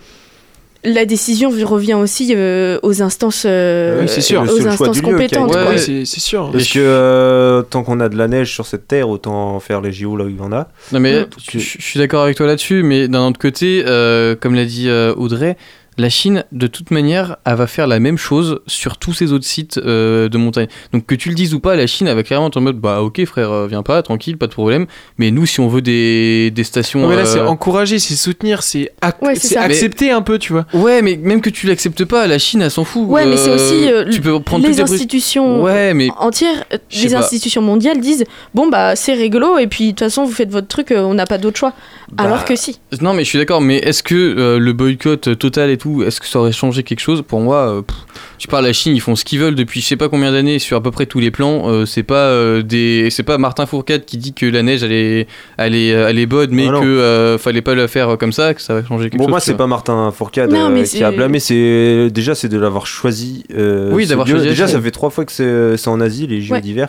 la 0.85 1.05
décision 1.05 1.51
revient 1.51 1.95
aussi 1.95 2.33
euh, 2.37 2.79
aux 2.85 3.03
instances, 3.03 3.45
euh, 3.47 4.03
Oui, 4.03 4.09
c'est 4.09 4.21
sûr. 4.21 4.43
aux 4.43 4.67
instances 4.67 5.01
compétentes. 5.01 5.53
Ouais. 5.55 5.69
Ouais, 5.69 5.79
c'est 5.79 6.05
sûr. 6.21 6.51
Parce 6.53 6.69
que 6.69 6.79
euh, 6.79 7.63
tant 7.63 7.83
qu'on 7.83 7.99
a 7.99 8.09
de 8.09 8.17
la 8.17 8.29
neige 8.29 8.53
sur 8.53 8.65
cette 8.65 8.87
terre, 8.87 9.09
autant 9.09 9.59
faire 9.59 9.81
les 9.81 9.91
JO 9.91 10.17
là 10.17 10.25
où 10.25 10.29
il 10.29 10.37
y 10.37 10.41
en 10.41 10.53
a. 10.53 10.69
Non 10.93 11.01
mais 11.01 11.27
je 11.53 11.59
je 11.59 11.83
suis 11.83 11.99
d'accord 11.99 12.23
avec 12.23 12.37
toi 12.37 12.47
là-dessus, 12.47 12.83
mais 12.85 13.09
d'un 13.09 13.27
autre 13.27 13.41
côté, 13.41 13.83
euh, 13.87 14.37
comme 14.37 14.55
l'a 14.55 14.65
dit 14.65 14.89
euh, 14.89 15.13
Audrey, 15.17 15.57
la 15.99 16.09
Chine, 16.09 16.45
de 16.53 16.67
toute 16.67 16.91
manière, 16.91 17.37
elle 17.45 17.57
va 17.57 17.67
faire 17.67 17.87
la 17.87 17.99
même 17.99 18.17
chose 18.17 18.61
sur 18.67 18.97
tous 18.97 19.13
ces 19.13 19.33
autres 19.33 19.45
sites 19.45 19.79
euh, 19.79 20.29
de 20.29 20.39
montagne. 20.39 20.69
Donc 20.93 21.05
que 21.07 21.15
tu 21.15 21.29
le 21.29 21.35
dises 21.35 21.55
ou 21.55 21.61
pas, 21.61 21.75
la 21.77 21.87
Chine, 21.87 22.07
elle 22.07 22.15
va 22.17 22.23
clairement 22.23 22.47
être 22.49 22.57
en 22.57 22.61
mode, 22.61 22.79
bah 22.79 23.03
ok 23.03 23.25
frère, 23.27 23.51
euh, 23.51 23.67
viens 23.67 23.83
pas, 23.83 24.01
tranquille, 24.03 24.37
pas 24.39 24.47
de 24.47 24.53
problème. 24.53 24.87
Mais 25.19 25.31
nous, 25.31 25.45
si 25.45 25.61
on 25.61 25.69
veut 25.69 25.83
des, 25.83 26.51
des 26.51 26.65
stations... 26.65 27.01
Non, 27.01 27.09
mais 27.09 27.17
là 27.17 27.27
c'est 27.27 27.41
euh, 27.41 27.47
encourager, 27.49 27.99
c'est 27.99 28.15
soutenir, 28.15 28.63
c'est 28.63 28.93
ac- 29.03 29.15
Ouais, 29.23 29.35
c'est 29.35 29.49
c'est 29.49 29.57
accepter 29.57 30.11
un 30.11 30.23
peu, 30.23 30.39
tu 30.39 30.53
vois. 30.53 30.67
Ouais, 30.73 31.03
mais 31.03 31.17
même 31.17 31.41
que 31.41 31.51
tu 31.51 31.67
l'acceptes 31.67 32.05
pas, 32.05 32.27
la 32.27 32.39
Chine, 32.39 32.63
elle 32.63 32.71
s'en 32.71 32.85
fout. 32.85 33.09
Ouais, 33.09 33.27
mais 33.27 33.37
c'est 33.37 33.51
aussi 33.51 33.91
euh, 33.93 34.05
tu 34.11 34.21
peux 34.21 34.39
prendre 34.41 34.67
les 34.67 34.81
institutions 34.81 35.63
Ouais, 35.63 35.95
mais 35.95 36.09
entières, 36.19 36.65
les 37.03 37.11
pas. 37.11 37.19
institutions 37.19 37.63
mondiales 37.63 38.01
disent 38.01 38.25
bon 38.55 38.69
bah 38.69 38.95
c'est 38.97 39.15
rigolo 39.15 39.59
et 39.59 39.67
puis 39.67 39.87
de 39.87 39.91
toute 39.91 40.01
façon 40.01 40.25
vous 40.25 40.33
faites 40.33 40.51
votre 40.51 40.69
truc, 40.69 40.93
on 40.97 41.15
n'a 41.15 41.27
pas 41.27 41.39
d'autre 41.39 41.59
choix. 41.59 41.73
Bah, 42.13 42.25
Alors 42.25 42.45
que 42.45 42.55
si. 42.57 42.79
Non, 43.01 43.13
mais 43.15 43.25
je 43.25 43.29
suis 43.31 43.39
d'accord, 43.39 43.61
mais 43.61 43.77
est-ce 43.79 44.03
que 44.03 44.15
euh, 44.15 44.59
le 44.59 44.73
boycott 44.73 45.39
total 45.39 45.71
et 45.71 45.77
tout, 45.77 45.88
est-ce 46.03 46.21
que 46.21 46.27
ça 46.27 46.39
aurait 46.41 46.53
changé 46.53 46.83
quelque 46.83 47.01
chose 47.01 47.23
Pour 47.27 47.41
moi, 47.41 47.57
euh, 47.79 47.83
pff, 47.83 47.97
tu 48.39 48.49
parles 48.49 48.65
la 48.65 48.73
Chine, 48.73 48.95
ils 48.95 49.01
font 49.01 49.17
ce 49.17 49.25
qu'ils 49.25 49.39
veulent 49.41 49.55
depuis 49.55 49.81
je 49.81 49.87
sais 49.87 49.97
pas 49.97 50.09
combien 50.09 50.31
d'années 50.33 50.59
sur 50.59 50.77
à 50.77 50.83
peu 50.83 50.91
près 50.91 51.07
tous 51.07 51.19
les 51.21 51.31
plans. 51.31 51.69
euh, 51.69 51.87
c'est 51.87 52.03
pas 52.03 52.27
euh, 52.29 52.63
des, 52.63 53.09
c'est 53.11 53.23
pas 53.23 53.39
Martin 53.39 53.67
Fourcade 53.67 54.05
qui 54.05 54.17
dit 54.19 54.33
que 54.35 54.47
la 54.47 54.63
neige 54.63 54.83
elle 54.83 54.93
est, 54.93 55.27
elle 55.57 55.75
est, 55.75 55.89
elle 55.89 56.19
est 56.19 56.27
bonne, 56.27 56.51
mais 56.53 56.67
Ah 56.69 56.81
que 56.81 56.87
euh, 56.87 57.39
fallait 57.39 57.63
pas 57.63 57.75
le 57.75 57.87
faire 57.87 58.17
comme 58.19 58.33
ça, 58.33 58.55
que 58.55 58.61
ça 58.63 58.75
va 58.75 58.85
changer 58.85 59.11
quelque 59.11 59.19
Bon, 59.19 59.25
chose. 59.25 59.31
moi, 59.31 59.41
tu 59.41 59.47
c'est 59.47 59.57
pas 59.57 59.67
Martin 59.67 60.11
Fourcade 60.13 60.51
Non, 60.53 60.69
mais 60.71 60.81
euh, 60.83 60.85
qui 60.85 61.03
a 61.05 61.11
blâmé, 61.11 61.41
c'est 61.41 62.11
déjà 62.11 62.35
c'est 62.35 62.49
de 62.49 62.59
l'avoir 62.59 62.87
choisi. 62.87 63.45
euh, 63.55 63.91
Oui, 63.93 64.07
d'avoir 64.07 64.27
choisi 64.27 64.45
la 64.45 64.51
Déjà, 64.53 64.67
ça 64.69 64.81
fait 64.81 64.91
trois 64.91 65.11
fois 65.11 65.25
que 65.25 65.33
c'est 65.77 65.89
en 65.89 66.01
Asie, 66.01 66.27
les 66.27 66.51
Ouais. 66.51 66.61
d'hiver. 66.61 66.89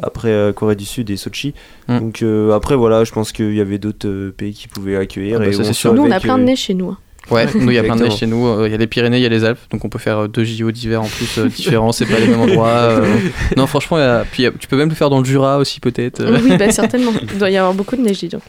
Après 0.00 0.28
euh, 0.28 0.52
Corée 0.52 0.76
du 0.76 0.84
Sud 0.84 1.10
et 1.10 1.16
Sochi. 1.16 1.54
Mm. 1.88 1.98
Donc 1.98 2.22
euh, 2.22 2.52
après, 2.52 2.76
voilà, 2.76 3.02
je 3.02 3.10
pense 3.10 3.32
qu'il 3.32 3.52
y 3.54 3.60
avait 3.60 3.78
d'autres 3.78 4.06
euh, 4.06 4.30
pays 4.36 4.52
qui 4.54 4.68
pouvaient 4.68 4.96
accueillir. 4.96 5.38
Ah 5.40 5.44
bah, 5.44 5.48
et 5.48 5.52
ça, 5.52 5.62
on 5.62 5.64
c'est 5.64 5.72
sûr. 5.72 5.92
Nous 5.92 6.02
on 6.02 6.10
a 6.12 6.20
plein 6.20 6.38
de 6.38 6.44
neige 6.44 6.58
chez 6.60 6.74
nous. 6.74 6.90
hein. 6.90 6.98
Ouais, 7.30 7.46
nous 7.54 7.70
il 7.70 7.74
y 7.74 7.78
a 7.78 7.82
plein 7.82 7.96
de 7.96 8.02
neige 8.04 8.16
chez 8.16 8.26
nous. 8.26 8.46
euh, 8.46 8.66
Il 8.68 8.72
y 8.72 8.74
a 8.74 8.78
les 8.78 8.86
Pyrénées, 8.86 9.18
il 9.18 9.22
y 9.22 9.26
a 9.26 9.28
les 9.28 9.44
Alpes, 9.44 9.58
donc 9.70 9.84
on 9.84 9.88
peut 9.88 9.98
faire 9.98 10.18
euh, 10.24 10.28
deux 10.28 10.44
JO 10.44 10.70
d'hiver 10.70 11.02
en 11.02 11.06
plus 11.06 11.38
euh, 11.38 11.46
différents, 11.56 11.92
c'est 11.92 12.06
pas 12.06 12.18
les 12.18 12.26
mêmes 12.28 12.40
endroits. 12.40 12.68
euh. 12.68 13.04
Non, 13.56 13.66
franchement, 13.66 13.98
il 13.98 14.00
y 14.00 14.04
a- 14.04 14.24
puis 14.30 14.42
il 14.42 14.46
y 14.46 14.48
a- 14.48 14.52
tu 14.52 14.66
peux 14.68 14.76
même 14.76 14.88
le 14.88 14.94
faire 14.94 15.10
dans 15.10 15.18
le 15.18 15.24
Jura 15.24 15.58
aussi 15.58 15.80
peut-être. 15.80 16.20
euh. 16.20 16.38
Oui, 16.42 16.56
bah 16.56 16.70
certainement. 16.70 17.12
Il 17.22 17.38
doit 17.38 17.50
y 17.50 17.56
avoir 17.56 17.74
beaucoup 17.74 17.96
de 17.96 18.02
neige, 18.02 18.18
dis 18.18 18.28
donc. 18.28 18.42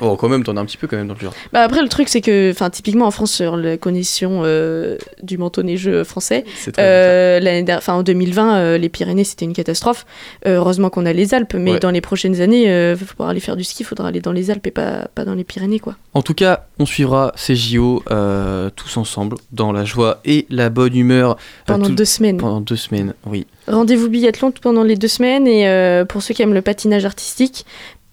Bon, 0.00 0.16
quand 0.16 0.28
même, 0.28 0.44
t'en 0.44 0.56
as 0.56 0.60
un 0.60 0.64
petit 0.64 0.76
peu 0.76 0.86
quand 0.86 0.96
même 0.96 1.08
dans 1.08 1.14
le 1.14 1.20
Jura. 1.20 1.32
Bah 1.52 1.62
après 1.62 1.82
le 1.82 1.88
truc 1.88 2.08
c'est 2.08 2.20
que, 2.20 2.50
enfin 2.50 2.70
typiquement 2.70 3.06
en 3.06 3.10
France 3.10 3.32
sur 3.32 3.56
la 3.56 3.76
condition 3.76 4.42
euh, 4.44 4.96
du 5.22 5.38
manteau 5.38 5.62
neigeux 5.62 6.04
français, 6.04 6.44
C'est 6.56 6.72
très 6.72 6.82
euh, 6.84 7.40
l'année 7.40 7.62
der- 7.62 7.78
enfin 7.78 7.94
en 7.94 8.02
2020 8.02 8.56
euh, 8.56 8.78
les 8.78 8.88
Pyrénées 8.88 9.24
c'était 9.24 9.44
une 9.44 9.52
catastrophe. 9.52 10.04
Euh, 10.46 10.56
heureusement 10.56 10.90
qu'on 10.90 11.06
a 11.06 11.12
les 11.12 11.34
Alpes, 11.34 11.54
mais 11.54 11.72
Ouais. 11.72 11.78
dans 11.80 11.90
les 11.90 12.00
prochaines 12.00 12.40
années, 12.40 12.64
euh, 12.70 12.96
pour 13.16 13.26
aller 13.26 13.40
faire 13.40 13.56
du 13.56 13.64
ski, 13.64 13.82
il 13.82 13.86
faudra 13.86 14.08
aller 14.08 14.20
dans 14.20 14.32
les 14.32 14.50
Alpes 14.50 14.66
et 14.66 14.70
pas 14.70 15.08
pas 15.14 15.24
dans 15.24 15.34
les 15.34 15.44
Pyrénées 15.44 15.80
quoi. 15.80 15.96
En 16.14 16.22
tout 16.22 16.34
cas, 16.34 16.66
on 16.78 16.86
suivra 16.86 17.32
ces 17.36 17.56
JO 17.56 17.95
euh, 18.10 18.70
tous 18.74 18.96
ensemble 18.96 19.36
dans 19.52 19.72
la 19.72 19.84
joie 19.84 20.20
et 20.24 20.46
la 20.50 20.70
bonne 20.70 20.96
humeur. 20.96 21.32
euh, 21.32 21.34
Pendant 21.66 21.86
tout- 21.86 21.94
deux 21.94 22.04
semaines. 22.04 22.36
Pendant 22.36 22.60
deux 22.60 22.76
semaines, 22.76 23.14
oui. 23.26 23.46
Rendez-vous 23.68 24.08
biathlon 24.08 24.52
pendant 24.52 24.82
les 24.84 24.96
deux 24.96 25.08
semaines 25.08 25.46
et 25.46 25.68
euh, 25.68 26.04
pour 26.04 26.22
ceux 26.22 26.34
qui 26.34 26.42
aiment 26.42 26.54
le 26.54 26.62
patinage 26.62 27.04
artistique, 27.04 27.66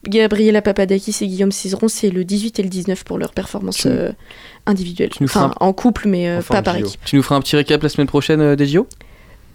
Gabriela 0.08 0.62
Papadakis 0.62 1.16
et 1.22 1.28
Guillaume 1.28 1.52
Cizeron, 1.52 1.88
c'est 1.88 2.10
le 2.10 2.24
18 2.26 2.60
et 2.60 2.64
le 2.64 2.70
19 2.70 3.04
pour 3.06 3.18
leur 3.18 3.32
performance 3.32 3.78
Tu- 3.78 3.88
euh, 3.88 4.12
individuelle. 4.66 5.12
nous 5.22 5.28
feras 5.28 5.46
Enfin, 5.46 5.56
en 5.60 5.72
couple, 5.74 6.08
mais 6.08 6.28
euh, 6.28 6.40
Enfin, 6.40 6.56
pas 6.56 6.62
par 6.62 6.78
JO. 6.80 6.86
équipe. 6.88 7.02
Tu 7.06 7.16
nous 7.16 7.24
feras 7.24 7.36
un 7.36 7.42
petit 7.42 7.56
récap 7.56 7.82
la 7.82 7.90
semaine 7.90 8.08
prochaine 8.08 8.42
euh, 8.42 8.56
des 8.58 8.66
JO 8.68 8.86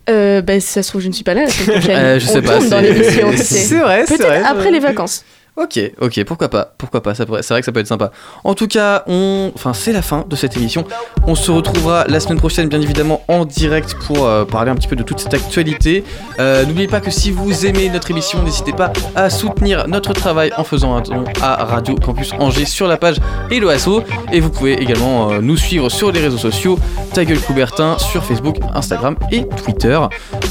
Euh, 0.09 0.41
bah, 0.41 0.59
si 0.59 0.67
ça 0.69 0.83
se 0.83 0.89
trouve, 0.89 1.03
je 1.03 1.09
ne 1.09 1.13
suis 1.13 1.25
pas 1.25 1.35
là 1.35 1.43
la 1.43 1.51
semaine 1.51 1.79
prochaine. 1.81 1.97
Euh, 1.99 2.19
je 2.19 2.25
sais 2.27 2.39
On 2.39 2.43
pas, 2.43 2.59
tourne 2.61 2.71
dans 2.71 2.81
c'est- 2.81 2.95
tu 3.37 3.45
sais. 3.45 3.79
vrai, 3.81 4.05
c'est 4.07 4.17
Peut-être 4.17 4.27
vrai, 4.29 4.39
après 4.43 4.55
vrai. 4.63 4.71
les 4.71 4.81
vacances. 4.81 5.25
Ok, 5.61 5.81
ok, 6.01 6.23
pourquoi 6.25 6.49
pas, 6.49 6.73
pourquoi 6.79 7.03
pas, 7.03 7.17
c'est 7.17 7.27
vrai 7.27 7.41
que 7.43 7.65
ça 7.65 7.73
peut 7.73 7.81
être 7.81 7.89
sympa. 7.89 8.13
En 8.45 8.55
tout 8.55 8.69
cas, 8.69 9.03
on, 9.09 9.51
enfin 9.57 9.75
c'est 9.75 9.93
la 9.93 10.03
fin 10.03 10.25
de 10.29 10.37
cette 10.37 10.57
émission. 10.57 10.85
On 11.27 11.35
se 11.35 11.51
retrouvera 11.51 12.05
la 12.07 12.21
semaine 12.21 12.39
prochaine, 12.39 12.69
bien 12.69 12.81
évidemment, 12.81 13.23
en 13.27 13.45
direct 13.45 13.97
pour 14.07 14.25
euh, 14.25 14.45
parler 14.45 14.71
un 14.71 14.77
petit 14.77 14.87
peu 14.87 14.95
de 14.95 15.03
toute 15.03 15.19
cette 15.19 15.35
actualité. 15.35 16.05
Euh, 16.39 16.65
N'oubliez 16.65 16.87
pas 16.87 17.01
que 17.01 17.11
si 17.11 17.33
vous 17.33 17.67
aimez 17.67 17.89
notre 17.89 18.09
émission, 18.13 18.41
n'hésitez 18.45 18.73
pas 18.73 18.93
à 19.17 19.31
soutenir 19.31 19.89
notre 19.89 20.13
travail 20.13 20.53
en 20.57 20.63
faisant 20.63 20.95
un 20.95 21.01
don 21.01 21.25
à 21.43 21.65
Radio 21.65 21.97
Campus 21.97 22.33
Angers 22.39 22.67
sur 22.67 22.87
la 22.87 22.97
page 22.97 23.17
et 23.51 23.59
le 23.59 23.69
ASO. 23.69 24.05
Et 24.33 24.39
vous 24.39 24.51
pouvez 24.51 24.75
également 24.81 25.33
euh, 25.33 25.41
nous 25.41 25.57
suivre 25.57 25.89
sur 25.89 26.13
les 26.13 26.21
réseaux 26.21 26.39
sociaux, 26.39 26.79
Ta 27.15 27.25
gueule 27.25 27.41
Coubertin, 27.41 27.99
sur 27.99 28.25
Facebook, 28.25 28.59
Instagram 28.75 29.17
et 29.33 29.45
Twitter. 29.65 29.99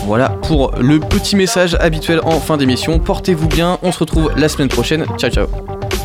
Voilà 0.05 0.27
pour 0.29 0.73
le 0.77 0.99
petit 0.99 1.37
message 1.37 1.77
habituel 1.79 2.19
en 2.25 2.41
fin 2.41 2.57
d'émission. 2.57 2.99
Portez-vous 2.99 3.47
bien, 3.47 3.79
on 3.83 3.93
se 3.93 3.99
retrouve 3.99 4.31
la 4.35 4.49
semaine 4.49 4.67
Ciao, 5.05 5.29
ciao. 5.29 5.96